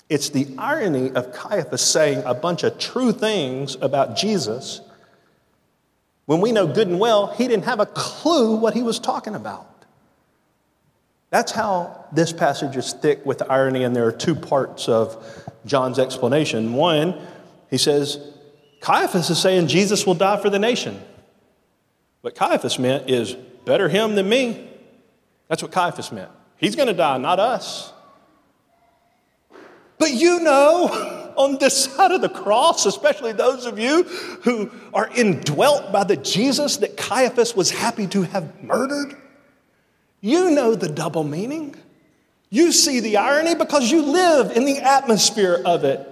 It's 0.10 0.30
the 0.30 0.48
irony 0.58 1.12
of 1.12 1.32
Caiaphas 1.32 1.82
saying 1.82 2.24
a 2.26 2.34
bunch 2.34 2.64
of 2.64 2.80
true 2.80 3.12
things 3.12 3.78
about 3.80 4.18
Jesus 4.18 4.82
when 6.26 6.42
we 6.42 6.52
know 6.52 6.68
good 6.68 6.88
and 6.88 7.00
well 7.00 7.28
he 7.28 7.48
didn't 7.48 7.66
have 7.66 7.80
a 7.80 7.86
clue 7.86 8.56
what 8.56 8.74
he 8.74 8.84
was 8.84 9.00
talking 9.00 9.36
about. 9.36 9.68
That's 11.30 11.52
how 11.52 12.06
this 12.12 12.34
passage 12.34 12.76
is 12.76 12.94
thick 12.94 13.24
with 13.26 13.44
irony, 13.50 13.84
and 13.84 13.96
there 13.96 14.08
are 14.08 14.12
two 14.12 14.34
parts 14.34 14.90
of 14.90 15.24
John's 15.66 16.00
explanation. 16.00 16.74
One, 16.74 17.20
he 17.70 17.78
says, 17.78 18.20
Caiaphas 18.82 19.30
is 19.30 19.40
saying 19.40 19.68
Jesus 19.68 20.08
will 20.08 20.16
die 20.16 20.42
for 20.42 20.50
the 20.50 20.58
nation. 20.58 21.00
What 22.22 22.36
Caiaphas 22.36 22.80
meant 22.80 23.10
is 23.10 23.34
better 23.66 23.90
him 23.90 24.16
than 24.16 24.28
me. 24.28 24.70
That's 25.48 25.62
what 25.62 25.72
Caiaphas 25.72 26.12
meant. 26.12 26.32
He's 26.58 26.76
going 26.76 26.88
to 26.88 26.94
die, 26.94 27.18
not 27.20 27.40
us. 27.40 27.94
But 30.00 30.14
you 30.14 30.40
know, 30.40 31.34
on 31.36 31.58
this 31.60 31.86
side 31.86 32.12
of 32.12 32.22
the 32.22 32.30
cross, 32.30 32.86
especially 32.86 33.34
those 33.34 33.66
of 33.66 33.78
you 33.78 34.04
who 34.44 34.72
are 34.94 35.10
indwelt 35.16 35.92
by 35.92 36.06
the 36.06 36.18
Jesus 36.18 36.78
that 36.78 36.98
Caiaphas 36.98 37.56
was 37.56 37.70
happy 37.70 38.08
to 38.08 38.24
have 38.24 38.64
murdered, 38.64 39.16
you 40.22 40.52
know 40.52 40.74
the 40.74 40.90
double 40.90 41.24
meaning. 41.24 41.76
You 42.50 42.72
see 42.72 43.02
the 43.02 43.18
irony 43.18 43.56
because 43.56 43.92
you 43.92 44.02
live 44.02 44.56
in 44.56 44.66
the 44.66 44.80
atmosphere 44.80 45.62
of 45.66 45.84
it. 45.84 46.06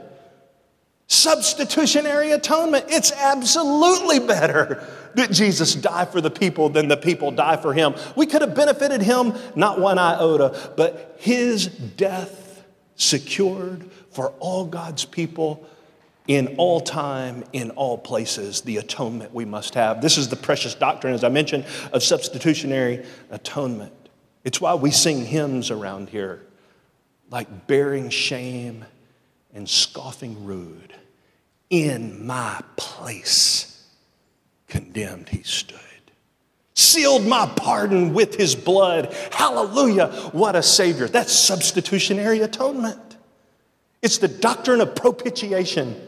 Substitutionary 1.08 2.32
atonement, 2.32 2.86
it's 2.90 3.14
absolutely 3.14 4.20
better 4.20 4.86
that 5.16 5.32
Jesus 5.32 5.74
die 5.74 6.06
for 6.06 6.20
the 6.20 6.30
people 6.30 6.70
than 6.70 6.90
the 6.90 6.98
people 6.98 7.32
die 7.32 7.56
for 7.56 7.74
him. 7.74 7.96
We 8.16 8.26
could 8.26 8.42
have 8.42 8.54
benefited 8.54 9.02
him 9.02 9.34
not 9.56 9.80
one 9.80 9.98
iota, 9.98 10.74
but 10.76 11.16
his 11.20 11.68
death 11.68 12.47
secured 12.98 13.90
for 14.12 14.32
all 14.40 14.66
God's 14.66 15.06
people 15.06 15.66
in 16.28 16.56
all 16.58 16.82
time, 16.82 17.46
in 17.54 17.72
all 17.72 17.98
places, 17.98 18.62
the 18.62 18.78
atonement 18.78 19.34
we 19.34 19.46
must 19.46 19.76
have. 19.76 20.02
This 20.02 20.18
is 20.18 20.28
the 20.28 20.36
precious 20.36 20.76
doctrine, 20.76 21.14
as 21.14 21.24
I 21.24 21.30
mentioned, 21.30 21.66
of 21.94 22.04
substitutionary 22.04 23.06
atonement. 23.32 23.94
It's 24.44 24.60
why 24.60 24.76
we 24.76 24.92
sing 24.92 25.24
hymns 25.26 25.72
around 25.72 26.10
here, 26.10 26.42
like 27.30 27.68
bearing 27.68 28.10
shame 28.10 28.84
and 29.54 29.70
scoffing 29.70 30.44
rude. 30.44 30.94
In 31.70 32.26
my 32.26 32.62
place, 32.76 33.88
condemned 34.68 35.30
he 35.30 35.44
stood 35.44 35.80
sealed 36.78 37.26
my 37.26 37.52
pardon 37.56 38.14
with 38.14 38.36
his 38.36 38.56
blood. 38.56 39.12
Hallelujah. 39.32 40.10
What 40.32 40.56
a 40.56 40.62
Savior. 40.62 41.08
That's 41.08 41.34
substitutionary 41.34 42.42
atonement. 42.42 43.18
It's 44.04 44.20
the 44.20 44.28
doctrine 44.28 44.80
of 44.80 44.96
propitiation. 44.96 46.00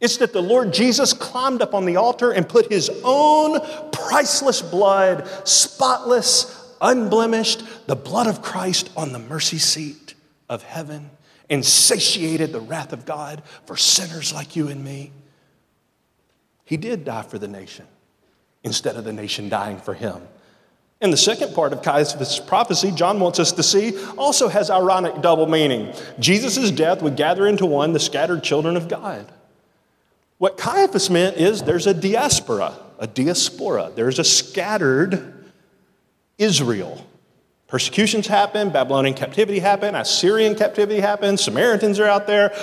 It's 0.00 0.16
that 0.16 0.32
the 0.32 0.42
Lord 0.42 0.74
Jesus 0.74 1.12
climbed 1.12 1.62
up 1.62 1.74
on 1.74 1.86
the 1.86 1.96
altar 1.96 2.32
and 2.32 2.46
put 2.46 2.70
his 2.70 2.90
own 3.04 3.60
priceless 3.92 4.60
blood, 4.62 5.28
spotless, 5.46 6.74
unblemished, 6.80 7.86
the 7.86 7.96
blood 7.96 8.26
of 8.26 8.42
Christ 8.42 8.90
on 8.96 9.12
the 9.12 9.20
mercy 9.20 9.58
seat 9.58 10.14
of 10.48 10.64
heaven 10.64 11.08
and 11.48 11.64
satiated 11.64 12.52
the 12.52 12.60
wrath 12.60 12.92
of 12.92 13.06
God 13.06 13.44
for 13.64 13.76
sinners 13.76 14.34
like 14.34 14.56
you 14.56 14.66
and 14.66 14.84
me. 14.84 15.12
He 16.64 16.76
did 16.76 17.04
die 17.04 17.22
for 17.22 17.38
the 17.38 17.46
nation 17.46 17.86
instead 18.66 18.96
of 18.96 19.04
the 19.04 19.12
nation 19.12 19.48
dying 19.48 19.78
for 19.78 19.94
him. 19.94 20.20
And 21.00 21.12
the 21.12 21.16
second 21.16 21.54
part 21.54 21.72
of 21.72 21.82
Caiaphas' 21.82 22.40
prophecy, 22.40 22.90
John 22.90 23.20
wants 23.20 23.38
us 23.38 23.52
to 23.52 23.62
see, 23.62 23.96
also 24.16 24.48
has 24.48 24.70
ironic 24.70 25.20
double 25.22 25.46
meaning. 25.46 25.94
Jesus' 26.18 26.70
death 26.70 27.00
would 27.00 27.16
gather 27.16 27.46
into 27.46 27.64
one 27.64 27.92
the 27.92 28.00
scattered 28.00 28.42
children 28.42 28.76
of 28.76 28.88
God. 28.88 29.30
What 30.38 30.56
Caiaphas 30.56 31.08
meant 31.08 31.36
is 31.36 31.62
there's 31.62 31.86
a 31.86 31.94
diaspora, 31.94 32.74
a 32.98 33.06
diaspora. 33.06 33.92
There's 33.94 34.18
a 34.18 34.24
scattered 34.24 35.44
Israel. 36.38 37.06
Persecutions 37.68 38.26
happen, 38.26 38.70
Babylonian 38.70 39.14
captivity 39.14 39.58
happened, 39.58 39.96
Assyrian 39.96 40.54
captivity 40.54 41.00
happened, 41.00 41.40
Samaritans 41.40 41.98
are 41.98 42.06
out 42.06 42.26
there. 42.26 42.54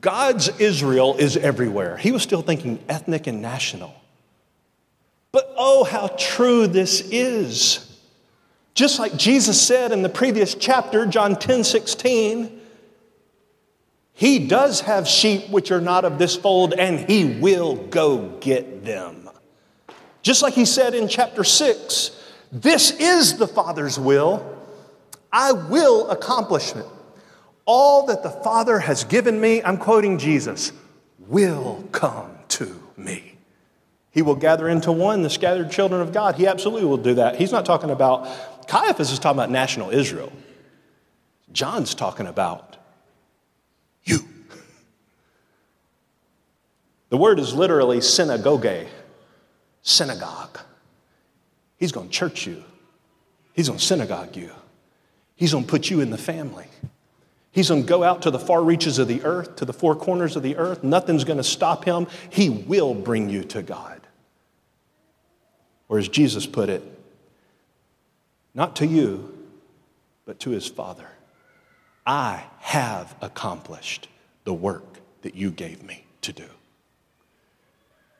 God's 0.00 0.48
Israel 0.60 1.16
is 1.16 1.36
everywhere. 1.36 1.96
He 1.96 2.12
was 2.12 2.22
still 2.22 2.42
thinking 2.42 2.82
ethnic 2.88 3.26
and 3.26 3.42
national. 3.42 3.94
But 5.34 5.52
oh, 5.56 5.82
how 5.82 6.14
true 6.16 6.68
this 6.68 7.00
is. 7.00 8.00
Just 8.72 9.00
like 9.00 9.16
Jesus 9.16 9.60
said 9.60 9.90
in 9.90 10.02
the 10.02 10.08
previous 10.08 10.54
chapter, 10.54 11.06
John 11.06 11.34
10 11.34 11.64
16, 11.64 12.60
he 14.12 14.46
does 14.46 14.82
have 14.82 15.08
sheep 15.08 15.50
which 15.50 15.72
are 15.72 15.80
not 15.80 16.04
of 16.04 16.18
this 16.18 16.36
fold, 16.36 16.72
and 16.74 17.00
he 17.10 17.24
will 17.24 17.74
go 17.74 18.28
get 18.38 18.84
them. 18.84 19.28
Just 20.22 20.40
like 20.40 20.54
he 20.54 20.64
said 20.64 20.94
in 20.94 21.08
chapter 21.08 21.42
6, 21.42 22.12
this 22.52 22.92
is 22.92 23.36
the 23.36 23.48
Father's 23.48 23.98
will. 23.98 24.56
I 25.32 25.50
will 25.50 26.10
accomplish 26.10 26.76
it. 26.76 26.86
All 27.64 28.06
that 28.06 28.22
the 28.22 28.30
Father 28.30 28.78
has 28.78 29.02
given 29.02 29.40
me, 29.40 29.64
I'm 29.64 29.78
quoting 29.78 30.16
Jesus, 30.16 30.70
will 31.26 31.88
come 31.90 32.38
to 32.50 32.80
me. 32.96 33.33
He 34.14 34.22
will 34.22 34.36
gather 34.36 34.68
into 34.68 34.92
one 34.92 35.22
the 35.22 35.28
scattered 35.28 35.72
children 35.72 36.00
of 36.00 36.12
God. 36.12 36.36
He 36.36 36.46
absolutely 36.46 36.86
will 36.86 36.96
do 36.96 37.14
that. 37.14 37.34
He's 37.34 37.50
not 37.50 37.66
talking 37.66 37.90
about 37.90 38.28
Caiaphas 38.68 39.10
is 39.10 39.18
talking 39.18 39.38
about 39.38 39.50
national 39.50 39.90
Israel. 39.90 40.32
John's 41.52 41.94
talking 41.94 42.28
about 42.28 42.76
you. 44.04 44.20
The 47.10 47.16
word 47.16 47.38
is 47.38 47.54
literally 47.54 48.00
synagogue, 48.00 48.86
synagogue. 49.82 50.58
He's 51.76 51.92
going 51.92 52.08
to 52.08 52.12
church 52.12 52.46
you, 52.46 52.62
he's 53.52 53.68
going 53.68 53.80
to 53.80 53.84
synagogue 53.84 54.36
you, 54.36 54.50
he's 55.34 55.52
going 55.52 55.64
to 55.64 55.70
put 55.70 55.90
you 55.90 56.00
in 56.00 56.10
the 56.10 56.18
family. 56.18 56.66
He's 57.50 57.68
going 57.68 57.82
to 57.82 57.88
go 57.88 58.02
out 58.02 58.22
to 58.22 58.32
the 58.32 58.38
far 58.40 58.64
reaches 58.64 58.98
of 58.98 59.06
the 59.06 59.22
earth, 59.22 59.54
to 59.56 59.64
the 59.64 59.72
four 59.72 59.94
corners 59.94 60.34
of 60.34 60.42
the 60.42 60.56
earth. 60.56 60.82
Nothing's 60.82 61.22
going 61.22 61.36
to 61.36 61.44
stop 61.44 61.84
him. 61.84 62.08
He 62.28 62.48
will 62.48 62.94
bring 62.94 63.30
you 63.30 63.44
to 63.44 63.62
God. 63.62 63.93
Or 65.94 65.98
as 65.98 66.08
Jesus 66.08 66.44
put 66.44 66.70
it, 66.70 66.82
not 68.52 68.74
to 68.76 68.86
you, 68.86 69.32
but 70.26 70.40
to 70.40 70.50
his 70.50 70.66
Father. 70.66 71.06
I 72.04 72.42
have 72.58 73.14
accomplished 73.20 74.08
the 74.42 74.52
work 74.52 74.98
that 75.22 75.36
you 75.36 75.52
gave 75.52 75.84
me 75.84 76.04
to 76.22 76.32
do. 76.32 76.48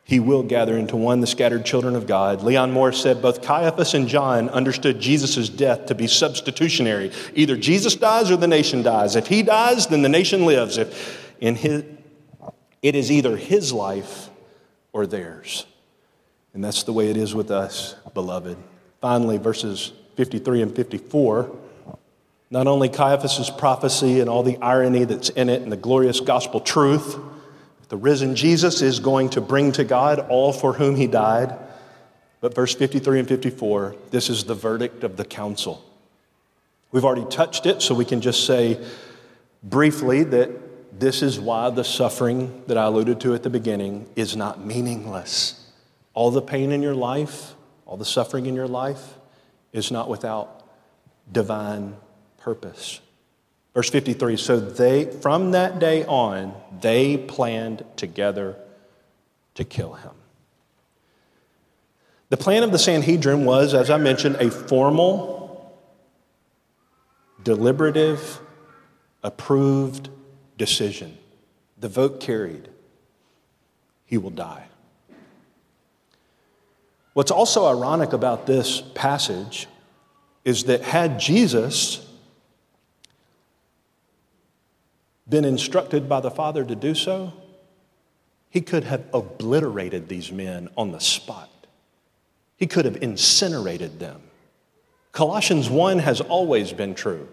He 0.05 0.21
will 0.21 0.45
gather 0.45 0.79
into 0.79 0.95
one 0.95 1.21
the 1.21 1.27
scattered 1.27 1.67
children 1.67 1.97
of 1.97 2.07
God. 2.07 2.45
Leon 2.45 2.71
Morris 2.71 3.03
said 3.03 3.21
both 3.21 3.43
Caiaphas 3.43 3.93
and 3.93 4.07
John 4.07 4.49
understood 4.51 5.01
Jesus' 5.01 5.49
death 5.49 5.87
to 5.87 5.97
be 5.97 6.07
substitutionary. 6.07 7.11
Either 7.35 7.57
Jesus 7.57 7.97
dies 7.97 8.31
or 8.31 8.37
the 8.37 8.47
nation 8.47 8.85
dies. 8.85 9.17
If 9.17 9.27
he 9.27 9.43
dies, 9.43 9.89
then 9.89 10.03
the 10.03 10.09
nation 10.09 10.47
lives. 10.47 10.79
If 10.79 11.35
in 11.41 11.57
his, 11.57 11.83
it 12.83 12.95
is 12.95 13.11
either 13.11 13.37
his 13.37 13.73
life 13.73 14.31
or 14.93 15.09
theirs. 15.09 15.67
And 16.55 16.65
that's 16.65 16.85
the 16.85 16.93
way 16.93 17.11
it 17.11 17.17
is 17.17 17.35
with 17.35 17.51
us, 17.51 17.97
beloved. 18.15 18.57
Finally, 19.01 19.39
verses 19.39 19.93
53 20.17 20.63
and 20.63 20.75
54. 20.75 21.51
Not 22.51 22.69
only 22.69 22.89
Caiaphas' 22.89 23.51
prophecy 23.51 24.21
and 24.21 24.31
all 24.31 24.45
the 24.45 24.57
irony 24.59 25.05
that's 25.05 25.29
in 25.31 25.49
it 25.49 25.63
and 25.63 25.73
the 25.73 25.77
glorious 25.77 26.21
gospel 26.21 26.61
truth, 26.61 27.19
the 27.89 27.97
risen 27.97 28.37
Jesus 28.37 28.81
is 28.81 29.01
going 29.01 29.31
to 29.31 29.41
bring 29.41 29.73
to 29.73 29.85
God 29.85 30.21
all 30.21 30.53
for 30.53 30.73
whom 30.73 30.95
he 30.97 31.07
died. 31.07 31.59
But 32.41 32.55
verse 32.55 32.75
53 32.75 33.21
and 33.21 33.29
54, 33.29 33.97
this 34.11 34.31
is 34.31 34.45
the 34.45 34.55
verdict 34.55 35.03
of 35.03 35.17
the 35.17 35.25
council. 35.25 35.85
We've 36.93 37.05
already 37.05 37.29
touched 37.29 37.67
it, 37.67 37.83
so 37.83 37.95
we 37.95 38.05
can 38.05 38.21
just 38.21 38.47
say 38.47 38.79
briefly 39.63 40.23
that 40.25 40.51
this 41.01 41.23
is 41.23 41.41
why 41.41 41.71
the 41.71 41.83
suffering 41.83 42.63
that 42.69 42.79
I 42.79 42.85
alluded 42.85 43.21
to 43.23 43.35
at 43.35 43.43
the 43.43 43.51
beginning 43.51 44.07
is 44.15 44.37
not 44.37 44.65
meaningless. 44.65 45.64
All 46.15 46.31
the 46.31 46.43
pain 46.43 46.73
in 46.73 46.83
your 46.83 46.95
life, 46.95 47.55
all 47.87 47.97
the 47.97 48.05
suffering 48.05 48.47
in 48.47 48.55
your 48.55 48.69
life, 48.69 49.19
is 49.73 49.91
not 49.91 50.09
without 50.09 50.63
divine 51.31 51.97
purpose. 52.39 53.01
Verse 53.75 53.91
53 53.91 54.37
So 54.37 54.59
they, 54.61 55.05
from 55.05 55.51
that 55.51 55.79
day 55.79 56.05
on, 56.05 56.55
they 56.81 57.17
planned 57.19 57.85
together 57.97 58.57
to 59.55 59.65
kill 59.65 59.95
him. 59.95 60.13
The 62.31 62.37
plan 62.37 62.63
of 62.63 62.73
the 62.73 62.79
Sanhedrin 62.79 63.45
was, 63.45 63.75
as 63.75 63.91
I 63.91 63.97
mentioned, 63.97 64.37
a 64.37 64.51
formal, 64.51 65.75
deliberative, 67.43 68.41
approved 69.23 70.09
decision. 70.57 71.19
The 71.79 71.89
vote 71.89 72.21
carried. 72.21 72.69
He 74.07 74.19
will 74.19 74.31
die. 74.31 74.67
What's 77.15 77.31
also 77.31 77.67
ironic 77.67 78.13
about 78.13 78.47
this 78.47 78.83
passage 78.95 79.67
is 80.45 80.65
that 80.65 80.83
had 80.83 81.19
Jesus 81.19 82.07
been 85.29 85.45
instructed 85.45 86.09
by 86.09 86.21
the 86.21 86.31
Father 86.31 86.65
to 86.65 86.75
do 86.75 86.95
so, 86.95 87.33
he 88.51 88.61
could 88.61 88.85
have 88.85 89.05
obliterated 89.15 90.09
these 90.09 90.31
men 90.31 90.69
on 90.77 90.93
the 90.93 91.01
spot. 91.01 91.51
He 92.57 92.67
could 92.67 92.85
have 92.85 93.03
incinerated 93.03 93.99
them. 93.99 94.21
Colossians 95.13 95.71
1 95.71 96.01
has 96.01 96.21
always 96.21 96.73
been 96.73 96.95
true. 96.95 97.29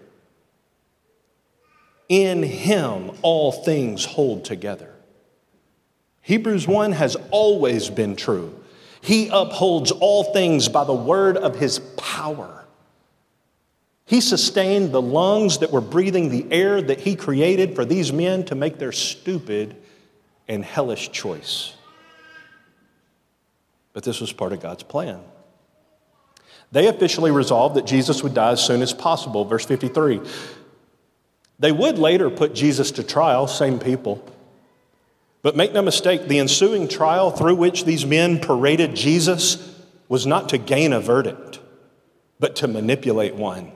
In 2.08 2.42
him, 2.42 3.10
all 3.22 3.50
things 3.50 4.04
hold 4.04 4.44
together. 4.44 4.94
Hebrews 6.20 6.68
1 6.68 6.92
has 6.92 7.16
always 7.30 7.90
been 7.90 8.14
true. 8.14 8.61
He 9.02 9.28
upholds 9.32 9.90
all 9.90 10.32
things 10.32 10.68
by 10.68 10.84
the 10.84 10.94
word 10.94 11.36
of 11.36 11.56
his 11.56 11.80
power. 11.96 12.64
He 14.06 14.20
sustained 14.20 14.92
the 14.92 15.02
lungs 15.02 15.58
that 15.58 15.72
were 15.72 15.80
breathing 15.80 16.28
the 16.28 16.46
air 16.52 16.80
that 16.80 17.00
he 17.00 17.16
created 17.16 17.74
for 17.74 17.84
these 17.84 18.12
men 18.12 18.44
to 18.44 18.54
make 18.54 18.78
their 18.78 18.92
stupid 18.92 19.76
and 20.46 20.64
hellish 20.64 21.10
choice. 21.10 21.74
But 23.92 24.04
this 24.04 24.20
was 24.20 24.32
part 24.32 24.52
of 24.52 24.60
God's 24.60 24.84
plan. 24.84 25.20
They 26.70 26.86
officially 26.86 27.32
resolved 27.32 27.74
that 27.76 27.86
Jesus 27.86 28.22
would 28.22 28.34
die 28.34 28.52
as 28.52 28.64
soon 28.64 28.82
as 28.82 28.94
possible. 28.94 29.44
Verse 29.44 29.64
53. 29.64 30.20
They 31.58 31.72
would 31.72 31.98
later 31.98 32.30
put 32.30 32.54
Jesus 32.54 32.92
to 32.92 33.02
trial, 33.02 33.46
same 33.48 33.78
people. 33.78 34.24
But 35.42 35.56
make 35.56 35.72
no 35.72 35.82
mistake, 35.82 36.28
the 36.28 36.38
ensuing 36.38 36.86
trial 36.86 37.32
through 37.32 37.56
which 37.56 37.84
these 37.84 38.06
men 38.06 38.38
paraded 38.38 38.94
Jesus 38.94 39.76
was 40.08 40.26
not 40.26 40.48
to 40.50 40.58
gain 40.58 40.92
a 40.92 41.00
verdict, 41.00 41.58
but 42.38 42.54
to 42.56 42.68
manipulate 42.68 43.34
one. 43.34 43.72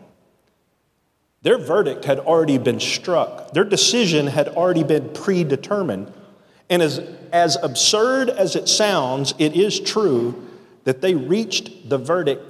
Their 1.42 1.58
verdict 1.58 2.04
had 2.04 2.20
already 2.20 2.58
been 2.58 2.80
struck, 2.80 3.52
their 3.52 3.64
decision 3.64 4.28
had 4.28 4.48
already 4.48 4.84
been 4.84 5.10
predetermined. 5.10 6.12
And 6.68 6.82
as, 6.82 6.98
as 7.32 7.56
absurd 7.62 8.28
as 8.28 8.56
it 8.56 8.68
sounds, 8.68 9.34
it 9.38 9.54
is 9.54 9.78
true 9.78 10.44
that 10.82 11.00
they 11.00 11.14
reached 11.14 11.88
the 11.88 11.98
verdict 11.98 12.44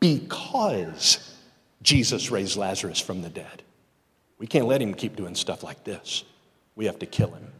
because 0.00 1.34
Jesus 1.82 2.30
raised 2.30 2.56
Lazarus 2.58 3.00
from 3.00 3.22
the 3.22 3.30
dead. 3.30 3.62
We 4.38 4.46
can't 4.46 4.66
let 4.66 4.82
him 4.82 4.92
keep 4.92 5.16
doing 5.16 5.34
stuff 5.34 5.62
like 5.62 5.84
this. 5.84 6.24
We 6.76 6.84
have 6.84 6.98
to 6.98 7.06
kill 7.06 7.30
him. 7.30 7.53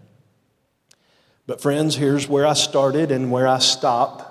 But, 1.46 1.60
friends, 1.60 1.96
here's 1.96 2.28
where 2.28 2.46
I 2.46 2.54
started 2.54 3.10
and 3.10 3.30
where 3.30 3.46
I 3.46 3.58
stop. 3.58 4.30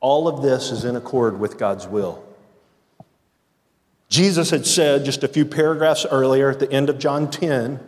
All 0.00 0.28
of 0.28 0.42
this 0.42 0.70
is 0.70 0.84
in 0.84 0.96
accord 0.96 1.38
with 1.38 1.58
God's 1.58 1.86
will. 1.86 2.24
Jesus 4.08 4.50
had 4.50 4.66
said 4.66 5.04
just 5.04 5.22
a 5.22 5.28
few 5.28 5.44
paragraphs 5.44 6.06
earlier 6.10 6.48
at 6.50 6.60
the 6.60 6.72
end 6.72 6.88
of 6.88 6.98
John 6.98 7.30
10 7.30 7.78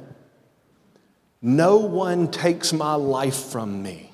No 1.40 1.78
one 1.78 2.30
takes 2.30 2.72
my 2.72 2.94
life 2.94 3.36
from 3.36 3.82
me. 3.82 4.12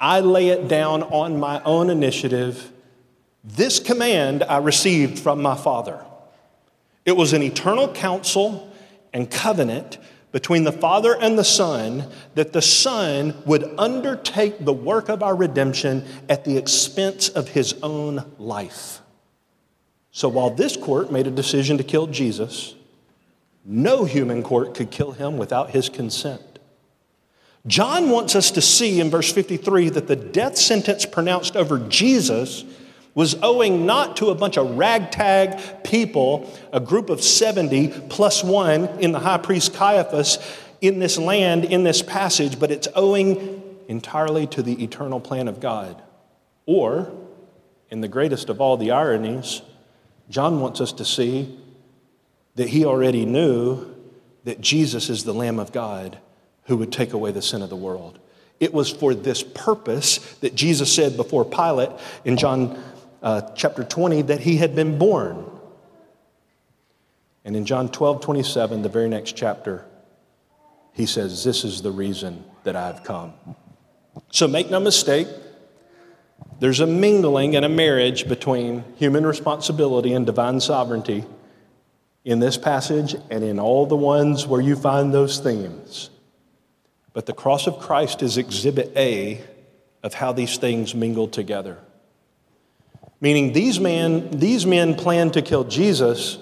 I 0.00 0.20
lay 0.20 0.48
it 0.48 0.66
down 0.66 1.04
on 1.04 1.38
my 1.38 1.62
own 1.62 1.90
initiative. 1.90 2.72
This 3.44 3.78
command 3.78 4.42
I 4.42 4.56
received 4.56 5.18
from 5.18 5.40
my 5.40 5.56
Father. 5.56 6.04
It 7.04 7.16
was 7.16 7.32
an 7.32 7.42
eternal 7.42 7.92
counsel 7.92 8.72
and 9.12 9.30
covenant 9.30 9.98
between 10.32 10.64
the 10.64 10.72
Father 10.72 11.16
and 11.16 11.38
the 11.38 11.44
Son 11.44 12.08
that 12.34 12.52
the 12.52 12.62
Son 12.62 13.34
would 13.46 13.64
undertake 13.78 14.64
the 14.64 14.72
work 14.72 15.08
of 15.08 15.22
our 15.22 15.34
redemption 15.34 16.04
at 16.28 16.44
the 16.44 16.56
expense 16.56 17.28
of 17.28 17.48
his 17.48 17.74
own 17.82 18.24
life. 18.38 19.00
So 20.12 20.28
while 20.28 20.50
this 20.50 20.76
court 20.76 21.12
made 21.12 21.26
a 21.26 21.32
decision 21.32 21.78
to 21.78 21.84
kill 21.84 22.06
Jesus, 22.06 22.74
no 23.64 24.04
human 24.04 24.42
court 24.42 24.74
could 24.74 24.90
kill 24.90 25.12
him 25.12 25.36
without 25.36 25.70
his 25.70 25.88
consent. 25.88 26.42
John 27.66 28.08
wants 28.08 28.34
us 28.34 28.50
to 28.52 28.62
see 28.62 29.00
in 29.00 29.10
verse 29.10 29.32
53 29.32 29.90
that 29.90 30.06
the 30.06 30.16
death 30.16 30.56
sentence 30.56 31.04
pronounced 31.04 31.56
over 31.56 31.78
Jesus 31.78 32.64
was 33.14 33.34
owing 33.42 33.86
not 33.86 34.16
to 34.16 34.26
a 34.26 34.34
bunch 34.34 34.56
of 34.56 34.76
ragtag 34.76 35.82
people, 35.84 36.50
a 36.72 36.80
group 36.80 37.10
of 37.10 37.22
70 37.22 37.88
plus 38.08 38.44
one 38.44 38.86
in 39.00 39.12
the 39.12 39.18
high 39.18 39.38
priest 39.38 39.74
Caiaphas 39.74 40.38
in 40.80 40.98
this 40.98 41.18
land, 41.18 41.64
in 41.64 41.82
this 41.82 42.02
passage, 42.02 42.58
but 42.58 42.70
it's 42.70 42.88
owing 42.94 43.62
entirely 43.88 44.46
to 44.46 44.62
the 44.62 44.82
eternal 44.82 45.20
plan 45.20 45.48
of 45.48 45.60
God. 45.60 46.00
Or, 46.66 47.12
in 47.90 48.00
the 48.00 48.08
greatest 48.08 48.48
of 48.48 48.60
all 48.60 48.76
the 48.76 48.92
ironies, 48.92 49.62
John 50.28 50.60
wants 50.60 50.80
us 50.80 50.92
to 50.92 51.04
see 51.04 51.58
that 52.54 52.68
he 52.68 52.84
already 52.84 53.24
knew 53.26 53.94
that 54.44 54.60
Jesus 54.60 55.10
is 55.10 55.24
the 55.24 55.34
Lamb 55.34 55.58
of 55.58 55.72
God 55.72 56.18
who 56.64 56.76
would 56.76 56.92
take 56.92 57.12
away 57.12 57.32
the 57.32 57.42
sin 57.42 57.62
of 57.62 57.70
the 57.70 57.76
world. 57.76 58.18
It 58.60 58.72
was 58.72 58.90
for 58.90 59.14
this 59.14 59.42
purpose 59.42 60.18
that 60.36 60.54
Jesus 60.54 60.94
said 60.94 61.16
before 61.16 61.44
Pilate 61.44 61.90
in 62.24 62.36
John 62.36 62.80
uh, 63.22 63.42
chapter 63.54 63.84
20 63.84 64.22
that 64.22 64.40
he 64.40 64.56
had 64.56 64.74
been 64.74 64.98
born. 64.98 65.44
And 67.44 67.56
in 67.56 67.64
John 67.64 67.88
12, 67.90 68.20
27, 68.20 68.82
the 68.82 68.88
very 68.88 69.08
next 69.08 69.36
chapter, 69.36 69.84
he 70.92 71.06
says, 71.06 71.44
This 71.44 71.64
is 71.64 71.82
the 71.82 71.90
reason 71.90 72.44
that 72.64 72.76
I've 72.76 73.02
come. 73.04 73.32
So 74.30 74.46
make 74.46 74.70
no 74.70 74.80
mistake, 74.80 75.28
there's 76.58 76.80
a 76.80 76.86
mingling 76.86 77.56
and 77.56 77.64
a 77.64 77.68
marriage 77.68 78.28
between 78.28 78.84
human 78.96 79.24
responsibility 79.24 80.12
and 80.12 80.26
divine 80.26 80.60
sovereignty 80.60 81.24
in 82.24 82.38
this 82.38 82.58
passage 82.58 83.16
and 83.30 83.42
in 83.42 83.58
all 83.58 83.86
the 83.86 83.96
ones 83.96 84.46
where 84.46 84.60
you 84.60 84.76
find 84.76 85.12
those 85.12 85.38
themes. 85.38 86.10
But 87.12 87.26
the 87.26 87.32
cross 87.32 87.66
of 87.66 87.78
Christ 87.78 88.22
is 88.22 88.36
exhibit 88.36 88.92
A 88.96 89.40
of 90.02 90.14
how 90.14 90.32
these 90.32 90.58
things 90.58 90.94
mingle 90.94 91.28
together. 91.28 91.78
Meaning, 93.20 93.52
these 93.52 93.78
men, 93.78 94.30
these 94.30 94.64
men 94.64 94.94
planned 94.94 95.34
to 95.34 95.42
kill 95.42 95.64
Jesus, 95.64 96.38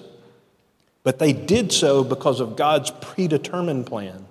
but 1.03 1.19
they 1.19 1.33
did 1.33 1.73
so 1.73 2.05
because 2.05 2.41
of 2.41 2.57
God's 2.57 2.91
predetermined 2.91 3.87
plan. 3.87 4.27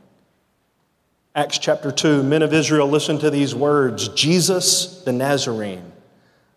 Acts 1.35 1.59
chapter 1.59 1.91
2 1.91 2.23
Men 2.23 2.41
of 2.41 2.53
Israel, 2.53 2.87
listen 2.87 3.19
to 3.19 3.29
these 3.29 3.53
words 3.53 4.07
Jesus 4.09 5.03
the 5.03 5.11
Nazarene, 5.11 5.91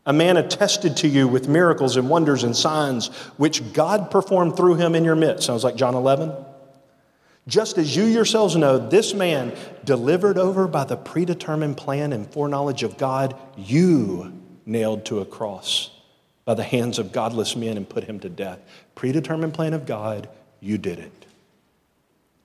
a 0.06 0.12
man 0.12 0.36
attested 0.36 0.96
to 0.98 1.08
you 1.08 1.26
with 1.26 1.48
miracles 1.48 1.96
and 1.96 2.08
wonders 2.08 2.44
and 2.44 2.56
signs, 2.56 3.08
which 3.36 3.72
God 3.72 4.10
performed 4.10 4.56
through 4.56 4.76
him 4.76 4.94
in 4.94 5.04
your 5.04 5.16
midst. 5.16 5.46
Sounds 5.46 5.64
like 5.64 5.76
John 5.76 5.94
11. 5.94 6.32
Just 7.48 7.78
as 7.78 7.96
you 7.96 8.04
yourselves 8.04 8.54
know, 8.54 8.78
this 8.78 9.12
man, 9.12 9.56
delivered 9.84 10.38
over 10.38 10.68
by 10.68 10.84
the 10.84 10.96
predetermined 10.96 11.76
plan 11.76 12.12
and 12.12 12.30
foreknowledge 12.30 12.84
of 12.84 12.96
God, 12.96 13.36
you 13.56 14.39
nailed 14.70 15.04
to 15.06 15.20
a 15.20 15.24
cross 15.24 15.90
by 16.44 16.54
the 16.54 16.62
hands 16.62 16.98
of 16.98 17.12
godless 17.12 17.56
men 17.56 17.76
and 17.76 17.88
put 17.88 18.04
him 18.04 18.20
to 18.20 18.28
death. 18.28 18.58
Predetermined 18.94 19.54
plan 19.54 19.74
of 19.74 19.84
God, 19.84 20.28
you 20.60 20.78
did 20.78 20.98
it. 20.98 21.26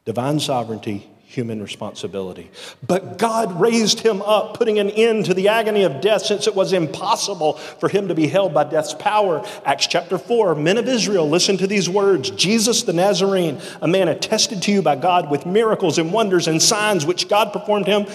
Divine 0.05 0.39
sovereignty, 0.39 1.09
human 1.25 1.61
responsibility. 1.61 2.51
But 2.85 3.17
God 3.17 3.59
raised 3.59 3.99
him 3.99 4.21
up, 4.21 4.57
putting 4.57 4.79
an 4.79 4.89
end 4.91 5.25
to 5.25 5.33
the 5.33 5.47
agony 5.47 5.83
of 5.83 5.99
death 6.01 6.21
since 6.21 6.47
it 6.47 6.55
was 6.55 6.71
impossible 6.71 7.53
for 7.53 7.89
him 7.89 8.07
to 8.07 8.15
be 8.15 8.27
held 8.27 8.53
by 8.53 8.63
death's 8.63 8.93
power. 8.93 9.45
Acts 9.65 9.87
chapter 9.87 10.17
4 10.17 10.55
Men 10.55 10.77
of 10.77 10.87
Israel, 10.87 11.27
listen 11.27 11.57
to 11.57 11.67
these 11.67 11.89
words 11.89 12.29
Jesus 12.31 12.83
the 12.83 12.93
Nazarene, 12.93 13.59
a 13.81 13.87
man 13.87 14.07
attested 14.07 14.61
to 14.63 14.71
you 14.71 14.81
by 14.81 14.95
God 14.95 15.29
with 15.29 15.45
miracles 15.45 15.97
and 15.97 16.13
wonders 16.13 16.47
and 16.47 16.61
signs 16.61 17.05
which 17.05 17.27
God 17.27 17.51
performed 17.51 17.87
him 17.87 18.05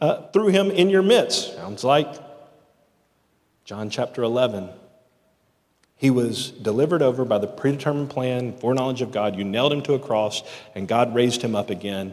uh, 0.00 0.22
through 0.28 0.48
him 0.48 0.70
in 0.70 0.90
your 0.90 1.02
midst. 1.02 1.54
Sounds 1.54 1.84
like 1.84 2.23
John 3.64 3.88
chapter 3.88 4.22
11. 4.22 4.68
He 5.96 6.10
was 6.10 6.50
delivered 6.50 7.00
over 7.00 7.24
by 7.24 7.38
the 7.38 7.46
predetermined 7.46 8.10
plan, 8.10 8.52
foreknowledge 8.58 9.00
of 9.00 9.10
God. 9.10 9.36
You 9.36 9.44
nailed 9.44 9.72
him 9.72 9.80
to 9.82 9.94
a 9.94 9.98
cross, 9.98 10.42
and 10.74 10.86
God 10.86 11.14
raised 11.14 11.40
him 11.40 11.54
up 11.54 11.70
again. 11.70 12.12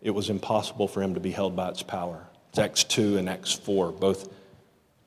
It 0.00 0.12
was 0.12 0.30
impossible 0.30 0.88
for 0.88 1.02
him 1.02 1.12
to 1.14 1.20
be 1.20 1.32
held 1.32 1.54
by 1.54 1.68
its 1.68 1.82
power. 1.82 2.26
It's 2.48 2.58
Acts 2.58 2.84
2 2.84 3.18
and 3.18 3.28
Acts 3.28 3.52
4, 3.52 3.92
both 3.92 4.32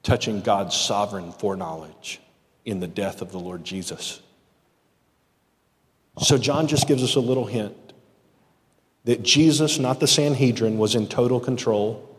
touching 0.04 0.42
God's 0.42 0.76
sovereign 0.76 1.32
foreknowledge 1.32 2.20
in 2.64 2.80
the 2.80 2.88
death 2.88 3.24
of 3.24 3.32
the 3.32 3.39
Lord 3.39 3.64
Jesus. 3.64 4.22
So, 6.20 6.38
John 6.38 6.68
just 6.68 6.88
gives 6.88 7.02
us 7.02 7.16
a 7.16 7.20
little 7.20 7.46
hint 7.46 7.76
that 9.06 9.24
Jesus, 9.24 9.80
not 9.80 10.00
the 10.00 10.08
Sanhedrin, 10.08 10.78
was 10.78 10.94
in 10.94 11.08
total 11.08 11.39
control 11.39 12.11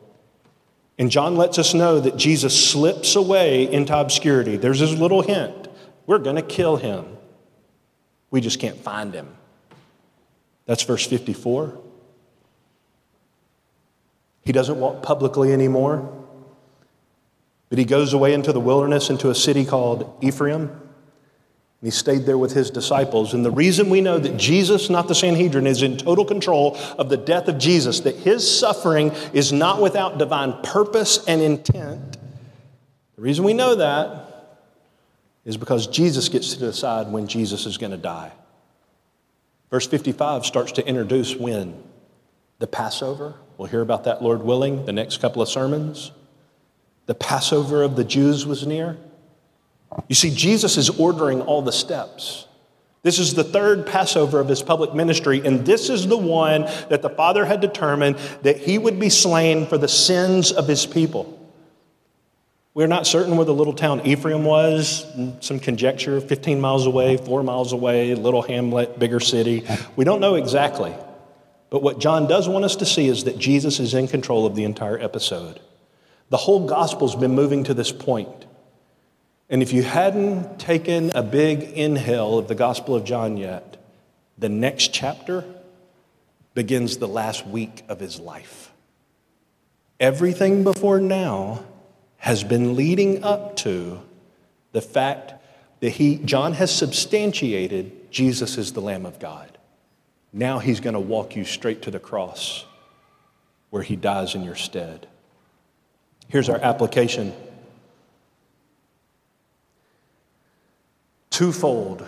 and 1.03 1.11
John 1.11 1.35
lets 1.35 1.59
us 1.59 1.75
know 1.75 1.99
that 1.99 2.17
Jesus 2.17 2.71
slips 2.71 3.17
away 3.17 3.65
into 3.73 3.93
obscurity. 3.93 4.57
There's 4.57 4.79
this 4.79 4.93
little 4.93 5.21
hint 5.21 5.67
we're 6.07 6.21
going 6.21 6.37
to 6.37 6.43
kill 6.43 6.77
him. 6.77 7.05
We 8.31 8.41
just 8.41 8.61
can't 8.61 8.79
find 8.79 9.13
him. 9.13 9.35
That's 10.65 10.85
verse 10.85 11.05
54. 11.05 11.77
He 14.45 14.53
doesn't 14.53 14.79
walk 14.79 15.03
publicly 15.03 15.53
anymore, 15.53 16.09
but 17.69 17.79
he 17.79 17.85
goes 17.85 18.13
away 18.13 18.33
into 18.33 18.53
the 18.53 18.61
wilderness, 18.61 19.11
into 19.11 19.29
a 19.29 19.35
city 19.35 19.65
called 19.65 20.17
Ephraim. 20.21 20.71
And 21.83 21.89
he 21.89 21.91
stayed 21.91 22.27
there 22.27 22.39
with 22.39 22.53
his 22.53 22.71
disciples. 22.71 23.35
And 23.35 23.45
the 23.45 23.51
reason 23.51 23.91
we 23.91 24.01
know 24.01 24.17
that 24.17 24.37
Jesus, 24.37 24.89
not 24.89 25.09
the 25.09 25.17
Sanhedrin, 25.17 25.67
is 25.67 25.83
in 25.83 25.97
total 25.97 26.25
control 26.25 26.79
of 26.97 27.09
the 27.09 27.17
death 27.17 27.49
of 27.49 27.59
Jesus, 27.59 27.99
that 28.01 28.15
his 28.15 28.49
suffering 28.49 29.11
is 29.33 29.53
not 29.53 29.83
without 29.83 30.17
divine 30.17 30.63
purpose 30.63 31.25
and 31.27 31.43
intent, 31.43 32.19
the 33.17 33.23
reason 33.23 33.45
we 33.45 33.53
know 33.53 33.75
that 33.75 34.29
is 35.45 35.57
because 35.57 35.89
Jesus 35.89 36.29
gets 36.29 36.55
to 36.55 36.61
decide 36.61 37.11
when 37.11 37.27
Jesus 37.27 37.67
is 37.67 37.79
going 37.79 37.91
to 37.91 37.99
die. 37.99 38.31
Verse 39.71 39.87
55 39.87 40.47
starts 40.47 40.73
to 40.73 40.87
introduce 40.87 41.35
when? 41.35 41.83
The 42.61 42.69
Passover. 42.69 43.35
We'll 43.59 43.69
hear 43.69 43.81
about 43.81 44.05
that, 44.05 44.23
Lord 44.23 44.43
willing, 44.43 44.87
the 44.87 44.93
next 44.93 45.21
couple 45.21 45.43
of 45.43 45.49
sermons. 45.49 46.13
The 47.07 47.15
Passover 47.15 47.83
of 47.83 47.97
the 47.97 48.05
Jews 48.05 48.47
was 48.47 48.67
near. 48.67 48.97
You 50.09 50.15
see, 50.15 50.35
Jesus 50.35 50.77
is 50.77 50.91
ordering 50.91 51.41
all 51.43 51.63
the 51.63 51.73
steps. 51.73 52.47
This 53.03 53.19
is 53.19 53.35
the 53.35 53.45
third 53.45 53.87
Passover 53.87 54.39
of 54.39 54.49
his 54.49 54.63
public 54.63 54.95
ministry, 54.95 55.43
and 55.45 55.67
this 55.67 55.91
is 55.91 56.07
the 56.07 56.17
one 56.17 56.63
that 56.89 57.03
the 57.03 57.11
Father 57.11 57.45
had 57.45 57.61
determined 57.61 58.17
that 58.43 58.59
he 58.59 58.79
would 58.79 59.01
be 59.01 59.09
slain 59.09 59.67
for 59.67 59.77
the 59.77 59.89
sins 59.89 60.53
of 60.53 60.69
his 60.69 60.87
people. 60.87 61.39
We're 62.75 62.87
not 62.87 63.07
certain 63.07 63.37
where 63.37 63.45
the 63.45 63.53
little 63.53 63.75
town 63.75 64.07
Ephraim 64.07 64.45
was, 64.45 65.05
some 65.41 65.61
conjecture 65.61 66.21
15 66.21 66.61
miles 66.61 66.87
away, 66.87 67.19
four 67.19 67.43
miles 67.43 67.73
away, 67.73 68.15
little 68.15 68.41
hamlet, 68.41 68.99
bigger 68.99 69.21
city. 69.21 69.65
We 69.95 70.05
don't 70.05 70.21
know 70.21 70.37
exactly. 70.37 70.95
But 71.69 71.83
what 71.83 71.99
John 71.99 72.29
does 72.29 72.49
want 72.49 72.65
us 72.65 72.77
to 72.77 72.87
see 72.87 73.09
is 73.09 73.25
that 73.25 73.37
Jesus 73.37 73.81
is 73.81 73.95
in 73.95 74.09
control 74.09 74.47
of 74.47 74.55
the 74.55 74.65
entire 74.65 74.99
episode. 74.99 75.61
The 76.31 76.37
whole 76.39 76.67
gospel's 76.67 77.17
been 77.17 77.35
moving 77.35 77.65
to 77.65 77.75
this 77.75 77.93
point. 77.93 78.47
And 79.53 79.63
if 79.63 79.75
you 79.75 79.83
hadn't 79.83 80.59
taken 80.59 81.11
a 81.15 81.23
big 81.23 81.63
inhale 81.63 82.39
of 82.39 82.49
the 82.49 82.55
Gospel 82.55 82.95
of 82.95 83.05
John 83.05 83.37
yet, 83.37 83.77
the 84.39 84.49
next 84.49 84.95
chapter 84.95 85.45
begins 86.55 86.97
the 86.97 87.07
last 87.07 87.47
week 87.47 87.85
of 87.87 88.01
his 88.01 88.19
life. 88.19 88.73
Everything 90.01 90.65
before 90.65 91.01
now 91.01 91.67
has 92.17 92.43
been 92.43 92.77
leading 92.77 93.23
up 93.23 93.57
to 93.57 94.01
the 94.73 94.81
fact 94.81 95.35
that 95.81 95.91
he, 95.91 96.17
John 96.17 96.55
has 96.55 96.75
substantiated 96.75 98.11
Jesus 98.11 98.57
is 98.57 98.73
the 98.73 98.81
Lamb 98.81 99.05
of 99.05 99.19
God. 99.19 99.59
Now 100.33 100.61
he's 100.61 100.81
going 100.81 100.95
to 100.95 101.01
walk 101.01 101.37
you 101.37 101.45
straight 101.45 101.83
to 101.83 101.91
the 101.91 102.01
cross 102.01 102.65
where 103.69 103.83
he 103.83 103.97
dies 103.97 104.35
in 104.35 104.45
your 104.45 104.55
stead. 104.55 105.07
Here's 106.29 106.49
our 106.49 106.59
application 106.59 107.35
Twofold 111.33 112.07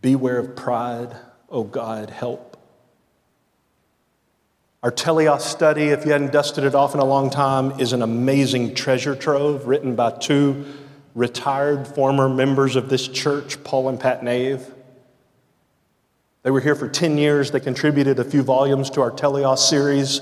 beware 0.00 0.38
of 0.38 0.54
pride, 0.54 1.16
oh 1.48 1.64
God, 1.64 2.08
help. 2.08 2.56
Our 4.84 4.92
Teleios 4.92 5.40
study, 5.40 5.86
if 5.86 6.06
you 6.06 6.12
hadn't 6.12 6.32
dusted 6.32 6.62
it 6.62 6.76
off 6.76 6.94
in 6.94 7.00
a 7.00 7.04
long 7.04 7.28
time, 7.28 7.80
is 7.80 7.92
an 7.92 8.02
amazing 8.02 8.76
treasure 8.76 9.16
trove 9.16 9.66
written 9.66 9.96
by 9.96 10.12
two 10.12 10.64
retired 11.16 11.88
former 11.88 12.28
members 12.28 12.76
of 12.76 12.88
this 12.88 13.08
church, 13.08 13.62
Paul 13.64 13.88
and 13.88 13.98
Pat 13.98 14.22
Nave. 14.22 14.64
They 16.44 16.52
were 16.52 16.60
here 16.60 16.76
for 16.76 16.88
10 16.88 17.18
years. 17.18 17.50
They 17.50 17.58
contributed 17.58 18.20
a 18.20 18.24
few 18.24 18.42
volumes 18.42 18.90
to 18.90 19.02
our 19.02 19.10
Teleios 19.10 19.58
series. 19.58 20.20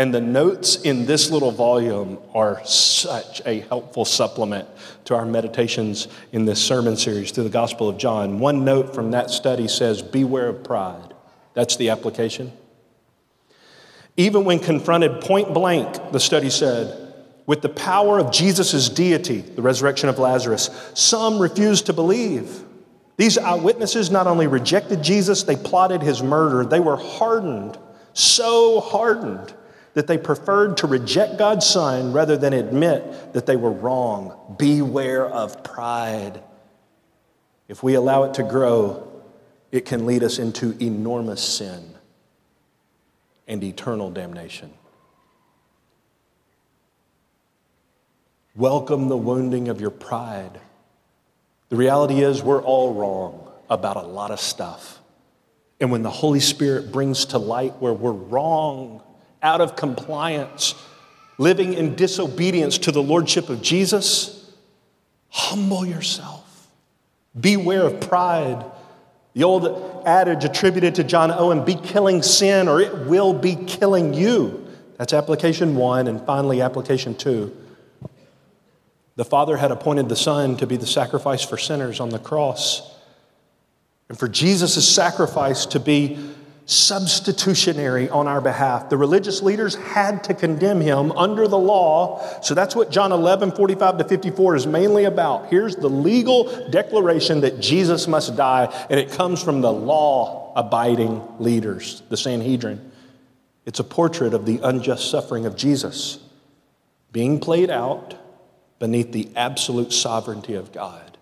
And 0.00 0.14
the 0.14 0.20
notes 0.22 0.76
in 0.76 1.04
this 1.04 1.30
little 1.30 1.50
volume 1.50 2.20
are 2.32 2.64
such 2.64 3.42
a 3.44 3.60
helpful 3.60 4.06
supplement 4.06 4.66
to 5.04 5.14
our 5.14 5.26
meditations 5.26 6.08
in 6.32 6.46
this 6.46 6.58
sermon 6.58 6.96
series 6.96 7.32
through 7.32 7.44
the 7.44 7.50
Gospel 7.50 7.86
of 7.86 7.98
John. 7.98 8.38
One 8.38 8.64
note 8.64 8.94
from 8.94 9.10
that 9.10 9.28
study 9.28 9.68
says, 9.68 10.00
Beware 10.00 10.48
of 10.48 10.64
pride. 10.64 11.12
That's 11.52 11.76
the 11.76 11.90
application. 11.90 12.50
Even 14.16 14.46
when 14.46 14.58
confronted 14.58 15.20
point 15.20 15.52
blank, 15.52 16.12
the 16.12 16.18
study 16.18 16.48
said, 16.48 17.12
with 17.44 17.60
the 17.60 17.68
power 17.68 18.18
of 18.18 18.32
Jesus' 18.32 18.88
deity, 18.88 19.42
the 19.42 19.60
resurrection 19.60 20.08
of 20.08 20.18
Lazarus, 20.18 20.70
some 20.94 21.38
refused 21.38 21.84
to 21.84 21.92
believe. 21.92 22.64
These 23.18 23.36
eyewitnesses 23.36 24.10
not 24.10 24.26
only 24.26 24.46
rejected 24.46 25.02
Jesus, 25.02 25.42
they 25.42 25.56
plotted 25.56 26.00
his 26.00 26.22
murder. 26.22 26.64
They 26.64 26.80
were 26.80 26.96
hardened, 26.96 27.76
so 28.14 28.80
hardened, 28.80 29.52
that 30.00 30.06
they 30.06 30.16
preferred 30.16 30.78
to 30.78 30.86
reject 30.86 31.36
God's 31.36 31.66
Son 31.66 32.14
rather 32.14 32.34
than 32.34 32.54
admit 32.54 33.34
that 33.34 33.44
they 33.44 33.56
were 33.56 33.70
wrong. 33.70 34.56
Beware 34.58 35.26
of 35.26 35.62
pride. 35.62 36.42
If 37.68 37.82
we 37.82 37.92
allow 37.92 38.22
it 38.22 38.32
to 38.34 38.42
grow, 38.42 39.22
it 39.70 39.84
can 39.84 40.06
lead 40.06 40.22
us 40.22 40.38
into 40.38 40.74
enormous 40.82 41.42
sin 41.42 41.96
and 43.46 43.62
eternal 43.62 44.10
damnation. 44.10 44.72
Welcome 48.56 49.08
the 49.08 49.18
wounding 49.18 49.68
of 49.68 49.82
your 49.82 49.90
pride. 49.90 50.58
The 51.68 51.76
reality 51.76 52.22
is, 52.22 52.42
we're 52.42 52.62
all 52.62 52.94
wrong 52.94 53.52
about 53.68 53.98
a 53.98 54.06
lot 54.06 54.30
of 54.30 54.40
stuff. 54.40 54.98
And 55.78 55.92
when 55.92 56.02
the 56.02 56.08
Holy 56.08 56.40
Spirit 56.40 56.90
brings 56.90 57.26
to 57.26 57.38
light 57.38 57.74
where 57.80 57.92
we're 57.92 58.12
wrong, 58.12 59.02
out 59.42 59.60
of 59.60 59.76
compliance, 59.76 60.74
living 61.38 61.74
in 61.74 61.94
disobedience 61.94 62.78
to 62.78 62.92
the 62.92 63.02
Lordship 63.02 63.48
of 63.48 63.62
Jesus, 63.62 64.50
humble 65.28 65.86
yourself. 65.86 66.68
Beware 67.38 67.82
of 67.82 68.00
pride. 68.00 68.64
The 69.34 69.44
old 69.44 70.04
adage 70.06 70.44
attributed 70.44 70.96
to 70.96 71.04
John 71.04 71.30
Owen 71.30 71.64
be 71.64 71.74
killing 71.74 72.22
sin 72.22 72.68
or 72.68 72.80
it 72.80 73.06
will 73.06 73.32
be 73.32 73.54
killing 73.54 74.12
you. 74.12 74.66
That's 74.96 75.12
application 75.12 75.76
one. 75.76 76.08
And 76.08 76.20
finally, 76.26 76.60
application 76.60 77.14
two. 77.14 77.56
The 79.16 79.24
Father 79.24 79.56
had 79.56 79.70
appointed 79.70 80.08
the 80.08 80.16
Son 80.16 80.56
to 80.56 80.66
be 80.66 80.76
the 80.76 80.86
sacrifice 80.86 81.44
for 81.44 81.56
sinners 81.56 82.00
on 82.00 82.10
the 82.10 82.18
cross. 82.18 82.96
And 84.08 84.18
for 84.18 84.28
Jesus' 84.28 84.88
sacrifice 84.88 85.66
to 85.66 85.78
be 85.78 86.18
substitutionary 86.70 88.08
on 88.10 88.28
our 88.28 88.40
behalf. 88.40 88.90
The 88.90 88.96
religious 88.96 89.42
leaders 89.42 89.74
had 89.74 90.22
to 90.24 90.34
condemn 90.34 90.80
him 90.80 91.10
under 91.12 91.48
the 91.48 91.58
law. 91.58 92.40
So 92.42 92.54
that's 92.54 92.76
what 92.76 92.92
John 92.92 93.10
11, 93.10 93.52
45 93.52 93.98
to 93.98 94.04
54 94.04 94.54
is 94.54 94.66
mainly 94.68 95.04
about. 95.04 95.48
Here's 95.48 95.74
the 95.74 95.90
legal 95.90 96.70
declaration 96.70 97.40
that 97.40 97.58
Jesus 97.58 98.06
must 98.06 98.36
die, 98.36 98.72
and 98.88 99.00
it 99.00 99.10
comes 99.10 99.42
from 99.42 99.62
the 99.62 99.72
law 99.72 100.52
abiding 100.54 101.20
leaders, 101.40 102.04
the 102.08 102.16
Sanhedrin. 102.16 102.92
It's 103.66 103.80
a 103.80 103.84
portrait 103.84 104.32
of 104.32 104.46
the 104.46 104.60
unjust 104.62 105.10
suffering 105.10 105.46
of 105.46 105.56
Jesus 105.56 106.20
being 107.10 107.40
played 107.40 107.70
out 107.70 108.14
beneath 108.78 109.10
the 109.10 109.28
absolute 109.34 109.92
sovereignty 109.92 110.54
of 110.54 110.70
God. 110.70 111.18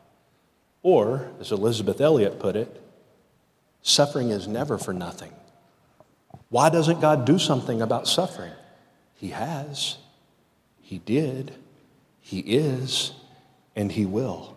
Or, 0.82 1.30
as 1.40 1.52
Elisabeth 1.52 2.02
Elliot 2.02 2.38
put 2.38 2.54
it, 2.54 2.82
suffering 3.80 4.28
is 4.28 4.46
never 4.46 4.76
for 4.76 4.92
nothing. 4.92 5.32
Why 6.50 6.70
doesn't 6.70 7.00
God 7.00 7.24
do 7.24 7.38
something 7.38 7.82
about 7.82 8.08
suffering? 8.08 8.52
He 9.14 9.30
has, 9.30 9.98
He 10.80 10.98
did, 10.98 11.54
He 12.20 12.40
is, 12.40 13.12
and 13.76 13.92
He 13.92 14.06
will. 14.06 14.56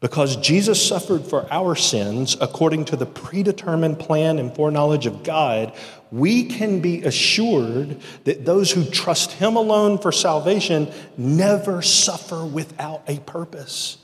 Because 0.00 0.36
Jesus 0.36 0.86
suffered 0.86 1.24
for 1.24 1.50
our 1.50 1.74
sins 1.74 2.36
according 2.40 2.84
to 2.86 2.96
the 2.96 3.06
predetermined 3.06 3.98
plan 3.98 4.38
and 4.38 4.54
foreknowledge 4.54 5.06
of 5.06 5.24
God, 5.24 5.72
we 6.12 6.44
can 6.44 6.80
be 6.80 7.02
assured 7.02 8.00
that 8.24 8.44
those 8.44 8.70
who 8.70 8.84
trust 8.84 9.32
Him 9.32 9.56
alone 9.56 9.98
for 9.98 10.12
salvation 10.12 10.92
never 11.16 11.80
suffer 11.80 12.44
without 12.44 13.02
a 13.08 13.18
purpose. 13.20 13.96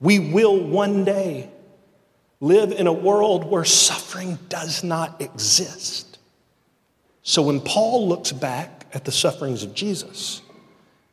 We 0.00 0.18
will 0.18 0.62
one 0.62 1.04
day 1.04 1.48
live 2.40 2.72
in 2.72 2.86
a 2.86 2.92
world 2.92 3.44
where 3.44 3.64
suffering 3.64 4.38
does 4.48 4.84
not 4.84 5.20
exist. 5.20 6.18
So 7.22 7.42
when 7.42 7.60
Paul 7.60 8.08
looks 8.08 8.32
back 8.32 8.86
at 8.92 9.04
the 9.04 9.12
sufferings 9.12 9.62
of 9.62 9.74
Jesus, 9.74 10.42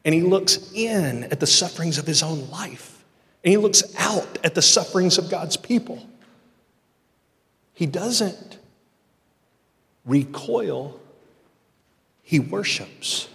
and 0.03 0.13
he 0.13 0.21
looks 0.21 0.71
in 0.73 1.25
at 1.25 1.39
the 1.39 1.47
sufferings 1.47 1.97
of 1.97 2.05
his 2.05 2.21
own 2.23 2.49
life, 2.49 3.03
and 3.43 3.51
he 3.51 3.57
looks 3.57 3.83
out 3.97 4.37
at 4.43 4.55
the 4.55 4.61
sufferings 4.61 5.17
of 5.17 5.29
God's 5.29 5.57
people, 5.57 6.05
he 7.73 7.85
doesn't 7.85 8.57
recoil, 10.05 10.99
he 12.21 12.39
worships. 12.39 13.27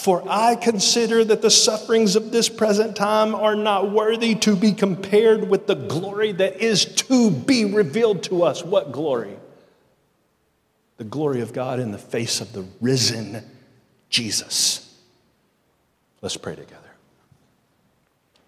For 0.00 0.24
I 0.26 0.56
consider 0.56 1.22
that 1.24 1.42
the 1.42 1.50
sufferings 1.50 2.16
of 2.16 2.32
this 2.32 2.48
present 2.48 2.96
time 2.96 3.34
are 3.34 3.54
not 3.54 3.90
worthy 3.90 4.34
to 4.36 4.56
be 4.56 4.72
compared 4.72 5.50
with 5.50 5.66
the 5.66 5.74
glory 5.74 6.32
that 6.32 6.62
is 6.62 6.86
to 6.86 7.30
be 7.30 7.66
revealed 7.66 8.22
to 8.22 8.42
us. 8.42 8.64
What 8.64 8.92
glory? 8.92 9.36
The 10.96 11.04
glory 11.04 11.42
of 11.42 11.52
God 11.52 11.80
in 11.80 11.92
the 11.92 11.98
face 11.98 12.40
of 12.40 12.54
the 12.54 12.64
risen 12.80 13.44
Jesus. 14.08 14.90
Let's 16.22 16.38
pray 16.38 16.54
together. 16.54 16.80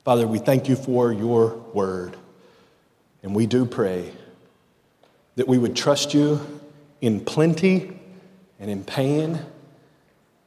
Father, 0.06 0.26
we 0.26 0.38
thank 0.38 0.70
you 0.70 0.76
for 0.76 1.12
your 1.12 1.56
word. 1.74 2.16
And 3.22 3.34
we 3.34 3.44
do 3.44 3.66
pray 3.66 4.10
that 5.36 5.46
we 5.46 5.58
would 5.58 5.76
trust 5.76 6.14
you 6.14 6.40
in 7.02 7.20
plenty 7.20 7.92
and 8.58 8.70
in 8.70 8.84
pain 8.84 9.38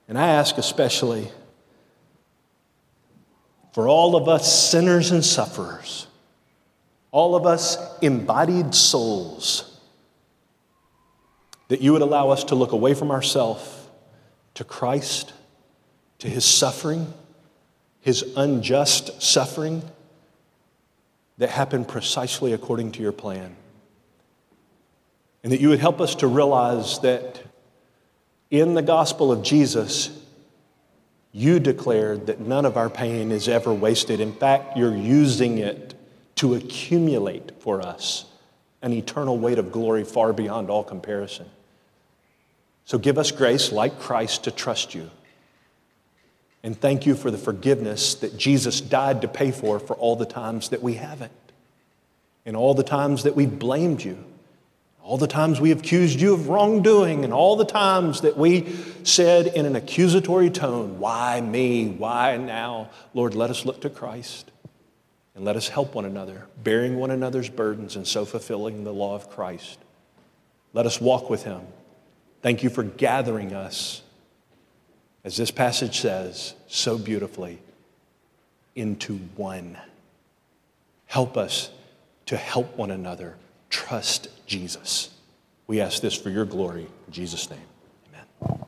and 0.07 0.17
I 0.17 0.29
ask 0.29 0.57
especially 0.57 1.29
for 3.73 3.87
all 3.87 4.15
of 4.15 4.29
us 4.29 4.69
sinners 4.69 5.11
and 5.11 5.23
sufferers, 5.23 6.07
all 7.11 7.35
of 7.35 7.45
us 7.45 7.77
embodied 8.01 8.73
souls, 8.73 9.79
that 11.67 11.81
you 11.81 11.91
would 11.93 12.01
allow 12.01 12.29
us 12.29 12.45
to 12.45 12.55
look 12.55 12.71
away 12.71 12.93
from 12.93 13.11
ourselves 13.11 13.89
to 14.53 14.63
Christ, 14.63 15.33
to 16.19 16.29
his 16.29 16.45
suffering, 16.45 17.13
his 17.99 18.23
unjust 18.37 19.21
suffering 19.21 19.83
that 21.37 21.49
happened 21.49 21.87
precisely 21.87 22.53
according 22.53 22.91
to 22.93 23.01
your 23.01 23.11
plan. 23.11 23.55
And 25.43 25.51
that 25.51 25.59
you 25.59 25.69
would 25.69 25.79
help 25.79 25.99
us 25.99 26.15
to 26.15 26.27
realize 26.27 26.99
that 26.99 27.41
in 28.51 28.73
the 28.73 28.81
gospel 28.81 29.31
of 29.31 29.43
Jesus, 29.43 30.21
you 31.31 31.59
declared 31.59 32.27
that 32.27 32.39
none 32.39 32.65
of 32.65 32.77
our 32.77 32.89
pain 32.89 33.31
is 33.31 33.47
ever 33.47 33.73
wasted. 33.73 34.19
In 34.19 34.33
fact, 34.33 34.77
you're 34.77 34.95
using 34.95 35.57
it 35.57 35.93
to 36.35 36.53
accumulate 36.53 37.51
for 37.59 37.81
us 37.81 38.25
an 38.81 38.93
eternal 38.93 39.37
weight 39.37 39.57
of 39.57 39.71
glory 39.71 40.03
far 40.03 40.31
beyond 40.31 40.69
all 40.69 40.83
comparison. 40.83 41.47
So 42.85 42.97
give 42.97 43.17
us 43.17 43.31
grace, 43.31 43.71
like 43.71 43.99
Christ, 43.99 44.43
to 44.43 44.51
trust 44.51 44.93
you. 44.93 45.09
And 46.61 46.79
thank 46.79 47.05
you 47.05 47.15
for 47.15 47.31
the 47.31 47.37
forgiveness 47.37 48.15
that 48.15 48.37
Jesus 48.37 48.79
died 48.79 49.21
to 49.21 49.27
pay 49.27 49.51
for 49.51 49.79
for 49.79 49.95
all 49.95 50.15
the 50.15 50.25
times 50.25 50.69
that 50.69 50.81
we 50.81 50.95
haven't, 50.95 51.31
and 52.45 52.55
all 52.55 52.73
the 52.73 52.83
times 52.83 53.23
that 53.23 53.35
we've 53.35 53.59
blamed 53.59 54.03
you 54.03 54.23
all 55.05 55.19
the 55.19 55.27
times 55.27 55.61
we 55.61 55.71
accused 55.71 56.19
you 56.19 56.33
of 56.33 56.47
wrongdoing, 56.49 57.23
and 57.23 57.31
all 57.31 57.55
the 57.55 57.63
times 57.63 58.21
that 58.21 58.37
we 58.37 58.75
said 59.03 59.45
in 59.45 59.67
an 59.67 59.75
accusatory 59.75 60.49
tone, 60.49 60.97
Why 60.97 61.39
me? 61.39 61.89
Why 61.89 62.37
now? 62.37 62.89
Lord, 63.13 63.35
let 63.35 63.51
us 63.51 63.65
look 63.65 63.81
to 63.81 63.89
Christ 63.91 64.49
and 65.35 65.45
let 65.45 65.55
us 65.55 65.67
help 65.67 65.93
one 65.93 66.05
another, 66.05 66.47
bearing 66.63 66.97
one 66.97 67.11
another's 67.11 67.49
burdens 67.49 67.95
and 67.95 68.07
so 68.07 68.25
fulfilling 68.25 68.83
the 68.83 68.91
law 68.91 69.13
of 69.13 69.29
Christ. 69.29 69.77
Let 70.73 70.87
us 70.87 70.99
walk 70.99 71.29
with 71.29 71.43
Him. 71.43 71.61
Thank 72.41 72.63
you 72.63 72.71
for 72.71 72.81
gathering 72.81 73.53
us, 73.53 74.01
as 75.23 75.37
this 75.37 75.51
passage 75.51 75.99
says 75.99 76.55
so 76.65 76.97
beautifully, 76.97 77.59
into 78.73 79.17
one. 79.35 79.77
Help 81.05 81.37
us 81.37 81.69
to 82.25 82.37
help 82.37 82.75
one 82.75 82.89
another 82.89 83.35
trust 83.69 84.29
Jesus. 84.45 85.09
We 85.67 85.81
ask 85.81 86.01
this 86.01 86.15
for 86.15 86.29
your 86.29 86.45
glory. 86.45 86.87
In 87.07 87.13
Jesus' 87.13 87.49
name, 87.49 87.59
amen. 88.09 88.65